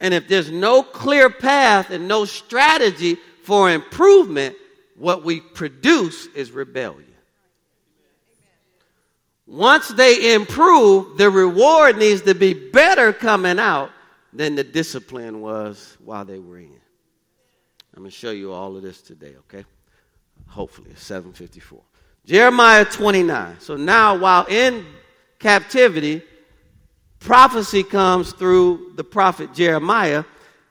And 0.01 0.13
if 0.13 0.29
there's 0.29 0.51
no 0.51 0.83
clear 0.83 1.31
path 1.31 1.91
and 1.91 2.09
no 2.09 2.25
strategy 2.25 3.17
for 3.47 3.71
improvement, 3.71 4.57
what 4.97 5.25
we 5.25 5.41
produce 5.41 6.27
is 6.35 6.51
rebellion. 6.51 7.05
Once 9.47 9.87
they 9.91 10.35
improve, 10.35 11.17
the 11.17 11.31
reward 11.31 11.97
needs 11.97 12.23
to 12.23 12.35
be 12.35 12.53
better 12.53 13.13
coming 13.13 13.61
out 13.61 13.93
than 14.33 14.57
the 14.57 14.65
discipline 14.65 15.41
was 15.41 15.97
while 16.05 16.25
they 16.25 16.41
were 16.41 16.59
in. 16.59 16.73
I'm 17.95 18.03
going 18.03 18.11
to 18.11 18.17
show 18.17 18.33
you 18.33 18.53
all 18.53 18.77
of 18.77 18.83
this 18.83 19.01
today, 19.01 19.37
okay? 19.39 19.65
Hopefully, 20.49 20.91
754. 20.97 21.81
Jeremiah 22.27 22.85
29. 22.85 23.61
So 23.61 23.77
now, 23.77 24.19
while 24.19 24.45
in 24.47 24.85
captivity, 25.39 26.21
prophecy 27.21 27.85
comes 27.85 28.33
through 28.33 28.95
the 28.97 29.05
prophet 29.05 29.55
Jeremiah, 29.55 30.25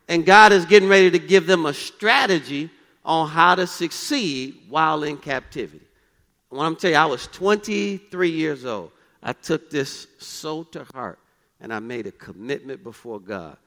and 0.07 0.25
God 0.25 0.51
is 0.51 0.65
getting 0.65 0.89
ready 0.89 1.11
to 1.11 1.19
give 1.19 1.47
them 1.47 1.65
a 1.65 1.73
strategy 1.73 2.69
on 3.03 3.27
how 3.27 3.55
to 3.55 3.67
succeed 3.67 4.57
while 4.69 5.03
in 5.03 5.17
captivity. 5.17 5.85
I 6.51 6.55
want 6.55 6.79
to 6.79 6.81
tell 6.81 6.91
you, 6.91 6.97
I 6.97 7.05
was 7.05 7.27
23 7.27 8.29
years 8.29 8.65
old. 8.65 8.91
I 9.21 9.33
took 9.33 9.69
this 9.69 10.07
so 10.19 10.63
to 10.63 10.85
heart, 10.93 11.19
and 11.59 11.73
I 11.73 11.79
made 11.79 12.07
a 12.07 12.11
commitment 12.11 12.83
before 12.83 13.19
God. 13.19 13.57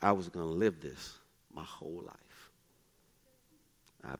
I 0.00 0.12
was 0.12 0.28
going 0.28 0.46
to 0.46 0.52
live 0.52 0.80
this 0.80 1.14
my 1.54 1.64
whole 1.64 2.02
life. 2.04 2.50
I, 4.04 4.14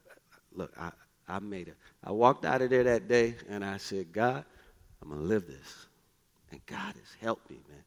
look, 0.54 0.72
I, 0.78 0.90
I 1.28 1.38
made 1.38 1.68
it. 1.68 1.76
I 2.04 2.12
walked 2.12 2.44
out 2.44 2.62
of 2.62 2.70
there 2.70 2.84
that 2.84 3.08
day, 3.08 3.34
and 3.48 3.64
I 3.64 3.78
said, 3.78 4.12
God, 4.12 4.44
I'm 5.02 5.08
going 5.08 5.20
to 5.20 5.26
live 5.26 5.46
this. 5.46 5.86
And 6.50 6.64
God 6.66 6.94
has 6.94 7.16
helped 7.20 7.50
me, 7.50 7.58
man. 7.68 7.82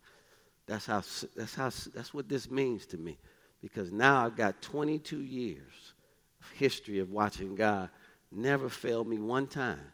That's 0.66 0.86
how, 0.86 1.02
that's 1.36 1.56
how, 1.56 1.72
that's 1.96 2.14
what 2.14 2.30
this 2.30 2.50
means 2.52 2.86
to 2.88 2.98
me. 2.98 3.18
Because 3.62 3.92
now 3.92 4.26
I've 4.26 4.36
got 4.36 4.62
22 4.62 5.22
years 5.22 5.94
of 6.42 6.50
history 6.52 7.00
of 7.00 7.12
watching 7.12 7.56
God 7.56 7.90
never 8.32 8.70
fail 8.70 9.04
me 9.04 9.18
one 9.18 9.48
time 9.48 9.92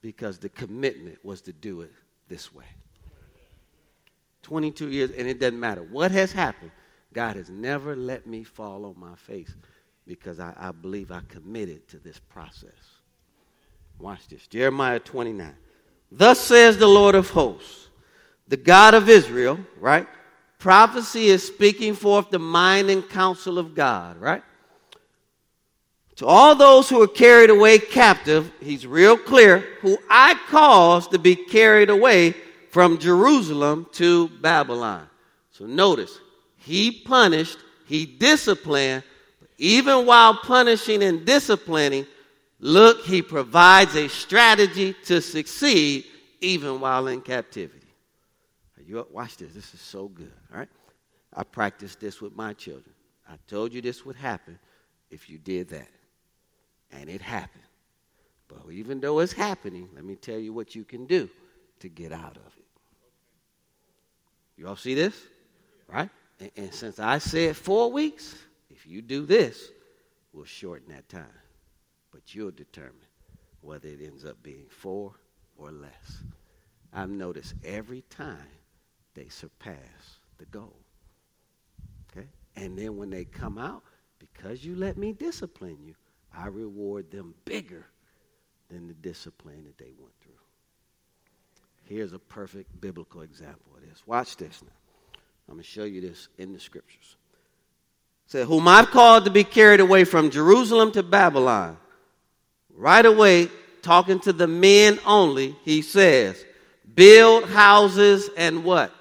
because 0.00 0.38
the 0.38 0.48
commitment 0.48 1.24
was 1.24 1.42
to 1.42 1.52
do 1.52 1.82
it 1.82 1.92
this 2.28 2.54
way. 2.54 2.64
22 4.42 4.88
years, 4.88 5.10
and 5.12 5.28
it 5.28 5.38
doesn't 5.38 5.60
matter 5.60 5.82
what 5.82 6.10
has 6.10 6.32
happened. 6.32 6.72
God 7.12 7.36
has 7.36 7.50
never 7.50 7.94
let 7.94 8.26
me 8.26 8.42
fall 8.42 8.84
on 8.86 8.94
my 8.98 9.14
face 9.14 9.54
because 10.06 10.40
I, 10.40 10.54
I 10.56 10.72
believe 10.72 11.12
I 11.12 11.20
committed 11.28 11.86
to 11.88 11.98
this 11.98 12.18
process. 12.18 12.70
Watch 13.98 14.26
this 14.28 14.46
Jeremiah 14.46 14.98
29. 14.98 15.54
Thus 16.10 16.40
says 16.40 16.76
the 16.76 16.88
Lord 16.88 17.14
of 17.14 17.30
hosts, 17.30 17.88
the 18.48 18.56
God 18.56 18.94
of 18.94 19.08
Israel, 19.08 19.58
right? 19.78 20.08
Prophecy 20.62 21.26
is 21.26 21.44
speaking 21.44 21.92
forth 21.92 22.30
the 22.30 22.38
mind 22.38 22.88
and 22.88 23.08
counsel 23.08 23.58
of 23.58 23.74
God, 23.74 24.20
right? 24.20 24.44
To 26.18 26.26
all 26.26 26.54
those 26.54 26.88
who 26.88 27.02
are 27.02 27.08
carried 27.08 27.50
away 27.50 27.80
captive, 27.80 28.48
he's 28.60 28.86
real 28.86 29.16
clear, 29.16 29.64
who 29.80 29.98
I 30.08 30.38
caused 30.48 31.10
to 31.10 31.18
be 31.18 31.34
carried 31.34 31.90
away 31.90 32.36
from 32.70 32.98
Jerusalem 32.98 33.88
to 33.94 34.28
Babylon. 34.40 35.08
So 35.50 35.66
notice, 35.66 36.16
he 36.58 36.92
punished, 36.92 37.58
he 37.88 38.06
disciplined, 38.06 39.02
even 39.58 40.06
while 40.06 40.34
punishing 40.36 41.02
and 41.02 41.26
disciplining, 41.26 42.06
look, 42.60 43.04
he 43.04 43.20
provides 43.20 43.96
a 43.96 44.06
strategy 44.06 44.94
to 45.06 45.20
succeed 45.20 46.04
even 46.40 46.78
while 46.78 47.08
in 47.08 47.20
captivity. 47.20 47.81
You 48.92 49.06
watch 49.10 49.38
this. 49.38 49.54
This 49.54 49.72
is 49.72 49.80
so 49.80 50.06
good. 50.06 50.34
All 50.52 50.58
right. 50.58 50.68
I 51.32 51.44
practiced 51.44 51.98
this 51.98 52.20
with 52.20 52.36
my 52.36 52.52
children. 52.52 52.94
I 53.26 53.36
told 53.46 53.72
you 53.72 53.80
this 53.80 54.04
would 54.04 54.16
happen 54.16 54.58
if 55.10 55.30
you 55.30 55.38
did 55.38 55.70
that. 55.70 55.88
And 56.90 57.08
it 57.08 57.22
happened. 57.22 57.64
But 58.48 58.70
even 58.70 59.00
though 59.00 59.20
it's 59.20 59.32
happening, 59.32 59.88
let 59.94 60.04
me 60.04 60.14
tell 60.14 60.38
you 60.38 60.52
what 60.52 60.74
you 60.74 60.84
can 60.84 61.06
do 61.06 61.30
to 61.80 61.88
get 61.88 62.12
out 62.12 62.36
of 62.36 62.52
it. 62.58 62.66
You 64.58 64.68
all 64.68 64.76
see 64.76 64.92
this? 64.92 65.18
Right? 65.88 66.10
And, 66.38 66.50
and 66.54 66.74
since 66.74 66.98
I 66.98 67.16
said 67.16 67.56
four 67.56 67.90
weeks, 67.90 68.34
if 68.68 68.86
you 68.86 69.00
do 69.00 69.24
this, 69.24 69.70
we'll 70.34 70.44
shorten 70.44 70.92
that 70.92 71.08
time. 71.08 71.40
But 72.10 72.34
you'll 72.34 72.50
determine 72.50 73.08
whether 73.62 73.88
it 73.88 74.02
ends 74.04 74.26
up 74.26 74.42
being 74.42 74.66
four 74.68 75.14
or 75.56 75.70
less. 75.70 76.22
I've 76.92 77.08
noticed 77.08 77.54
every 77.64 78.02
time 78.10 78.36
they 79.14 79.28
surpass 79.28 80.18
the 80.38 80.46
goal. 80.46 80.76
Okay? 82.10 82.26
And 82.56 82.78
then 82.78 82.96
when 82.96 83.10
they 83.10 83.24
come 83.24 83.58
out, 83.58 83.82
because 84.18 84.64
you 84.64 84.76
let 84.76 84.96
me 84.96 85.12
discipline 85.12 85.78
you, 85.84 85.94
I 86.34 86.46
reward 86.46 87.10
them 87.10 87.34
bigger 87.44 87.86
than 88.70 88.88
the 88.88 88.94
discipline 88.94 89.64
that 89.64 89.78
they 89.78 89.92
went 89.98 90.14
through. 90.22 90.32
Here's 91.84 92.12
a 92.12 92.18
perfect 92.18 92.80
biblical 92.80 93.22
example 93.22 93.72
of 93.76 93.82
this. 93.82 94.02
Watch 94.06 94.36
this 94.36 94.62
now. 94.62 94.72
I'm 95.48 95.54
going 95.54 95.64
to 95.64 95.68
show 95.68 95.84
you 95.84 96.00
this 96.00 96.28
in 96.38 96.52
the 96.52 96.60
scriptures. 96.60 97.16
Said, 98.26 98.46
Whom 98.46 98.66
I've 98.68 98.90
called 98.90 99.26
to 99.26 99.30
be 99.30 99.44
carried 99.44 99.80
away 99.80 100.04
from 100.04 100.30
Jerusalem 100.30 100.92
to 100.92 101.02
Babylon. 101.02 101.76
Right 102.74 103.04
away, 103.04 103.48
talking 103.82 104.20
to 104.20 104.32
the 104.32 104.46
men 104.46 104.98
only, 105.04 105.56
he 105.64 105.82
says, 105.82 106.42
Build 106.94 107.48
houses 107.50 108.30
and 108.36 108.64
what? 108.64 108.94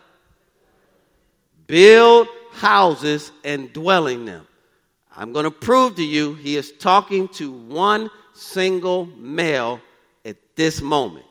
Build 1.71 2.27
houses 2.51 3.31
and 3.45 3.71
dwell 3.71 4.07
in 4.07 4.25
them. 4.25 4.45
I'm 5.15 5.31
going 5.31 5.45
to 5.45 5.51
prove 5.51 5.95
to 5.95 6.03
you 6.03 6.33
he 6.33 6.57
is 6.57 6.73
talking 6.73 7.29
to 7.29 7.49
one 7.49 8.09
single 8.33 9.05
male 9.05 9.79
at 10.25 10.35
this 10.57 10.81
moment. 10.81 11.25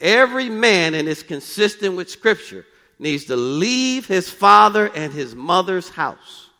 Every 0.00 0.48
man, 0.48 0.94
and 0.94 1.08
it's 1.08 1.24
consistent 1.24 1.96
with 1.96 2.08
Scripture, 2.08 2.64
needs 3.00 3.24
to 3.24 3.34
leave 3.34 4.06
his 4.06 4.30
father 4.30 4.92
and 4.94 5.12
his 5.12 5.34
mother's 5.34 5.88
house 5.88 6.50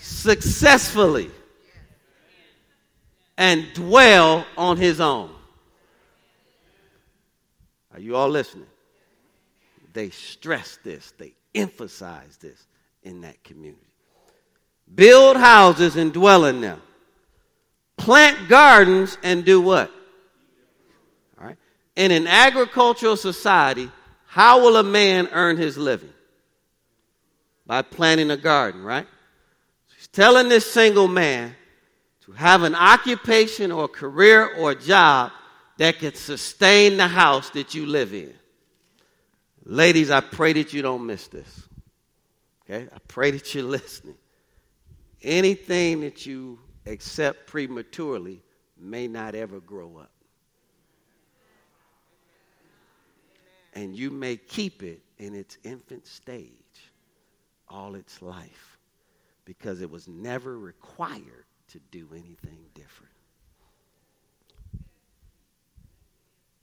successfully 0.00 1.30
and 3.38 3.64
dwell 3.72 4.44
on 4.56 4.78
his 4.78 5.00
own. 5.00 5.30
Are 7.92 8.00
you 8.00 8.16
all 8.16 8.28
listening? 8.28 8.66
They 9.94 10.10
stress 10.10 10.78
this, 10.84 11.12
they 11.18 11.32
emphasize 11.54 12.36
this 12.36 12.66
in 13.02 13.22
that 13.22 13.42
community. 13.42 13.80
Build 14.92 15.36
houses 15.36 15.96
and 15.96 16.12
dwell 16.12 16.44
in 16.44 16.60
them. 16.60 16.82
Plant 17.96 18.48
gardens 18.48 19.16
and 19.22 19.44
do 19.44 19.60
what? 19.60 19.90
All 21.40 21.46
right. 21.46 21.56
In 21.96 22.10
an 22.10 22.26
agricultural 22.26 23.16
society, 23.16 23.90
how 24.26 24.62
will 24.62 24.76
a 24.76 24.82
man 24.82 25.28
earn 25.32 25.56
his 25.56 25.78
living? 25.78 26.12
By 27.66 27.82
planting 27.82 28.30
a 28.30 28.36
garden, 28.36 28.82
right? 28.82 29.06
He's 29.96 30.08
telling 30.08 30.48
this 30.48 30.70
single 30.70 31.08
man 31.08 31.54
to 32.26 32.32
have 32.32 32.62
an 32.62 32.74
occupation 32.74 33.70
or 33.70 33.88
career 33.88 34.54
or 34.56 34.74
job 34.74 35.30
that 35.78 35.98
can 35.98 36.14
sustain 36.14 36.96
the 36.96 37.08
house 37.08 37.50
that 37.50 37.74
you 37.74 37.86
live 37.86 38.12
in. 38.12 38.34
Ladies, 39.64 40.10
I 40.10 40.20
pray 40.20 40.52
that 40.54 40.72
you 40.72 40.82
don't 40.82 41.06
miss 41.06 41.26
this. 41.28 41.68
Okay? 42.64 42.86
I 42.92 42.98
pray 43.08 43.30
that 43.30 43.54
you're 43.54 43.64
listening. 43.64 44.16
Anything 45.22 46.02
that 46.02 46.26
you 46.26 46.58
accept 46.86 47.46
prematurely 47.46 48.42
may 48.78 49.08
not 49.08 49.34
ever 49.34 49.60
grow 49.60 49.96
up. 49.98 50.10
And 53.72 53.96
you 53.96 54.10
may 54.10 54.36
keep 54.36 54.82
it 54.82 55.00
in 55.18 55.34
its 55.34 55.56
infant 55.64 56.06
stage 56.06 56.50
all 57.68 57.94
its 57.94 58.20
life 58.22 58.78
because 59.44 59.80
it 59.80 59.90
was 59.90 60.06
never 60.06 60.58
required 60.58 61.46
to 61.68 61.80
do 61.90 62.08
anything 62.12 62.58
different. 62.74 63.12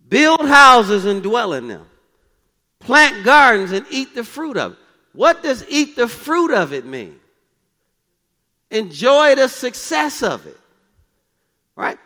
Build 0.07 0.47
houses 0.47 1.05
and 1.05 1.23
dwell 1.23 1.53
in 1.53 1.67
them 1.67 1.85
plant 2.81 3.23
gardens 3.23 3.71
and 3.71 3.85
eat 3.89 4.13
the 4.13 4.23
fruit 4.23 4.57
of 4.57 4.73
it. 4.73 4.77
What 5.13 5.43
does 5.43 5.65
eat 5.69 5.95
the 5.95 6.07
fruit 6.07 6.51
of 6.51 6.73
it 6.73 6.85
mean? 6.85 7.19
Enjoy 8.69 9.35
the 9.35 9.47
success 9.47 10.23
of 10.23 10.45
it. 10.45 10.57
Right? 11.75 11.97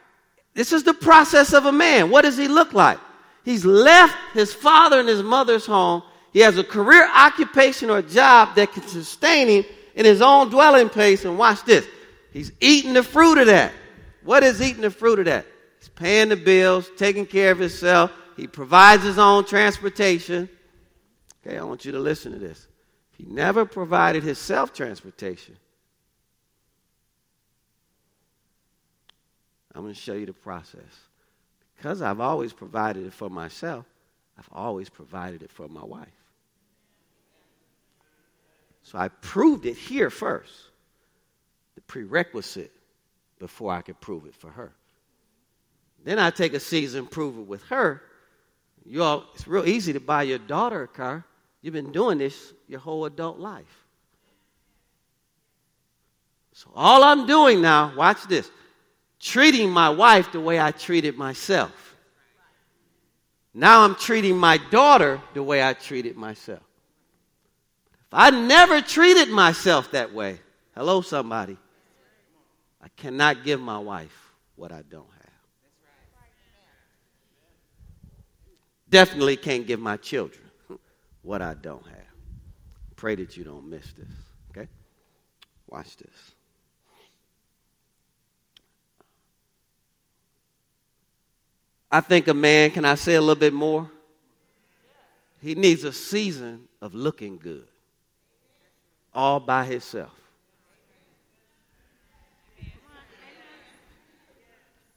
This 0.53 0.71
is 0.71 0.84
the 0.84 0.93
process 0.93 1.53
of 1.53 1.65
a 1.65 1.71
man. 1.71 2.09
What 2.09 2.23
does 2.23 2.38
he 2.38 2.47
look 2.47 2.73
like? 2.73 2.99
He's 3.43 3.65
left 3.65 4.15
his 4.34 4.53
father 4.53 4.99
and 4.99 5.07
his 5.07 5.21
mother's 5.21 5.65
home. 5.65 6.01
He 6.34 6.39
has 6.39 6.57
a 6.57 6.63
career 6.63 7.07
occupation 7.13 7.89
or 7.89 8.01
job 8.01 8.55
that 8.55 8.73
can 8.73 8.84
sustain 8.84 9.47
him 9.47 9.65
in 9.95 10.05
his 10.05 10.21
own 10.21 10.49
dwelling 10.49 10.89
place. 10.89 11.26
And 11.26 11.38
watch 11.38 11.63
this. 11.63 11.86
He's 12.34 12.51
eating 12.59 12.93
the 12.93 13.03
fruit 13.03 13.38
of 13.38 13.47
that. 13.47 13.71
What 14.23 14.43
is 14.43 14.61
eating 14.61 14.82
the 14.82 14.89
fruit 14.89 15.19
of 15.19 15.26
that? 15.26 15.45
He's 15.80 15.89
paying 15.89 16.30
the 16.30 16.36
bills, 16.36 16.89
taking 16.97 17.28
care 17.28 17.51
of 17.51 17.59
himself. 17.59 18.11
He 18.36 18.47
provides 18.47 19.03
his 19.03 19.19
own 19.19 19.45
transportation. 19.45 20.49
Okay, 21.46 21.58
I 21.58 21.64
want 21.64 21.86
you 21.86 21.91
to 21.91 22.00
listen 22.00 22.32
to 22.32 22.39
this. 22.39 22.68
He 23.18 23.26
never 23.26 23.66
provided 23.66 24.24
his 24.24 24.39
self 24.39 24.74
transportation. 24.74 25.58
I'm 29.74 29.82
going 29.82 29.93
to 29.93 30.00
show 30.00 30.14
you 30.14 30.26
the 30.26 30.34
process. 30.34 30.82
Because 31.76 32.02
I've 32.02 32.22
always 32.22 32.54
provided 32.54 33.06
it 33.06 33.14
for 33.14 33.30
myself, 33.30 33.86
I've 34.38 34.50
always 34.52 34.89
provided 34.89 35.43
it 35.43 35.52
for 35.52 35.68
my 35.68 35.84
wife. 35.84 36.08
So 38.84 38.98
I 38.98 39.10
proved 39.10 39.66
it 39.66 39.76
here 39.76 40.10
first, 40.10 40.54
the 41.76 41.82
prerequisite, 41.82 42.72
before 43.39 43.74
I 43.74 43.82
could 43.82 44.00
prove 44.00 44.26
it 44.26 44.36
for 44.36 44.50
her. 44.50 44.72
Then 46.06 46.20
I 46.20 46.30
take 46.30 46.54
a 46.54 46.60
season, 46.60 47.08
prove 47.08 47.38
it 47.38 47.48
with 47.48 47.64
her. 47.64 48.02
You 48.86 49.04
all, 49.04 49.26
it's 49.34 49.48
real 49.48 49.68
easy 49.68 49.93
to 49.93 50.00
buy 50.00 50.24
your 50.24 50.38
daughter 50.38 50.84
a 50.84 50.88
car. 50.88 51.26
You've 51.66 51.74
been 51.74 51.91
doing 51.91 52.20
this 52.20 52.53
your 52.68 52.80
whole 52.80 53.05
adult 53.05 53.39
life. 53.39 53.86
So 56.53 56.70
all 56.76 57.03
I'm 57.03 57.26
doing 57.26 57.59
now, 57.59 57.91
watch 57.97 58.22
this, 58.28 58.51
treating 59.20 59.72
my 59.72 59.89
wife 59.89 60.32
the 60.32 60.39
way 60.39 60.59
I 60.59 60.70
treated 60.70 61.18
myself. 61.18 61.95
Now 63.51 63.82
I'm 63.82 63.95
treating 63.95 64.38
my 64.38 64.57
daughter 64.70 65.20
the 65.34 65.41
way 65.41 65.68
I 65.68 65.74
treated 65.74 66.16
myself. 66.16 66.61
If 67.95 68.13
I 68.13 68.30
never 68.30 68.80
treated 68.80 69.30
myself 69.30 69.89
that 69.89 70.13
way, 70.13 70.39
hello, 70.76 71.01
somebody, 71.01 71.57
I 72.80 72.89
cannot 72.89 73.43
give 73.43 73.59
my 73.59 73.80
wife 73.80 74.16
what 74.55 74.72
I 74.72 74.84
don't 74.88 75.09
have. 75.11 75.34
Definitely 78.88 79.38
can't 79.38 79.66
give 79.66 79.80
my 79.80 79.97
children 79.97 80.45
what 81.26 81.41
I 81.41 81.55
don't 81.55 81.86
have. 81.86 81.95
Pray 82.95 83.15
that 83.15 83.36
you 83.36 83.43
don't 83.43 83.69
miss 83.69 83.91
this, 83.93 84.07
okay? 84.51 84.69
Watch 85.67 85.97
this. 85.97 86.36
I 91.91 92.01
think 92.01 92.28
a 92.28 92.34
man, 92.34 92.71
can 92.71 92.86
I 92.86 92.95
say 92.95 93.15
a 93.15 93.21
little 93.21 93.36
bit 93.36 93.53
more? 93.53 93.89
He 95.41 95.55
needs 95.55 95.84
a 95.84 95.91
season 95.91 96.67
of 96.82 96.93
looking 96.93 97.38
good 97.38 97.67
all 99.13 99.39
by 99.39 99.65
himself. 99.65 100.11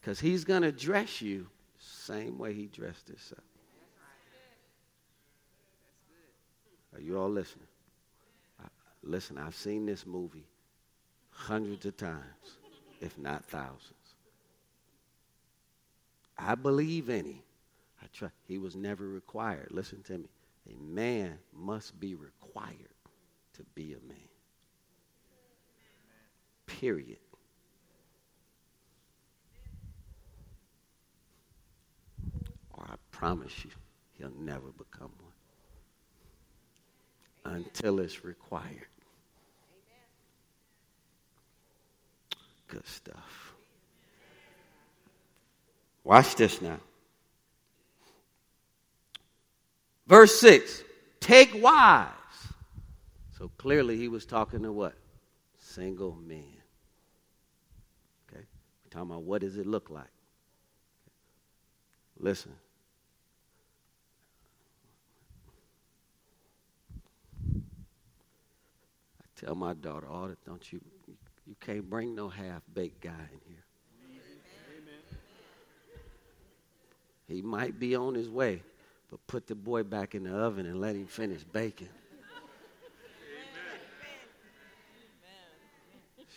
Because 0.01 0.19
he's 0.19 0.45
going 0.45 0.63
to 0.63 0.73
dress 0.73 1.23
you 1.23 1.47
same 1.79 2.39
way 2.39 2.55
he 2.55 2.67
dressed 2.67 3.07
himself. 3.07 3.43
Are 6.99 7.01
you 7.01 7.17
all 7.17 7.31
listening? 7.31 7.69
Listen, 9.05 9.39
I've 9.39 9.55
seen 9.55 9.87
this 9.87 10.05
movie 10.05 10.49
hundreds 11.31 11.87
of 11.87 11.97
times, 11.97 12.59
if 13.01 13.17
not 13.17 13.45
thousands. 13.45 13.95
I 16.37 16.57
believe 16.57 17.09
in 17.09 17.25
him. 17.25 17.43
I 18.03 18.07
try. 18.13 18.31
He 18.47 18.59
was 18.59 18.75
never 18.75 19.07
required. 19.07 19.69
Listen 19.71 20.03
to 20.05 20.19
me. 20.19 20.29
A 20.69 20.77
man 20.83 21.39
must 21.53 21.99
be 22.01 22.17
required 22.17 22.95
to 23.55 23.63
be 23.75 23.95
a 23.95 24.09
man. 24.09 24.17
Period. 26.67 27.19
Or 32.73 32.85
I 32.89 32.95
promise 33.13 33.65
you, 33.65 33.71
he'll 34.19 34.33
never 34.39 34.71
become 34.73 35.11
one 35.21 35.28
until 37.55 38.01
it's 38.01 38.25
required. 38.25 38.87
Good 42.69 42.87
stuff. 42.87 43.55
Watch 46.05 46.37
this 46.37 46.61
now. 46.61 46.79
Verse 50.07 50.39
6 50.41 50.83
Take 51.21 51.63
wives. 51.63 52.13
So 53.39 53.51
clearly 53.57 53.97
he 53.97 54.09
was 54.09 54.27
talking 54.27 54.63
to 54.63 54.73
what? 54.73 54.95
Single 55.59 56.17
men. 56.27 56.45
Okay? 58.29 58.43
We're 58.43 58.91
talking 58.91 59.11
about 59.11 59.23
what 59.23 59.41
does 59.41 59.57
it 59.57 59.67
look 59.67 59.91
like? 59.91 60.11
Listen. 62.19 62.53
Tell 69.39 69.55
my 69.55 69.75
daughter 69.75 70.09
all 70.09 70.29
that 70.29 70.45
don't 70.45 70.73
you 70.73 70.81
you 71.47 71.57
can't 71.61 71.89
bring 71.89 72.15
no 72.15 72.29
half 72.29 72.63
baked 72.75 73.01
guy 73.01 73.11
in 73.33 73.41
here. 73.47 73.65
He 77.27 77.43
might 77.43 77.79
be 77.79 77.95
on 77.95 78.15
his 78.15 78.29
way, 78.29 78.63
but 79.11 79.27
put 79.27 79.47
the 79.47 79.55
boy 79.55 79.83
back 79.83 80.15
in 80.15 80.25
the 80.25 80.31
oven 80.31 80.67
and 80.67 80.81
let 80.81 80.95
him 80.97 81.07
finish 81.07 81.45
baking. 81.45 81.89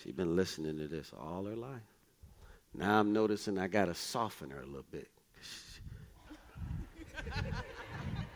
She's 0.03 0.13
been 0.13 0.35
listening 0.35 0.77
to 0.79 0.87
this 0.87 1.11
all 1.17 1.45
her 1.45 1.55
life. 1.55 1.81
Now 2.73 2.99
I'm 2.99 3.13
noticing 3.13 3.57
I 3.57 3.67
got 3.67 3.85
to 3.85 3.93
soften 3.93 4.49
her 4.49 4.61
a 4.61 4.65
little 4.65 4.85
bit. 4.91 5.09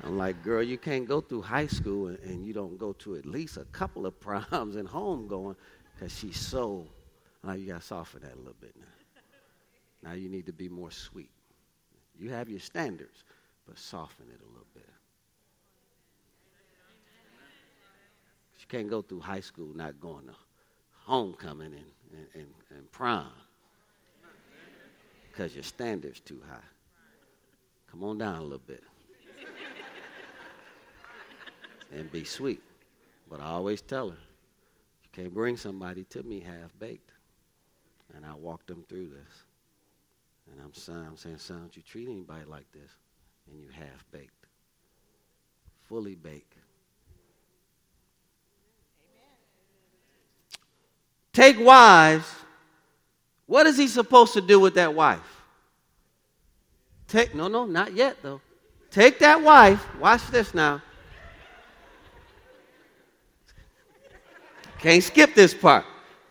I'm 0.06 0.20
like, 0.20 0.43
girl, 0.43 0.62
you 0.62 0.78
can't 0.78 1.08
go 1.08 1.20
through 1.20 1.41
high 1.41 1.66
school 1.66 2.08
and, 2.08 2.20
and 2.20 2.45
you 2.45 2.53
don't 2.53 2.78
go 2.78 2.93
to 2.93 3.16
at 3.16 3.26
least 3.26 3.58
a 3.58 3.66
couple 3.66 4.06
of 4.06 4.20
proms 4.22 4.76
and 4.76 4.88
home 4.88 5.28
going 5.28 5.56
because 5.93 6.16
she's 6.16 6.39
so. 6.39 6.86
Now 7.43 7.53
you 7.53 7.68
got 7.68 7.82
to 7.82 7.88
soften 7.88 8.22
that 8.22 8.36
a 8.36 8.38
little 8.38 8.56
bit 8.62 8.76
now. 8.80 10.10
Now 10.10 10.14
you 10.14 10.30
need 10.30 10.45
to 10.45 10.53
be 10.53 10.70
more 10.70 10.91
sweet. 10.91 11.32
You 12.20 12.30
have 12.30 12.49
your 12.49 12.60
standards, 12.60 13.24
but 13.68 13.80
soften 13.80 14.28
it 14.30 14.39
a 14.39 14.47
little 14.47 14.68
bit. 14.76 14.89
She 18.58 18.68
can't 18.68 18.89
go 18.89 19.01
through 19.01 19.22
high 19.22 19.39
school 19.39 19.72
not 19.76 19.99
going 19.99 20.28
to 20.28 20.36
homecoming 21.03 21.74
and, 21.74 21.91
and, 22.12 22.28
and, 22.36 22.47
and 22.78 22.91
prom 22.91 23.28
because 25.32 25.56
your 25.56 25.64
standard's 25.64 26.20
too 26.20 26.41
high. 26.47 26.58
Come 27.89 28.03
on 28.03 28.20
down 28.20 28.38
a 28.38 28.43
little 28.43 28.60
bit 28.60 28.84
and 31.94 32.12
be 32.12 32.24
sweet. 32.24 32.62
But 33.30 33.40
I 33.40 33.46
always 33.46 33.82
tell 33.82 34.10
her, 34.10 34.18
you 35.04 35.10
can't 35.12 35.34
bring 35.34 35.58
somebody 35.58 36.04
to 36.06 36.24
me 36.24 36.40
half 36.40 36.72
baked. 36.80 37.12
And 38.16 38.26
I 38.26 38.34
walk 38.36 38.66
them 38.66 38.84
through 38.88 39.08
this. 39.08 39.44
And 40.52 40.62
I'm 40.64 40.74
saying, 40.74 41.06
I'm 41.08 41.18
saying, 41.18 41.38
son, 41.40 41.60
don't 41.60 41.76
you 41.76 41.82
treat 41.82 42.08
anybody 42.08 42.46
like 42.46 42.72
this. 42.72 42.92
And 43.50 43.60
you 43.60 43.68
half 43.70 44.06
baked, 44.12 44.46
fully 45.88 46.16
baked. 46.16 46.54
Take 51.34 51.60
wives. 51.60 52.34
What 53.46 53.68
is 53.68 53.78
he 53.78 53.88
supposed 53.88 54.34
to 54.34 54.42
do 54.42 54.60
with 54.60 54.76
that 54.76 54.94
wife? 54.94 55.20
Take, 57.08 57.36
no, 57.36 57.48
no, 57.48 57.66
not 57.66 57.94
yet 57.94 58.18
though. 58.24 58.42
Take 58.90 59.20
that 59.20 59.42
wife. 59.42 59.86
Watch 60.00 60.26
this 60.28 60.54
now. 60.54 60.82
Can't 64.86 65.04
skip 65.04 65.34
this 65.34 65.52
part. 65.52 65.84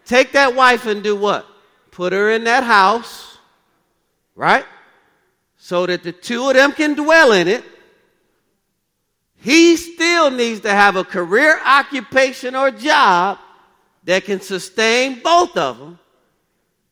Take 0.05 0.31
that 0.31 0.55
wife 0.55 0.87
and 0.87 1.03
do 1.03 1.17
what? 1.17 1.45
Put 1.91 2.13
her 2.13 2.31
in 2.31 2.45
that 2.45 2.63
house, 2.63 3.37
right? 4.37 4.65
So 5.57 5.87
that 5.87 6.05
the 6.05 6.13
two 6.13 6.51
of 6.51 6.55
them 6.55 6.71
can 6.71 6.95
dwell 6.95 7.33
in 7.33 7.49
it. 7.49 7.65
He 9.39 9.77
still 9.77 10.31
needs 10.31 10.61
to 10.61 10.71
have 10.71 10.95
a 10.95 11.03
career, 11.03 11.59
occupation, 11.65 12.55
or 12.55 12.71
job 12.71 13.41
that 14.05 14.25
can 14.25 14.41
sustain 14.41 15.21
both 15.21 15.57
of 15.57 15.77
them, 15.77 15.99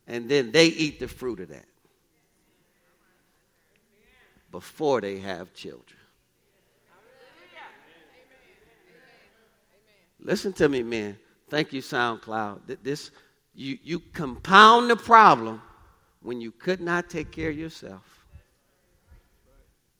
and 0.05 0.27
then 0.27 0.51
they 0.51 0.65
eat 0.65 0.99
the 0.99 1.07
fruit 1.07 1.39
of 1.39 1.47
that 1.47 1.65
before 4.51 4.99
they 4.99 5.19
have 5.19 5.53
children. 5.53 5.97
Listen 10.19 10.51
to 10.51 10.67
me, 10.67 10.83
man. 10.83 11.17
Thank 11.53 11.71
you, 11.71 11.83
SoundCloud. 11.83 12.79
This 12.81 13.11
you, 13.53 13.77
you 13.83 13.99
compound 13.99 14.89
the 14.89 14.95
problem 14.95 15.61
when 16.23 16.41
you 16.41 16.49
could 16.49 16.81
not 16.81 17.11
take 17.11 17.31
care 17.31 17.51
of 17.51 17.55
yourself. 17.55 18.25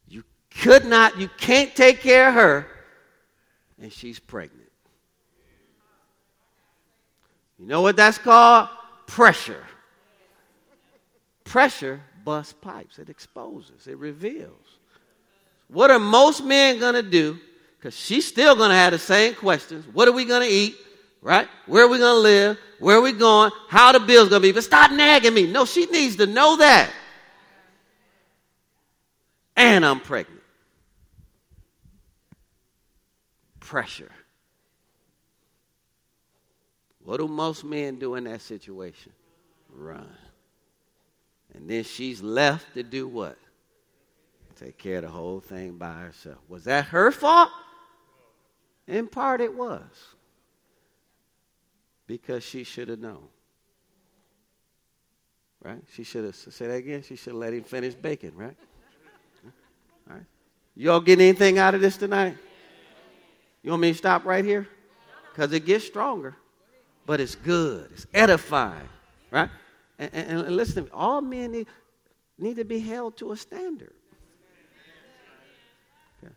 You 0.08 0.24
could 0.50 0.84
not, 0.84 1.20
you 1.20 1.30
can't 1.38 1.76
take 1.76 2.00
care 2.00 2.30
of 2.30 2.34
her, 2.34 2.68
and 3.80 3.94
she's 3.94 4.18
pregnant. 4.18 4.72
You 7.60 7.68
know 7.68 7.82
what 7.82 7.98
that's 7.98 8.18
called? 8.18 8.70
Pressure. 9.06 9.64
Pressure 11.44 12.02
busts 12.26 12.56
pipes, 12.62 12.98
it 12.98 13.10
exposes, 13.10 13.86
it 13.86 14.00
reveals. 14.00 14.80
What 15.68 15.92
are 15.92 16.00
most 16.00 16.44
men 16.44 16.80
going 16.80 16.96
to 16.96 17.04
do? 17.04 17.38
Because 17.78 17.96
she's 17.96 18.26
still 18.26 18.56
going 18.56 18.72
to 18.72 18.76
have 18.76 18.92
the 18.92 18.98
same 18.98 19.36
questions. 19.36 19.86
What 19.94 20.08
are 20.08 20.14
we 20.14 20.26
going 20.26 20.42
to 20.42 20.52
eat? 20.52 20.78
Right? 21.24 21.48
Where 21.66 21.86
are 21.86 21.88
we 21.88 21.98
going 21.98 22.18
to 22.18 22.22
live? 22.22 22.60
Where 22.80 22.98
are 22.98 23.02
we 23.02 23.14
going? 23.14 23.52
How 23.70 23.94
the 23.94 24.00
bill's 24.02 24.30
going 24.30 24.42
to 24.42 24.48
be? 24.48 24.52
But 24.52 24.66
stop 24.66 24.92
nagging 24.92 25.34
me. 25.34 25.50
No, 25.50 25.66
she 25.66 25.86
needs 25.88 26.18
to 26.18 26.28
know 26.28 26.58
that. 26.58 26.92
And 29.56 29.86
I'm 29.86 30.02
pregnant. 30.02 30.42
Pressure. 33.60 34.12
What 37.04 37.18
do 37.18 37.28
most 37.28 37.64
men 37.64 37.98
do 37.98 38.16
in 38.16 38.26
that 38.26 38.42
situation? 38.42 39.12
Run. 39.70 40.08
And 41.54 41.70
then 41.70 41.84
she's 41.84 42.22
left 42.22 42.74
to 42.74 42.84
do 42.84 43.08
what? 43.08 43.38
Take 44.56 44.78
care 44.78 44.98
of 44.98 45.04
the 45.04 45.10
whole 45.10 45.40
thing 45.40 45.78
by 45.78 45.94
herself. 45.94 46.38
Was 46.48 46.66
that 46.66 46.86
her 46.86 47.12
fault? 47.12 47.50
In 48.88 49.08
part, 49.08 49.42
it 49.42 49.54
was. 49.54 49.82
Because 52.08 52.44
she 52.44 52.64
should 52.64 52.90
have 52.90 53.00
known. 53.00 53.28
Right? 55.62 55.82
She 55.94 56.04
should 56.04 56.26
have, 56.26 56.36
say 56.36 56.68
that 56.68 56.74
again, 56.74 57.04
she 57.04 57.16
should 57.16 57.32
have 57.32 57.40
let 57.40 57.54
him 57.54 57.64
finish 57.64 57.94
baking, 57.94 58.36
right? 58.36 58.58
All 60.10 60.16
right. 60.18 60.26
You 60.76 60.92
all 60.92 61.00
getting 61.00 61.26
anything 61.26 61.58
out 61.58 61.76
of 61.76 61.82
this 61.82 61.98
tonight? 61.98 62.36
You 63.62 63.70
want 63.70 63.82
me 63.82 63.92
to 63.92 63.98
stop 63.98 64.26
right 64.26 64.44
here? 64.44 64.68
Because 65.32 65.54
it 65.54 65.66
gets 65.66 65.86
stronger. 65.86 66.36
But 67.06 67.22
it's 67.22 67.36
good. 67.36 67.90
It's 67.94 68.06
edifying. 68.14 68.90
Right? 69.32 69.50
And, 69.98 70.10
and, 70.14 70.40
and 70.42 70.56
listen. 70.56 70.90
All 70.94 71.22
men 71.22 71.52
need, 71.52 71.68
need 72.38 72.58
to 72.58 72.66
be 72.66 72.80
held 72.80 73.18
to 73.18 73.32
a 73.32 73.38
standard. 73.38 73.94
Okay. 76.22 76.34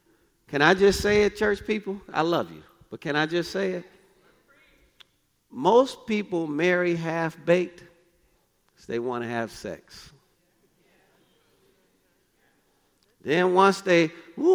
Can 0.49 0.63
I 0.63 0.75
just 0.75 1.01
say 1.01 1.25
it, 1.25 1.37
church 1.37 1.67
people? 1.67 2.01
I 2.13 2.23
love 2.23 2.53
you. 2.53 2.63
But 2.91 3.01
can 3.01 3.17
I 3.17 3.27
just 3.27 3.51
say 3.51 3.73
it? 3.73 3.85
Most 5.59 6.07
people 6.07 6.47
marry 6.47 6.95
half 6.95 7.43
baked 7.47 7.83
because 8.75 8.85
they 8.85 8.99
want 8.99 9.25
to 9.25 9.29
have 9.31 9.51
sex. 9.51 10.13
Then 13.23 13.55
once 13.55 13.81
they, 13.81 14.13
woo, 14.37 14.53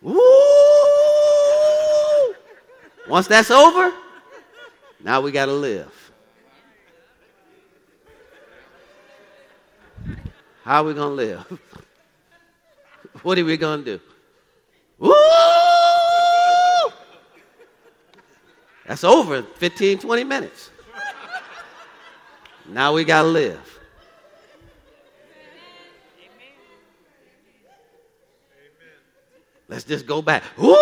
woo, 0.00 0.20
once 3.08 3.26
that's 3.26 3.50
over, 3.50 3.92
now 5.02 5.20
we 5.20 5.32
got 5.32 5.46
to 5.46 5.52
live. 5.52 6.12
How 10.62 10.82
are 10.82 10.84
we 10.84 10.94
going 10.94 11.08
to 11.08 11.14
live? 11.16 11.60
What 13.22 13.38
are 13.38 13.44
we 13.44 13.56
going 13.56 13.84
to 13.84 13.96
do? 13.96 14.13
Woo! 15.04 15.12
That's 18.86 19.04
over 19.04 19.42
15, 19.42 19.98
20 19.98 20.24
minutes. 20.24 20.70
Now 22.66 22.94
we 22.94 23.04
got 23.04 23.22
to 23.22 23.28
live. 23.28 23.78
Let's 29.68 29.84
just 29.84 30.06
go 30.06 30.22
back. 30.22 30.42
Woo! 30.56 30.74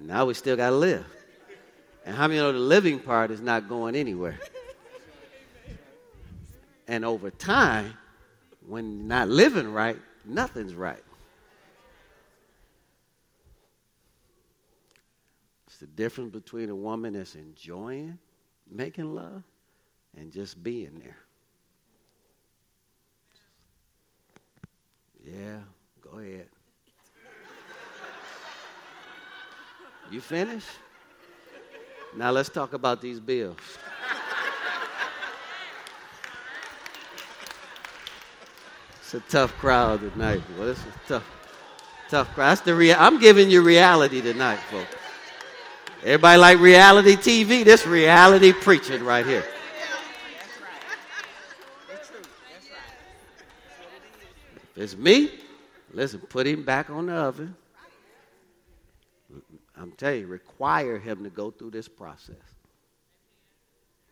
Now 0.00 0.26
we 0.26 0.34
still 0.34 0.56
got 0.56 0.70
to 0.70 0.76
live. 0.76 1.06
And 2.06 2.14
how 2.14 2.28
many 2.28 2.38
know 2.38 2.52
the 2.52 2.58
living 2.58 3.00
part 3.00 3.30
is 3.30 3.40
not 3.40 3.68
going 3.68 3.96
anywhere? 3.96 4.38
And 6.86 7.04
over 7.04 7.30
time, 7.30 7.94
when 8.66 9.08
not 9.08 9.28
living 9.28 9.72
right, 9.72 9.98
nothing's 10.24 10.74
right. 10.74 11.02
It's 15.66 15.78
the 15.78 15.86
difference 15.86 16.32
between 16.32 16.68
a 16.68 16.74
woman 16.74 17.12
that's 17.12 17.36
enjoying 17.36 18.18
making 18.68 19.14
love 19.14 19.42
and 20.16 20.32
just 20.32 20.62
being 20.62 20.98
there. 20.98 21.16
Yeah, 25.24 25.58
go 26.00 26.18
ahead. 26.18 26.48
You 30.10 30.20
finished? 30.20 30.68
Now 32.16 32.32
let's 32.32 32.48
talk 32.48 32.72
about 32.72 33.00
these 33.00 33.20
bills. 33.20 33.56
It's 39.12 39.26
a 39.26 39.28
tough 39.28 39.58
crowd 39.58 40.02
tonight. 40.12 40.40
Well, 40.56 40.68
this 40.68 40.78
is 40.78 40.94
tough, 41.08 41.28
tough 42.08 42.32
crowd. 42.32 42.50
That's 42.50 42.60
the 42.60 42.76
rea- 42.76 42.94
I'm 42.94 43.18
giving 43.18 43.50
you 43.50 43.60
reality 43.60 44.20
tonight, 44.20 44.60
folks. 44.70 44.94
Everybody 46.04 46.38
like 46.38 46.60
reality 46.60 47.16
TV? 47.16 47.64
This 47.64 47.84
reality 47.88 48.52
preaching 48.52 49.02
right 49.02 49.26
here. 49.26 49.44
If 54.76 54.78
it's 54.78 54.96
me, 54.96 55.32
listen, 55.92 56.20
put 56.20 56.46
him 56.46 56.62
back 56.62 56.88
on 56.88 57.06
the 57.06 57.14
oven. 57.14 57.56
I'm 59.76 59.90
telling 59.90 60.20
you, 60.20 60.26
require 60.28 61.00
him 61.00 61.24
to 61.24 61.30
go 61.30 61.50
through 61.50 61.72
this 61.72 61.88
process. 61.88 62.36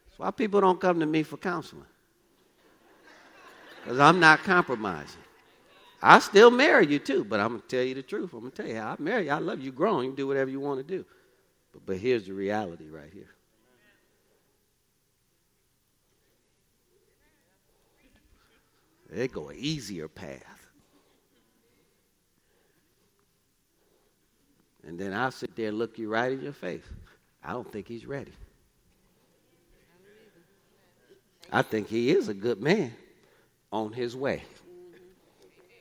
That's 0.09 0.19
why 0.19 0.33
people 0.33 0.61
don't 0.61 0.81
come 0.81 0.99
to 0.99 1.07
me 1.07 1.23
for 1.23 1.37
counseling. 1.37 1.87
Because 3.89 4.01
I'm 4.01 4.21
not 4.21 4.45
compromising. 4.45 5.23
I 6.03 6.19
still 6.19 6.51
marry 6.51 6.87
you 6.87 6.99
too, 6.99 7.25
but 7.25 7.41
I'm 7.41 7.59
to 7.59 7.67
tell 7.67 7.83
you 7.83 7.95
the 7.95 8.03
truth. 8.03 8.35
I'm 8.35 8.51
to 8.51 8.55
tell 8.55 8.67
you, 8.67 8.77
how 8.77 8.91
I 8.91 8.97
marry 8.99 9.25
you. 9.25 9.31
I 9.31 9.39
love 9.39 9.63
you 9.63 9.73
grown. 9.73 10.05
You 10.05 10.13
do 10.13 10.27
whatever 10.27 10.51
you 10.51 10.61
want 10.61 10.87
to 10.87 10.97
do. 10.97 11.07
But, 11.73 11.87
but 11.87 11.97
here's 11.97 12.27
the 12.27 12.35
reality 12.35 12.91
right 12.91 13.09
here. 13.11 13.31
They 19.09 19.27
go 19.27 19.49
an 19.49 19.57
easier 19.59 20.07
path. 20.07 20.43
And 24.87 24.99
then 24.99 25.15
I'll 25.15 25.31
sit 25.31 25.57
there 25.57 25.69
and 25.69 25.79
look 25.79 25.97
you 25.97 26.11
right 26.11 26.31
in 26.31 26.43
your 26.43 26.53
face. 26.53 26.85
I 27.43 27.55
don't 27.55 27.73
think 27.73 27.89
he's 27.89 28.05
ready. 28.05 28.35
I 31.51 31.63
think 31.63 31.89
he 31.89 32.11
is 32.11 32.29
a 32.29 32.35
good 32.35 32.61
man 32.61 32.93
on 33.73 33.93
his 33.93 34.17
way. 34.17 34.43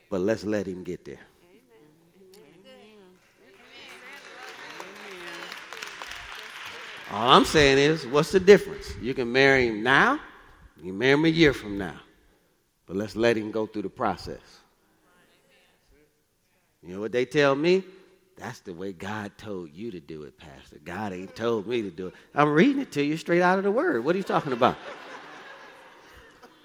But 0.09 0.21
let's 0.21 0.43
let 0.43 0.65
him 0.67 0.83
get 0.83 1.05
there. 1.05 1.19
All 7.11 7.29
I'm 7.29 7.45
saying 7.45 7.77
is, 7.77 8.05
what's 8.05 8.31
the 8.31 8.39
difference? 8.39 8.93
You 9.01 9.13
can 9.13 9.31
marry 9.31 9.67
him 9.67 9.81
now, 9.81 10.19
you 10.75 10.83
can 10.83 10.97
marry 10.97 11.13
him 11.13 11.25
a 11.25 11.29
year 11.29 11.53
from 11.53 11.77
now. 11.77 11.95
But 12.85 12.97
let's 12.97 13.15
let 13.15 13.37
him 13.37 13.51
go 13.51 13.65
through 13.65 13.83
the 13.83 13.89
process. 13.89 14.39
You 16.83 16.93
know 16.93 17.01
what 17.01 17.11
they 17.11 17.25
tell 17.25 17.55
me? 17.55 17.83
That's 18.37 18.59
the 18.59 18.73
way 18.73 18.93
God 18.93 19.37
told 19.37 19.71
you 19.71 19.89
to 19.91 19.99
do 19.99 20.23
it, 20.23 20.37
Pastor. 20.37 20.77
God 20.83 21.11
ain't 21.11 21.35
told 21.35 21.65
me 21.65 21.81
to 21.81 21.89
do 21.89 22.07
it. 22.07 22.13
I'm 22.35 22.49
reading 22.53 22.81
it 22.81 22.91
to 22.93 23.03
you 23.03 23.17
straight 23.17 23.41
out 23.41 23.57
of 23.57 23.63
the 23.63 23.71
Word. 23.71 24.05
What 24.05 24.13
are 24.15 24.17
you 24.17 24.23
talking 24.23 24.53
about? 24.53 24.77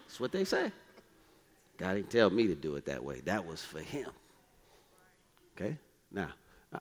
That's 0.06 0.20
what 0.20 0.32
they 0.32 0.44
say. 0.44 0.70
God 1.78 1.94
didn't 1.94 2.10
tell 2.10 2.30
me 2.30 2.46
to 2.46 2.54
do 2.54 2.76
it 2.76 2.84
that 2.86 3.02
way. 3.02 3.20
That 3.20 3.46
was 3.46 3.62
for 3.62 3.80
Him. 3.80 4.10
Okay? 5.56 5.76
Now, 6.10 6.28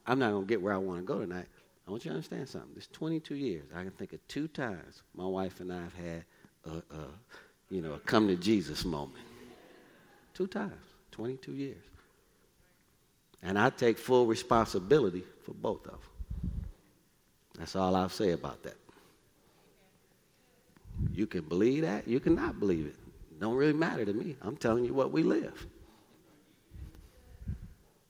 I'm 0.05 0.19
not 0.19 0.31
going 0.31 0.43
to 0.43 0.47
get 0.47 0.61
where 0.61 0.73
I 0.73 0.77
want 0.77 0.99
to 0.99 1.05
go 1.05 1.19
tonight. 1.19 1.47
I 1.87 1.91
want 1.91 2.05
you 2.05 2.11
to 2.11 2.15
understand 2.15 2.47
something. 2.47 2.71
This 2.75 2.87
22 2.87 3.35
years, 3.35 3.63
I 3.75 3.81
can 3.81 3.91
think 3.91 4.13
of 4.13 4.25
two 4.27 4.47
times 4.47 5.01
my 5.15 5.25
wife 5.25 5.59
and 5.59 5.73
I 5.73 5.81
have 5.81 5.95
had 5.95 6.25
a, 6.65 6.95
a 6.95 7.07
you 7.69 7.81
know, 7.81 7.93
a 7.93 7.99
come 7.99 8.27
to 8.27 8.35
Jesus 8.35 8.85
moment. 8.85 9.25
Two 10.33 10.47
times, 10.47 10.73
22 11.11 11.53
years. 11.53 11.83
And 13.43 13.57
I 13.57 13.69
take 13.71 13.97
full 13.97 14.27
responsibility 14.27 15.23
for 15.43 15.53
both 15.53 15.85
of 15.85 15.91
them. 15.93 15.99
That's 17.57 17.75
all 17.75 17.95
I'll 17.95 18.09
say 18.09 18.31
about 18.31 18.63
that. 18.63 18.75
You 21.13 21.25
can 21.25 21.41
believe 21.41 21.81
that, 21.83 22.07
you 22.07 22.19
cannot 22.19 22.59
believe 22.59 22.85
it. 22.85 22.95
Don't 23.41 23.55
really 23.55 23.73
matter 23.73 24.05
to 24.05 24.13
me. 24.13 24.37
I'm 24.43 24.55
telling 24.55 24.85
you 24.85 24.93
what 24.93 25.11
we 25.11 25.23
live. 25.23 25.65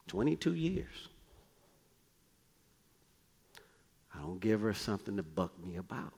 22 0.08 0.54
years. 0.56 1.08
I 4.14 4.20
don't 4.20 4.42
give 4.42 4.60
her 4.60 4.74
something 4.74 5.16
to 5.16 5.24
buck 5.24 5.58
me 5.66 5.78
about. 5.78 6.12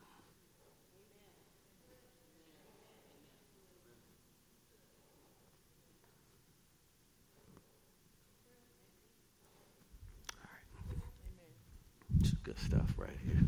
All 10.31 10.49
right. 10.49 10.65
Amen. 10.89 12.37
Good 12.43 12.57
stuff 12.57 12.95
right 12.97 13.11
here. 13.23 13.43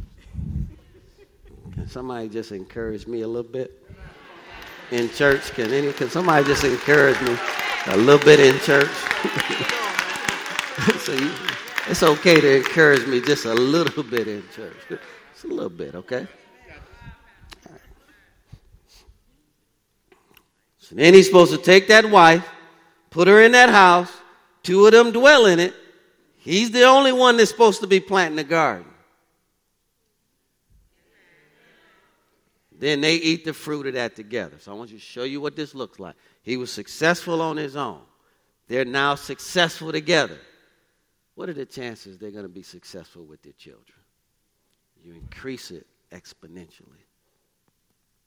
Can 1.74 1.88
somebody 1.88 2.30
just 2.30 2.52
encourage 2.52 3.08
me 3.08 3.22
a 3.22 3.28
little 3.28 3.52
bit 3.52 3.85
in 4.92 5.10
church? 5.10 5.52
Can 5.52 5.72
any? 5.72 5.92
Can 5.94 6.10
somebody 6.10 6.46
just 6.46 6.64
encourage 6.64 7.20
me 7.22 7.38
a 7.88 7.98
little 7.98 8.24
bit 8.24 8.40
in 8.40 8.60
church? 8.60 8.90
so 11.00 11.14
you, 11.14 11.32
it's 11.88 12.04
okay 12.04 12.42
to 12.42 12.58
encourage 12.58 13.08
me 13.08 13.22
just 13.22 13.46
a 13.46 13.54
little 13.54 14.04
bit 14.04 14.28
in 14.28 14.44
church. 14.56 14.76
Just 14.90 15.46
a 15.46 15.48
little 15.48 15.70
bit, 15.70 15.96
okay? 15.96 16.28
So 20.80 20.96
then 20.96 21.16
he's 21.16 21.26
supposed 21.26 21.52
to 21.52 21.58
take 21.58 21.88
that 21.88 22.06
wife, 22.06 22.48
put 23.10 23.28
her 23.28 23.42
in 23.42 23.54
that 23.54 23.70
house, 23.70 24.12
two 24.62 24.86
of 24.86 24.92
them 24.92 25.12
dwell 25.12 25.48
in 25.48 25.60
it. 25.60 25.74
He's 26.38 26.70
the 26.70 26.84
only 26.84 27.12
one 27.12 27.38
that's 27.38 27.50
supposed 27.50 27.82
to 27.82 27.88
be 27.88 28.00
planting 28.00 28.36
the 28.36 28.44
garden. 28.44 28.86
Then 32.78 33.02
they 33.02 33.16
eat 33.16 33.46
the 33.46 33.54
fruit 33.54 33.88
of 33.88 33.94
that 33.94 34.16
together. 34.16 34.58
So 34.60 34.72
I 34.72 34.76
want 34.76 34.92
you 34.92 34.98
to 34.98 35.04
show 35.04 35.24
you 35.24 35.40
what 35.40 35.56
this 35.56 35.74
looks 35.74 36.00
like. 36.00 36.16
He 36.44 36.58
was 36.58 36.72
successful 36.72 37.42
on 37.42 37.58
his 37.58 37.76
own. 37.76 38.02
They're 38.68 38.86
now 38.86 39.16
successful 39.16 39.92
together. 39.92 40.38
What 41.36 41.50
are 41.50 41.54
the 41.54 41.66
chances 41.66 42.18
they're 42.18 42.32
going 42.32 42.44
to 42.44 42.50
be 42.50 42.64
successful 42.64 43.24
with 43.24 43.42
their 43.44 43.54
children? 43.54 43.98
You 45.04 45.14
increase 45.14 45.72
it 45.72 45.86
exponentially. 46.12 47.04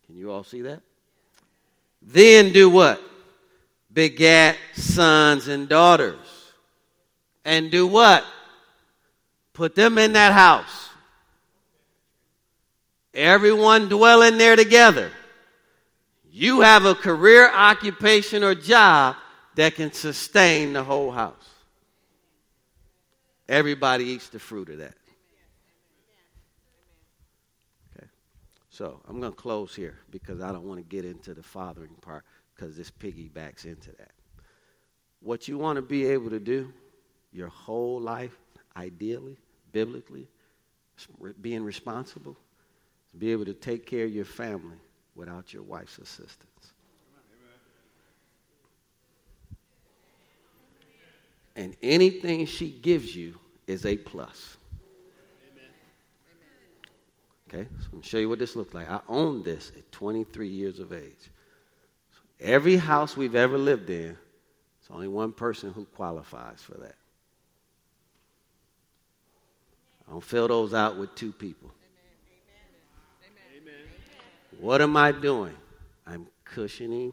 Can 0.06 0.16
you 0.16 0.30
all 0.30 0.44
see 0.44 0.62
that? 0.62 0.80
Then 2.00 2.52
do 2.52 2.70
what? 2.70 3.02
Begat 3.92 4.56
sons 4.74 5.48
and 5.48 5.68
daughters. 5.68 6.18
And 7.44 7.70
do 7.70 7.86
what? 7.86 8.24
Put 9.52 9.74
them 9.74 9.98
in 9.98 10.12
that 10.12 10.32
house. 10.32 10.77
Everyone 13.18 13.88
dwelling 13.88 14.38
there 14.38 14.54
together. 14.54 15.10
You 16.30 16.60
have 16.60 16.84
a 16.84 16.94
career, 16.94 17.50
occupation, 17.52 18.44
or 18.44 18.54
job 18.54 19.16
that 19.56 19.74
can 19.74 19.92
sustain 19.92 20.72
the 20.72 20.84
whole 20.84 21.10
house. 21.10 21.48
Everybody 23.48 24.04
eats 24.04 24.28
the 24.28 24.38
fruit 24.38 24.68
of 24.68 24.78
that. 24.78 24.94
Okay. 27.96 28.06
So 28.70 29.00
I'm 29.08 29.18
going 29.18 29.32
to 29.32 29.36
close 29.36 29.74
here 29.74 29.98
because 30.12 30.40
I 30.40 30.52
don't 30.52 30.64
want 30.68 30.78
to 30.78 30.84
get 30.84 31.04
into 31.04 31.34
the 31.34 31.42
fathering 31.42 31.96
part 32.00 32.24
because 32.54 32.76
this 32.76 32.92
piggybacks 32.92 33.64
into 33.64 33.90
that. 33.98 34.12
What 35.18 35.48
you 35.48 35.58
want 35.58 35.74
to 35.74 35.82
be 35.82 36.06
able 36.06 36.30
to 36.30 36.38
do 36.38 36.72
your 37.32 37.48
whole 37.48 38.00
life, 38.00 38.38
ideally, 38.76 39.38
biblically, 39.72 40.28
being 41.40 41.64
responsible, 41.64 42.36
be 43.16 43.32
able 43.32 43.44
to 43.44 43.54
take 43.54 43.86
care 43.86 44.04
of 44.04 44.12
your 44.12 44.24
family 44.24 44.76
without 45.14 45.52
your 45.52 45.62
wife's 45.62 45.98
assistance. 45.98 46.44
And 51.56 51.76
anything 51.82 52.46
she 52.46 52.70
gives 52.70 53.16
you 53.16 53.34
is 53.66 53.84
a 53.84 53.96
plus. 53.96 54.56
Okay, 57.48 57.66
so 57.80 57.86
I'm 57.86 57.90
going 57.92 58.02
to 58.02 58.08
show 58.08 58.18
you 58.18 58.28
what 58.28 58.38
this 58.38 58.54
looks 58.54 58.74
like. 58.74 58.90
I 58.90 59.00
owned 59.08 59.44
this 59.44 59.72
at 59.76 59.90
23 59.90 60.48
years 60.48 60.78
of 60.78 60.92
age. 60.92 61.30
So 62.12 62.20
every 62.40 62.76
house 62.76 63.16
we've 63.16 63.34
ever 63.34 63.56
lived 63.56 63.90
in, 63.90 64.16
it's 64.80 64.90
only 64.90 65.08
one 65.08 65.32
person 65.32 65.72
who 65.72 65.84
qualifies 65.86 66.60
for 66.60 66.74
that. 66.74 66.94
I 70.06 70.12
don't 70.12 70.22
fill 70.22 70.46
those 70.48 70.74
out 70.74 70.96
with 70.96 71.14
two 71.14 71.32
people. 71.32 71.70
What 74.58 74.82
am 74.82 74.96
I 74.96 75.12
doing? 75.12 75.54
I'm 76.06 76.26
cushioning 76.44 77.12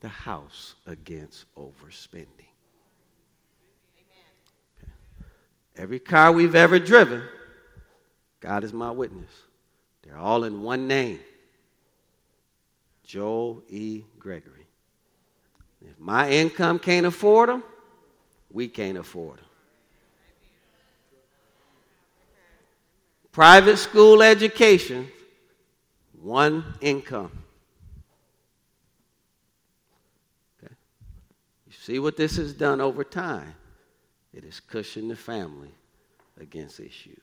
the 0.00 0.08
house 0.08 0.76
against 0.86 1.46
overspending. 1.56 2.50
Okay. 3.96 4.92
Every 5.76 5.98
car 5.98 6.30
we've 6.30 6.54
ever 6.54 6.78
driven, 6.78 7.22
God 8.40 8.62
is 8.62 8.72
my 8.72 8.90
witness. 8.90 9.30
They're 10.02 10.16
all 10.16 10.44
in 10.44 10.62
one 10.62 10.86
name 10.86 11.18
Joel 13.04 13.62
E. 13.68 14.02
Gregory. 14.18 14.66
If 15.80 15.98
my 15.98 16.30
income 16.30 16.78
can't 16.78 17.06
afford 17.06 17.48
them, 17.48 17.64
we 18.50 18.68
can't 18.68 18.98
afford 18.98 19.38
them. 19.38 19.44
Private 23.32 23.76
school 23.76 24.22
education 24.22 25.08
one 26.26 26.64
income. 26.80 27.30
Okay. 30.58 30.74
You 31.66 31.72
see 31.72 31.98
what 32.00 32.16
this 32.16 32.36
has 32.36 32.52
done 32.52 32.80
over 32.80 33.04
time? 33.04 33.54
It 34.34 34.42
has 34.42 34.58
cushioned 34.58 35.08
the 35.08 35.16
family 35.16 35.72
against 36.40 36.80
issues. 36.80 37.20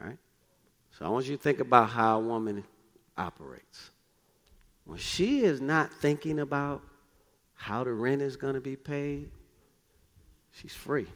All 0.00 0.08
right? 0.08 0.18
So 0.98 1.06
I 1.06 1.10
want 1.10 1.26
you 1.26 1.36
to 1.36 1.42
think 1.42 1.60
about 1.60 1.90
how 1.90 2.18
a 2.18 2.22
woman 2.22 2.64
operates. 3.16 3.90
When 4.84 4.98
she 4.98 5.44
is 5.44 5.60
not 5.60 5.92
thinking 5.92 6.40
about 6.40 6.82
how 7.54 7.84
the 7.84 7.92
rent 7.92 8.20
is 8.20 8.36
going 8.36 8.54
to 8.54 8.60
be 8.60 8.74
paid, 8.74 9.30
she's 10.50 10.74
free. 10.74 11.06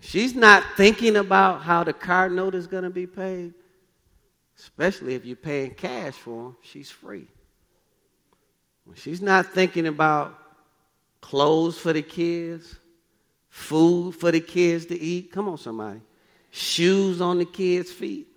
She's 0.00 0.34
not 0.34 0.62
thinking 0.76 1.16
about 1.16 1.62
how 1.62 1.84
the 1.84 1.92
car 1.92 2.28
note 2.28 2.54
is 2.54 2.66
going 2.66 2.84
to 2.84 2.90
be 2.90 3.06
paid, 3.06 3.54
especially 4.58 5.14
if 5.14 5.24
you're 5.24 5.36
paying 5.36 5.72
cash 5.72 6.14
for 6.14 6.44
them, 6.44 6.56
she's 6.62 6.90
free. 6.90 7.26
When 8.84 8.96
she's 8.96 9.22
not 9.22 9.46
thinking 9.46 9.86
about 9.86 10.38
clothes 11.20 11.78
for 11.78 11.92
the 11.92 12.02
kids, 12.02 12.76
food 13.48 14.14
for 14.16 14.30
the 14.30 14.40
kids 14.40 14.86
to 14.86 15.00
eat, 15.00 15.32
come 15.32 15.48
on, 15.48 15.56
somebody, 15.56 16.00
shoes 16.50 17.20
on 17.20 17.38
the 17.38 17.44
kids' 17.44 17.90
feet, 17.90 18.28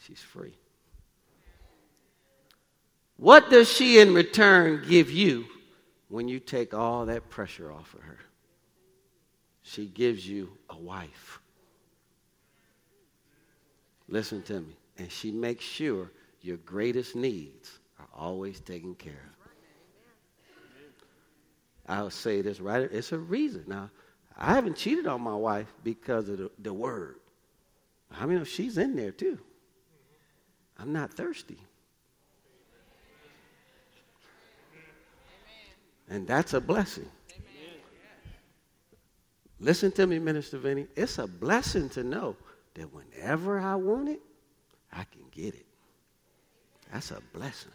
she's 0.00 0.20
free. 0.20 0.54
What 3.16 3.50
does 3.50 3.70
she 3.70 4.00
in 4.00 4.14
return 4.14 4.82
give 4.88 5.10
you 5.10 5.44
when 6.08 6.26
you 6.26 6.40
take 6.40 6.74
all 6.74 7.06
that 7.06 7.30
pressure 7.30 7.70
off 7.70 7.94
of 7.94 8.00
her? 8.00 8.18
She 9.62 9.86
gives 9.86 10.26
you 10.26 10.50
a 10.70 10.76
wife. 10.76 11.40
Listen 14.08 14.42
to 14.42 14.60
me. 14.60 14.76
And 14.98 15.10
she 15.10 15.30
makes 15.30 15.64
sure 15.64 16.10
your 16.42 16.58
greatest 16.58 17.16
needs 17.16 17.78
are 17.98 18.08
always 18.14 18.60
taken 18.60 18.94
care 18.94 19.12
of. 19.12 19.32
I'll 21.88 22.10
say 22.10 22.42
this 22.42 22.60
right. 22.60 22.82
It's 22.92 23.12
a 23.12 23.18
reason. 23.18 23.64
Now, 23.66 23.90
I 24.36 24.54
haven't 24.54 24.76
cheated 24.76 25.06
on 25.06 25.20
my 25.20 25.34
wife 25.34 25.72
because 25.82 26.28
of 26.28 26.38
the, 26.38 26.50
the 26.58 26.72
word. 26.72 27.16
I 28.10 28.26
mean, 28.26 28.44
she's 28.44 28.78
in 28.78 28.94
there 28.94 29.10
too. 29.10 29.38
I'm 30.78 30.92
not 30.92 31.12
thirsty. 31.12 31.58
And 36.08 36.26
that's 36.26 36.54
a 36.54 36.60
blessing. 36.60 37.08
Listen 39.62 39.92
to 39.92 40.06
me, 40.08 40.18
Minister 40.18 40.58
Vinny. 40.58 40.88
It's 40.96 41.18
a 41.18 41.26
blessing 41.28 41.88
to 41.90 42.02
know 42.02 42.34
that 42.74 42.88
whenever 42.92 43.60
I 43.60 43.76
want 43.76 44.08
it, 44.08 44.20
I 44.92 45.04
can 45.04 45.22
get 45.30 45.54
it. 45.54 45.66
That's 46.92 47.12
a 47.12 47.20
blessing. 47.32 47.70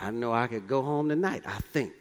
I 0.00 0.10
know 0.10 0.32
I 0.32 0.48
could 0.48 0.66
go 0.66 0.82
home 0.82 1.08
tonight, 1.08 1.44
I 1.46 1.58
think. 1.72 1.92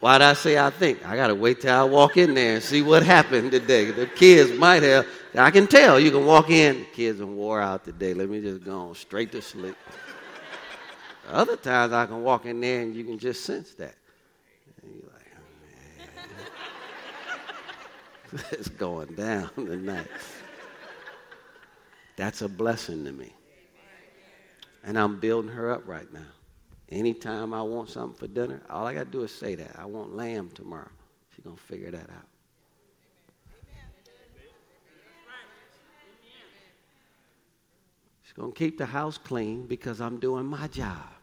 Why'd 0.00 0.22
I 0.22 0.32
say 0.34 0.58
I 0.58 0.70
think? 0.70 1.06
I 1.06 1.14
got 1.16 1.28
to 1.28 1.34
wait 1.34 1.60
till 1.60 1.74
I 1.74 1.82
walk 1.84 2.16
in 2.16 2.34
there 2.34 2.54
and 2.54 2.62
see 2.62 2.82
what 2.82 3.04
happened 3.04 3.52
today. 3.52 3.90
The 3.90 4.06
kids 4.06 4.56
might 4.58 4.82
have, 4.82 5.06
I 5.36 5.50
can 5.52 5.68
tell. 5.68 6.00
You 6.00 6.10
can 6.10 6.26
walk 6.26 6.50
in, 6.50 6.78
the 6.78 6.84
kids 6.84 7.20
are 7.20 7.26
wore 7.26 7.60
out 7.60 7.84
today. 7.84 8.12
Let 8.14 8.28
me 8.28 8.40
just 8.40 8.64
go 8.64 8.88
on 8.88 8.94
straight 8.96 9.32
to 9.32 9.42
sleep. 9.42 9.76
Other 11.30 11.56
times 11.56 11.92
I 11.92 12.06
can 12.06 12.22
walk 12.22 12.46
in 12.46 12.60
there 12.60 12.80
and 12.80 12.94
you 12.94 13.04
can 13.04 13.18
just 13.18 13.44
sense 13.44 13.74
that. 13.74 13.94
And 14.82 14.94
you're 14.94 15.10
like, 15.12 15.26
oh, 15.36 16.12
man, 18.34 18.44
it's 18.52 18.68
going 18.68 19.14
down 19.14 19.50
tonight. 19.54 20.06
That's 22.16 22.42
a 22.42 22.48
blessing 22.48 23.04
to 23.04 23.12
me. 23.12 23.32
And 24.84 24.98
I'm 24.98 25.20
building 25.20 25.50
her 25.50 25.70
up 25.70 25.86
right 25.86 26.10
now. 26.12 26.20
Anytime 26.88 27.52
I 27.52 27.60
want 27.60 27.90
something 27.90 28.18
for 28.18 28.26
dinner, 28.26 28.62
all 28.70 28.86
I 28.86 28.94
got 28.94 29.04
to 29.04 29.10
do 29.10 29.22
is 29.22 29.34
say 29.34 29.54
that. 29.54 29.78
I 29.78 29.84
want 29.84 30.16
lamb 30.16 30.50
tomorrow. 30.54 30.88
She's 31.34 31.44
going 31.44 31.56
to 31.56 31.62
figure 31.62 31.90
that 31.90 32.08
out. 32.08 32.26
She's 38.22 38.32
going 38.32 38.52
to 38.52 38.58
keep 38.58 38.78
the 38.78 38.86
house 38.86 39.18
clean 39.18 39.66
because 39.66 40.00
I'm 40.00 40.18
doing 40.18 40.46
my 40.46 40.66
job. 40.68 41.17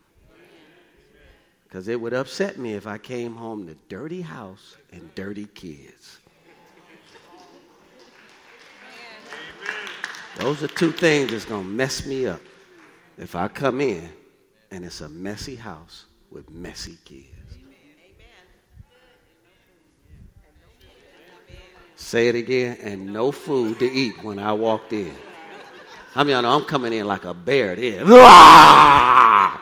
Because 1.76 1.89
it 1.89 1.99
would 1.99 2.13
upset 2.13 2.57
me 2.57 2.73
if 2.76 2.88
I 2.88 2.97
came 2.97 3.36
home 3.36 3.67
to 3.67 3.76
dirty 3.89 4.21
house 4.21 4.78
and 4.93 5.13
dirty 5.13 5.43
kids. 5.47 6.19
Those 10.38 10.63
are 10.63 10.69
two 10.69 10.93
things 10.93 11.32
that's 11.32 11.43
going 11.43 11.63
to 11.63 11.69
mess 11.69 12.05
me 12.05 12.28
up 12.28 12.39
if 13.17 13.36
I 13.36 13.49
come 13.49 13.82
in 13.82 14.09
and 14.71 14.86
it's 14.86 15.01
a 15.01 15.09
messy 15.09 15.57
house 15.57 16.05
with 16.32 16.49
messy 16.49 16.97
kids. 17.03 17.28
Say 21.97 22.30
it 22.30 22.36
again, 22.36 22.78
and 22.82 23.11
no 23.11 23.34
food 23.34 23.80
to 23.80 23.91
eat 23.91 24.23
when 24.23 24.39
I 24.39 24.53
walked 24.53 24.93
in. 24.93 25.13
Mean, 26.15 26.38
I 26.38 26.39
know 26.39 26.55
I'm 26.55 26.63
coming 26.63 26.93
in 26.93 27.05
like 27.05 27.26
a 27.26 27.34
bear 27.34 27.76
there. 27.76 28.05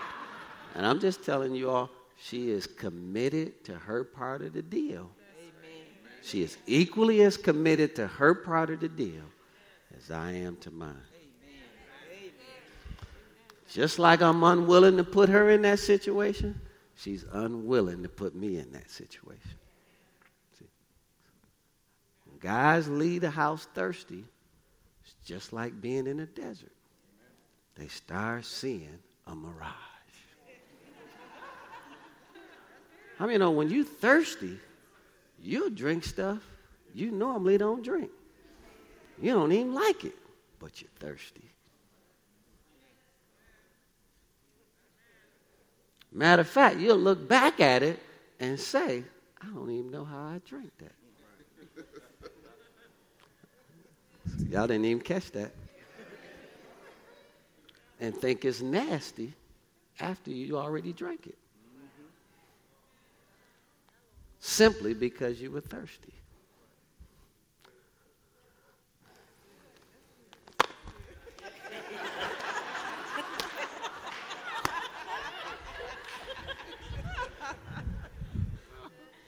And 0.75 0.87
I'm 0.87 0.99
just 0.99 1.23
telling 1.23 1.53
you 1.53 1.69
all, 1.69 1.89
she 2.23 2.51
is 2.51 2.67
committed 2.67 3.65
to 3.65 3.75
her 3.75 4.05
part 4.05 4.41
of 4.41 4.53
the 4.53 4.61
deal. 4.61 5.11
She 6.21 6.41
is 6.41 6.57
equally 6.65 7.21
as 7.21 7.35
committed 7.35 7.97
to 7.97 8.07
her 8.07 8.33
part 8.33 8.69
of 8.69 8.79
the 8.79 8.87
deal 8.87 9.25
as 9.97 10.09
I 10.09 10.31
am 10.31 10.55
to 10.57 10.71
mine. 10.71 10.95
Just 13.69 13.99
like 13.99 14.21
I'm 14.21 14.41
unwilling 14.41 14.95
to 14.97 15.03
put 15.03 15.27
her 15.29 15.49
in 15.49 15.63
that 15.63 15.79
situation, 15.79 16.61
she's 16.95 17.25
unwilling 17.33 18.03
to 18.03 18.09
put 18.09 18.35
me 18.35 18.57
in 18.57 18.71
that 18.71 18.89
situation. 18.89 19.57
See? 20.59 20.65
When 22.25 22.39
guys 22.39 22.87
leave 22.87 23.21
the 23.21 23.31
house 23.31 23.67
thirsty, 23.73 24.23
it's 25.03 25.15
just 25.25 25.51
like 25.51 25.81
being 25.81 26.07
in 26.07 26.21
a 26.21 26.25
desert. 26.25 26.71
They 27.75 27.87
start 27.87 28.45
seeing 28.45 28.99
a 29.27 29.35
mirage. 29.35 29.92
I 33.19 33.23
mean, 33.23 33.33
you 33.33 33.39
know, 33.39 33.51
when 33.51 33.69
you 33.69 33.83
thirsty, 33.83 34.57
you 35.41 35.69
drink 35.69 36.03
stuff 36.03 36.39
you 36.93 37.11
normally 37.11 37.57
don't 37.57 37.83
drink. 37.83 38.11
You 39.21 39.33
don't 39.33 39.51
even 39.51 39.73
like 39.73 40.05
it, 40.05 40.15
but 40.59 40.81
you're 40.81 40.89
thirsty. 40.99 41.49
Matter 46.11 46.41
of 46.41 46.47
fact, 46.47 46.77
you'll 46.77 46.97
look 46.97 47.27
back 47.27 47.59
at 47.59 47.81
it 47.81 47.99
and 48.39 48.59
say, 48.59 49.03
I 49.41 49.47
don't 49.47 49.71
even 49.71 49.89
know 49.89 50.05
how 50.05 50.19
I 50.19 50.41
drank 50.45 50.71
that. 50.77 50.91
Y'all 54.49 54.67
didn't 54.67 54.85
even 54.85 55.01
catch 55.01 55.31
that. 55.31 55.51
And 57.99 58.15
think 58.15 58.45
it's 58.45 58.61
nasty 58.61 59.33
after 59.99 60.29
you 60.29 60.57
already 60.57 60.93
drank 60.93 61.25
it. 61.25 61.37
Simply 64.45 64.93
because 64.93 65.39
you 65.39 65.51
were 65.51 65.61
thirsty. 65.61 66.11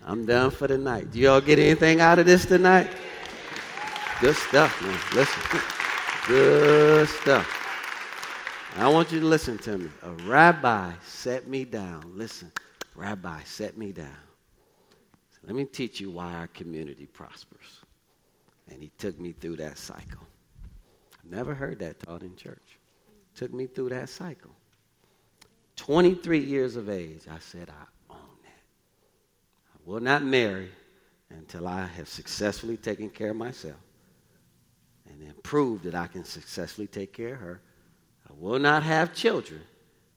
I'm 0.06 0.26
done 0.26 0.52
for 0.52 0.68
the 0.68 0.78
night. 0.78 1.12
Do 1.12 1.20
y'all 1.20 1.40
get 1.40 1.60
anything 1.60 2.02
out 2.02 2.20
of 2.20 2.26
this 2.26 2.46
tonight? 2.46 2.92
Good 4.20 4.36
stuff, 4.36 4.82
man. 4.82 5.00
Listen. 5.14 5.62
Good 6.28 7.08
stuff. 7.08 7.50
I 8.76 8.90
want 8.90 9.14
you 9.14 9.22
to 9.22 9.26
listen 9.26 9.58
to 9.60 9.78
me. 9.78 9.90
A 10.04 10.12
rabbi 10.28 10.92
set 11.06 11.48
me 11.48 11.64
down. 11.64 12.12
Listen, 12.16 12.52
rabbi 12.96 13.42
set 13.46 13.78
me 13.78 13.94
down. 13.94 14.18
Let 15.46 15.56
me 15.56 15.66
teach 15.66 16.00
you 16.00 16.10
why 16.10 16.34
our 16.34 16.48
community 16.48 17.06
prospers. 17.06 17.82
And 18.70 18.82
he 18.82 18.92
took 18.98 19.20
me 19.20 19.32
through 19.32 19.58
that 19.58 19.78
cycle. 19.78 20.26
I've 21.14 21.32
never 21.32 21.54
heard 21.54 21.80
that 21.80 22.00
taught 22.00 22.24
in 22.24 22.36
church. 22.36 22.80
Took 23.36 23.54
me 23.54 23.68
through 23.68 23.90
that 23.90 24.10
cycle. 24.10 24.52
23 25.76 26.40
years 26.40 26.76
of 26.76 26.90
age, 26.90 27.24
I 27.32 27.40
said, 27.40 27.70
I 27.70 28.14
own 28.14 28.38
that. 28.44 29.76
I 29.76 29.78
will 29.86 30.00
not 30.00 30.24
marry 30.24 30.72
until 31.30 31.68
I 31.68 31.86
have 31.86 32.08
successfully 32.08 32.78
taken 32.78 33.10
care 33.10 33.32
of 33.32 33.36
myself 33.36 33.76
and 35.10 35.22
then 35.22 35.34
prove 35.44 35.84
that 35.84 35.96
I 35.96 36.08
can 36.08 36.24
successfully 36.24 36.88
take 36.88 37.14
care 37.14 37.36
of 37.36 37.40
her. 37.40 37.62
I 38.30 38.34
will 38.38 38.60
not 38.60 38.84
have 38.84 39.14
children 39.14 39.62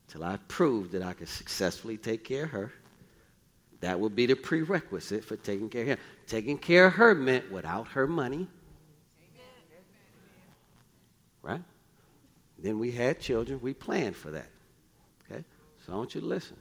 until 0.06 0.24
I 0.24 0.38
prove 0.48 0.92
that 0.92 1.02
I 1.02 1.12
can 1.12 1.26
successfully 1.26 1.98
take 1.98 2.24
care 2.24 2.44
of 2.44 2.50
her. 2.50 2.72
That 3.80 4.00
would 4.00 4.16
be 4.16 4.26
the 4.26 4.34
prerequisite 4.34 5.24
for 5.24 5.36
taking 5.36 5.68
care 5.68 5.82
of 5.82 5.88
him. 5.88 5.98
Taking 6.26 6.58
care 6.58 6.86
of 6.86 6.94
her 6.94 7.14
meant 7.14 7.50
without 7.52 7.88
her 7.88 8.06
money. 8.06 8.48
Right? 11.42 11.62
Then 12.58 12.78
we 12.78 12.90
had 12.90 13.20
children. 13.20 13.60
We 13.62 13.74
planned 13.74 14.16
for 14.16 14.32
that. 14.32 14.50
Okay? 15.30 15.44
So 15.86 15.92
I 15.92 15.96
want 15.96 16.14
you 16.14 16.20
to 16.20 16.26
listen. 16.26 16.56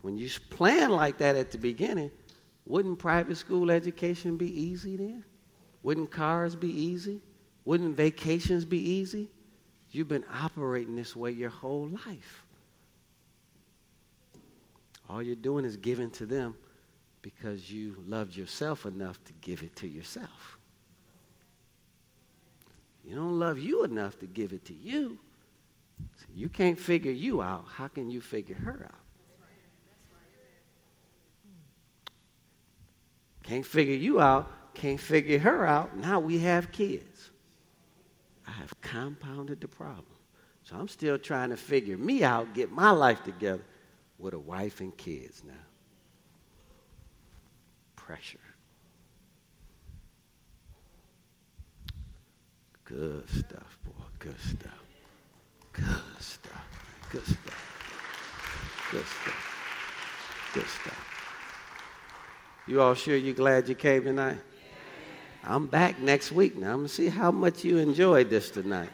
When 0.00 0.16
you 0.16 0.28
plan 0.50 0.90
like 0.90 1.18
that 1.18 1.36
at 1.36 1.50
the 1.52 1.58
beginning, 1.58 2.10
wouldn't 2.66 2.98
private 2.98 3.36
school 3.36 3.70
education 3.70 4.36
be 4.36 4.60
easy 4.60 4.96
then? 4.96 5.24
Wouldn't 5.82 6.10
cars 6.10 6.56
be 6.56 6.68
easy? 6.68 7.20
Wouldn't 7.64 7.96
vacations 7.96 8.64
be 8.64 8.78
easy? 8.78 9.28
You've 9.90 10.08
been 10.08 10.24
operating 10.32 10.96
this 10.96 11.14
way 11.14 11.32
your 11.32 11.50
whole 11.50 11.88
life. 12.06 12.44
All 15.08 15.22
you're 15.22 15.36
doing 15.36 15.64
is 15.64 15.76
giving 15.76 16.10
to 16.12 16.26
them 16.26 16.56
because 17.22 17.70
you 17.70 17.96
loved 18.06 18.36
yourself 18.36 18.84
enough 18.84 19.22
to 19.24 19.32
give 19.40 19.62
it 19.62 19.74
to 19.76 19.88
yourself. 19.88 20.58
You 23.04 23.14
don't 23.16 23.38
love 23.38 23.58
you 23.58 23.84
enough 23.84 24.18
to 24.20 24.26
give 24.26 24.52
it 24.52 24.64
to 24.66 24.74
you. 24.74 25.18
So 26.16 26.26
you 26.34 26.48
can't 26.48 26.78
figure 26.78 27.12
you 27.12 27.42
out. 27.42 27.64
How 27.74 27.88
can 27.88 28.10
you 28.10 28.20
figure 28.20 28.56
her 28.56 28.88
out? 28.88 28.98
Can't 33.42 33.66
figure 33.66 33.94
you 33.94 34.20
out, 34.20 34.74
can't 34.74 35.00
figure 35.00 35.38
her 35.38 35.66
out. 35.66 35.96
Now 35.96 36.20
we 36.20 36.38
have 36.38 36.70
kids. 36.70 37.30
I 38.46 38.52
have 38.52 38.80
compounded 38.80 39.60
the 39.60 39.68
problem. 39.68 40.06
So 40.64 40.76
I'm 40.76 40.88
still 40.88 41.18
trying 41.18 41.50
to 41.50 41.56
figure 41.56 41.98
me 41.98 42.22
out, 42.22 42.54
get 42.54 42.70
my 42.70 42.90
life 42.90 43.24
together 43.24 43.64
with 44.18 44.34
a 44.34 44.38
wife 44.38 44.80
and 44.80 44.96
kids 44.96 45.42
now. 45.44 45.52
Pressure. 48.06 48.38
Good 52.84 53.28
stuff, 53.30 53.78
boy. 53.84 54.04
Good 54.18 54.40
stuff. 54.40 54.82
Good 55.72 55.84
stuff. 56.18 56.64
Good 57.10 57.24
stuff. 57.24 58.90
Good 58.90 59.06
stuff. 59.06 60.50
Good 60.54 60.66
stuff. 60.66 61.08
You 62.66 62.82
all 62.82 62.94
sure 62.94 63.16
you're 63.16 63.34
glad 63.34 63.68
you 63.68 63.74
came 63.74 64.04
tonight? 64.04 64.38
I'm 65.44 65.66
back 65.66 66.00
next 66.00 66.32
week 66.32 66.56
now. 66.56 66.72
I'm 66.72 66.76
going 66.78 66.88
to 66.88 66.94
see 66.94 67.08
how 67.08 67.30
much 67.30 67.64
you 67.64 67.78
enjoyed 67.78 68.30
this 68.30 68.50
tonight. 68.50 68.90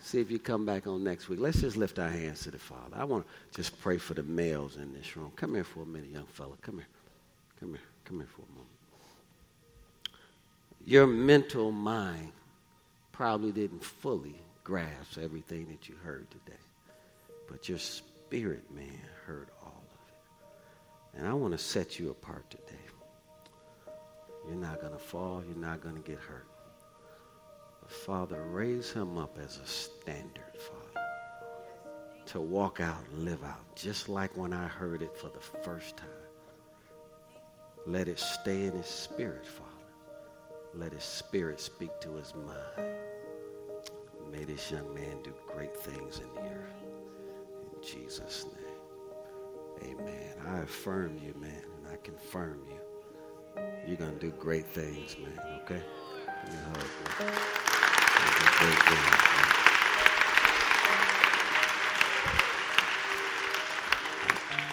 See 0.00 0.20
if 0.20 0.30
you 0.30 0.38
come 0.38 0.64
back 0.64 0.86
on 0.86 1.04
next 1.04 1.28
week. 1.28 1.40
Let's 1.40 1.60
just 1.60 1.76
lift 1.76 1.98
our 1.98 2.08
hands 2.08 2.42
to 2.42 2.50
the 2.50 2.58
Father. 2.58 2.96
I 2.96 3.04
want 3.04 3.26
to 3.26 3.56
just 3.56 3.80
pray 3.80 3.98
for 3.98 4.14
the 4.14 4.22
males 4.22 4.76
in 4.76 4.94
this 4.94 5.16
room. 5.16 5.32
Come 5.36 5.54
here 5.54 5.64
for 5.64 5.82
a 5.82 5.86
minute, 5.86 6.10
young 6.10 6.26
fella. 6.26 6.54
Come 6.62 6.76
here. 6.76 6.86
Come 7.60 7.70
here. 7.70 7.80
Come 8.08 8.20
here 8.20 8.26
for 8.26 8.40
a 8.40 8.52
moment. 8.52 8.68
Your 10.86 11.06
mental 11.06 11.70
mind 11.70 12.32
probably 13.12 13.52
didn't 13.52 13.84
fully 13.84 14.40
grasp 14.64 15.18
everything 15.20 15.66
that 15.66 15.90
you 15.90 15.94
heard 16.02 16.26
today, 16.30 16.58
but 17.50 17.68
your 17.68 17.76
spirit 17.76 18.64
man 18.74 18.98
heard 19.26 19.48
all 19.62 19.82
of 19.92 20.08
it. 20.08 21.18
And 21.18 21.28
I 21.28 21.34
want 21.34 21.52
to 21.52 21.58
set 21.58 21.98
you 21.98 22.08
apart 22.08 22.48
today. 22.48 22.80
You're 24.46 24.56
not 24.56 24.80
going 24.80 24.94
to 24.94 24.98
fall. 24.98 25.42
You're 25.46 25.58
not 25.58 25.82
going 25.82 25.96
to 25.96 26.00
get 26.00 26.18
hurt. 26.18 26.48
But 27.82 27.90
Father, 27.90 28.42
raise 28.44 28.90
him 28.90 29.18
up 29.18 29.36
as 29.38 29.58
a 29.58 29.66
standard, 29.66 30.56
Father, 30.56 31.06
to 32.24 32.40
walk 32.40 32.80
out 32.80 33.04
and 33.12 33.26
live 33.26 33.44
out, 33.44 33.76
just 33.76 34.08
like 34.08 34.34
when 34.34 34.54
I 34.54 34.66
heard 34.66 35.02
it 35.02 35.14
for 35.14 35.28
the 35.28 35.40
first 35.62 35.98
time. 35.98 36.27
Let 37.88 38.06
it 38.06 38.18
stay 38.18 38.64
in 38.66 38.72
his 38.72 38.86
spirit, 38.86 39.46
Father. 39.46 39.70
Let 40.74 40.92
his 40.92 41.04
spirit 41.04 41.58
speak 41.58 41.88
to 42.02 42.16
his 42.16 42.34
mind. 42.34 42.90
May 44.30 44.44
this 44.44 44.70
young 44.70 44.92
man 44.94 45.22
do 45.24 45.32
great 45.46 45.74
things 45.74 46.18
in 46.20 46.26
the 46.34 46.50
earth. 46.50 46.82
In 47.72 47.82
Jesus' 47.82 48.44
name. 48.44 49.94
Amen. 49.98 50.34
I 50.46 50.58
affirm 50.58 51.18
you, 51.24 51.32
man, 51.40 51.64
and 51.78 51.90
I 51.90 51.96
confirm 52.04 52.60
you. 52.68 53.62
You're 53.86 53.96
going 53.96 54.18
to 54.18 54.20
do 54.20 54.32
great 54.32 54.66
things, 54.66 55.16
man, 55.18 55.40
okay? 55.62 55.82
You. 59.22 59.27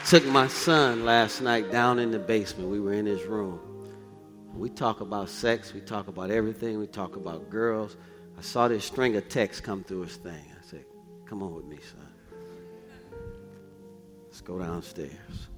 Took 0.05 0.23
my 0.25 0.47
son 0.47 1.03
last 1.03 1.41
night 1.41 1.71
down 1.71 1.97
in 1.97 2.11
the 2.11 2.19
basement. 2.19 2.69
We 2.69 2.79
were 2.79 2.93
in 2.93 3.07
his 3.07 3.23
room. 3.23 3.59
We 4.53 4.69
talk 4.69 5.01
about 5.01 5.29
sex. 5.29 5.73
We 5.73 5.81
talk 5.81 6.07
about 6.07 6.29
everything. 6.29 6.77
We 6.77 6.85
talk 6.85 7.15
about 7.15 7.49
girls. 7.49 7.97
I 8.37 8.41
saw 8.41 8.67
this 8.67 8.85
string 8.85 9.15
of 9.15 9.27
texts 9.29 9.61
come 9.61 9.83
through 9.83 10.01
his 10.01 10.17
thing. 10.17 10.45
I 10.51 10.63
said, 10.63 10.85
Come 11.25 11.41
on 11.41 11.55
with 11.55 11.65
me, 11.65 11.77
son. 11.81 12.07
Let's 14.25 14.41
go 14.41 14.59
downstairs. 14.59 15.49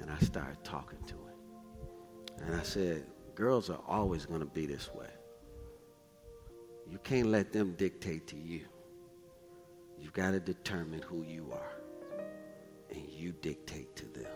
And 0.00 0.10
I 0.10 0.18
started 0.24 0.64
talking 0.64 0.98
to 1.08 1.14
him. 1.14 2.46
And 2.46 2.56
I 2.56 2.62
said, 2.62 3.04
girls 3.34 3.68
are 3.68 3.80
always 3.86 4.24
going 4.24 4.40
to 4.40 4.46
be 4.46 4.64
this 4.64 4.88
way. 4.94 5.10
You 6.88 6.98
can't 7.04 7.28
let 7.28 7.52
them 7.52 7.74
dictate 7.76 8.26
to 8.28 8.36
you. 8.36 8.64
You've 10.00 10.14
got 10.14 10.30
to 10.30 10.40
determine 10.40 11.02
who 11.02 11.22
you 11.22 11.50
are. 11.52 11.81
And 12.92 13.08
you 13.08 13.32
dictate 13.32 13.96
to 13.96 14.06
them. 14.06 14.30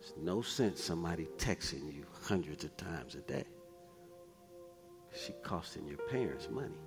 There's 0.00 0.14
no 0.16 0.40
sense 0.42 0.82
somebody 0.82 1.28
texting 1.36 1.92
you 1.94 2.04
hundreds 2.22 2.64
of 2.64 2.76
times 2.76 3.14
a 3.14 3.20
day. 3.20 3.44
She 5.14 5.32
costing 5.42 5.86
your 5.86 5.98
parents 5.98 6.48
money. 6.50 6.78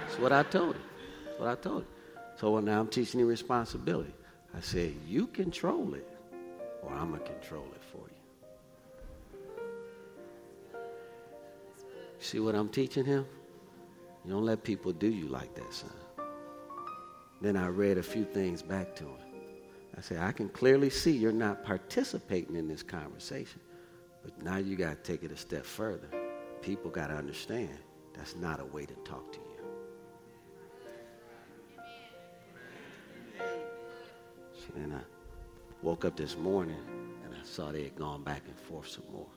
That's 0.00 0.18
what 0.18 0.32
I 0.32 0.42
told 0.42 0.74
him. 0.74 0.82
That's 1.26 1.40
what 1.40 1.48
I 1.48 1.54
told 1.54 1.82
him. 1.82 1.88
So 2.36 2.58
now 2.60 2.80
I'm 2.80 2.88
teaching 2.88 3.20
you 3.20 3.26
responsibility. 3.26 4.14
I 4.56 4.60
said, 4.60 4.94
you 5.06 5.26
control 5.28 5.94
it, 5.94 6.08
or 6.82 6.92
I'm 6.92 7.10
going 7.10 7.22
to 7.22 7.26
control 7.28 7.66
it 7.74 7.82
for 7.92 8.08
you. 10.72 10.78
See 12.18 12.40
what 12.40 12.54
I'm 12.54 12.68
teaching 12.68 13.04
him? 13.04 13.26
You 14.24 14.32
don't 14.32 14.44
let 14.44 14.62
people 14.62 14.92
do 14.92 15.08
you 15.08 15.28
like 15.28 15.54
that, 15.54 15.72
son. 15.72 15.90
Then 17.44 17.58
I 17.58 17.66
read 17.66 17.98
a 17.98 18.02
few 18.02 18.24
things 18.24 18.62
back 18.62 18.96
to 18.96 19.04
him. 19.04 19.18
I 19.98 20.00
said, 20.00 20.16
I 20.16 20.32
can 20.32 20.48
clearly 20.48 20.88
see 20.88 21.10
you're 21.10 21.30
not 21.30 21.62
participating 21.62 22.56
in 22.56 22.66
this 22.66 22.82
conversation, 22.82 23.60
but 24.22 24.42
now 24.42 24.56
you 24.56 24.76
got 24.76 25.04
to 25.04 25.12
take 25.12 25.22
it 25.24 25.30
a 25.30 25.36
step 25.36 25.66
further. 25.66 26.08
People 26.62 26.90
got 26.90 27.08
to 27.08 27.14
understand 27.14 27.76
that's 28.14 28.34
not 28.34 28.60
a 28.60 28.64
way 28.64 28.86
to 28.86 28.94
talk 29.04 29.30
to 29.34 29.40
you. 33.76 34.24
And 34.76 34.94
I 34.94 35.00
woke 35.82 36.06
up 36.06 36.16
this 36.16 36.38
morning 36.38 36.80
and 37.26 37.34
I 37.34 37.44
saw 37.44 37.70
they 37.70 37.82
had 37.82 37.94
gone 37.94 38.24
back 38.24 38.44
and 38.46 38.58
forth 38.58 38.88
some 38.88 39.04
more. 39.12 39.28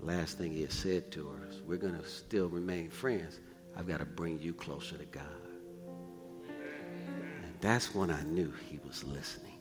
last 0.00 0.38
thing 0.38 0.52
he 0.52 0.62
had 0.62 0.72
said 0.72 1.10
to 1.12 1.28
her 1.28 1.48
is, 1.50 1.60
We're 1.60 1.76
going 1.76 2.00
to 2.00 2.08
still 2.08 2.48
remain 2.48 2.88
friends. 2.88 3.40
I've 3.76 3.86
got 3.86 3.98
to 3.98 4.06
bring 4.06 4.38
you 4.40 4.54
closer 4.54 4.96
to 4.96 5.04
God. 5.04 5.49
That's 7.60 7.94
when 7.94 8.10
I 8.10 8.22
knew 8.22 8.52
he 8.68 8.78
was 8.86 9.04
listening. 9.04 9.58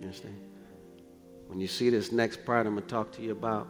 You 0.00 0.06
understand? 0.06 0.40
When 1.46 1.60
you 1.60 1.66
see 1.66 1.90
this 1.90 2.10
next 2.10 2.44
part 2.44 2.66
I'm 2.66 2.74
going 2.74 2.84
to 2.84 2.90
talk 2.90 3.12
to 3.12 3.22
you 3.22 3.32
about, 3.32 3.68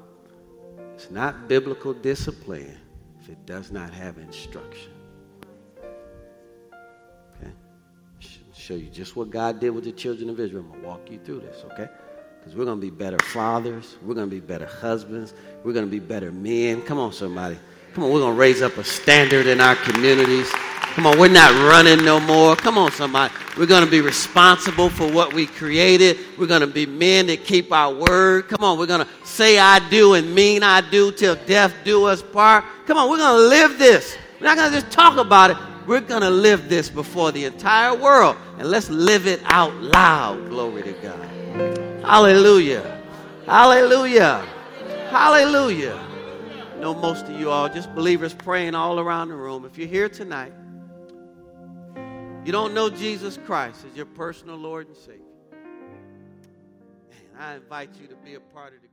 it's 0.94 1.10
not 1.10 1.48
biblical 1.48 1.92
discipline 1.92 2.76
if 3.20 3.28
it 3.28 3.46
does 3.46 3.70
not 3.70 3.92
have 3.92 4.18
instruction. 4.18 4.92
Okay? 7.36 7.50
Show 8.54 8.74
you 8.74 8.90
just 8.90 9.16
what 9.16 9.30
God 9.30 9.60
did 9.60 9.70
with 9.70 9.84
the 9.84 9.92
children 9.92 10.30
of 10.30 10.38
Israel. 10.38 10.62
I'm 10.62 10.70
going 10.70 10.82
to 10.82 10.86
walk 10.86 11.10
you 11.10 11.18
through 11.24 11.40
this, 11.40 11.64
okay? 11.72 11.88
Because 12.38 12.54
we're 12.54 12.64
going 12.64 12.78
to 12.78 12.86
be 12.86 12.90
better 12.90 13.18
fathers. 13.18 13.96
We're 14.02 14.14
going 14.14 14.28
to 14.28 14.34
be 14.34 14.40
better 14.40 14.66
husbands. 14.66 15.34
We're 15.64 15.72
going 15.72 15.86
to 15.86 15.90
be 15.90 15.98
better 15.98 16.30
men. 16.32 16.82
Come 16.82 16.98
on, 16.98 17.12
somebody. 17.12 17.58
Come 17.92 18.04
on, 18.04 18.12
we're 18.12 18.20
going 18.20 18.34
to 18.34 18.40
raise 18.40 18.62
up 18.62 18.76
a 18.76 18.84
standard 18.84 19.46
in 19.46 19.60
our 19.60 19.76
communities. 19.76 20.50
Come 20.94 21.06
on, 21.06 21.18
we're 21.18 21.28
not 21.28 21.52
running 21.70 22.04
no 22.04 22.18
more. 22.18 22.56
Come 22.56 22.76
on, 22.76 22.90
somebody. 22.90 23.32
We're 23.56 23.66
going 23.66 23.84
to 23.84 23.90
be 23.90 24.00
responsible 24.00 24.90
for 24.90 25.10
what 25.10 25.32
we 25.32 25.46
created. 25.46 26.18
We're 26.36 26.48
going 26.48 26.62
to 26.62 26.66
be 26.66 26.84
men 26.84 27.28
that 27.28 27.44
keep 27.44 27.72
our 27.72 27.94
word. 27.94 28.48
Come 28.48 28.64
on, 28.64 28.76
we're 28.76 28.86
going 28.86 29.06
to 29.06 29.08
say 29.24 29.58
I 29.58 29.78
do 29.88 30.14
and 30.14 30.34
mean 30.34 30.64
I 30.64 30.80
do 30.80 31.12
till 31.12 31.36
death 31.46 31.72
do 31.84 32.06
us 32.06 32.22
part. 32.22 32.64
Come 32.86 32.98
on, 32.98 33.08
we're 33.08 33.18
going 33.18 33.40
to 33.40 33.48
live 33.48 33.78
this. 33.78 34.16
We're 34.40 34.46
not 34.46 34.56
going 34.56 34.72
to 34.72 34.80
just 34.80 34.92
talk 34.92 35.16
about 35.16 35.52
it. 35.52 35.56
We're 35.86 36.00
going 36.00 36.22
to 36.22 36.30
live 36.30 36.68
this 36.68 36.90
before 36.90 37.30
the 37.30 37.44
entire 37.44 37.94
world. 37.94 38.36
And 38.58 38.68
let's 38.68 38.90
live 38.90 39.26
it 39.26 39.40
out 39.44 39.74
loud. 39.76 40.48
Glory 40.48 40.82
to 40.82 40.92
God. 40.94 42.04
Hallelujah. 42.04 43.00
Hallelujah. 43.46 44.44
Hallelujah. 45.10 45.98
I 46.74 46.80
know 46.80 46.94
most 46.94 47.26
of 47.26 47.38
you 47.38 47.50
all 47.50 47.68
just 47.68 47.94
believers 47.94 48.34
praying 48.34 48.74
all 48.74 48.98
around 48.98 49.28
the 49.28 49.34
room. 49.34 49.64
If 49.64 49.78
you're 49.78 49.88
here 49.88 50.08
tonight, 50.08 50.52
you 52.44 52.52
don't 52.52 52.74
know 52.74 52.90
Jesus 52.90 53.38
Christ 53.44 53.84
as 53.90 53.96
your 53.96 54.06
personal 54.06 54.56
Lord 54.56 54.88
and 54.88 54.96
Savior. 54.96 55.24
And 57.10 57.38
I 57.38 57.54
invite 57.56 57.90
you 58.00 58.06
to 58.08 58.16
be 58.16 58.34
a 58.34 58.40
part 58.40 58.74
of 58.74 58.82
the. 58.82 58.89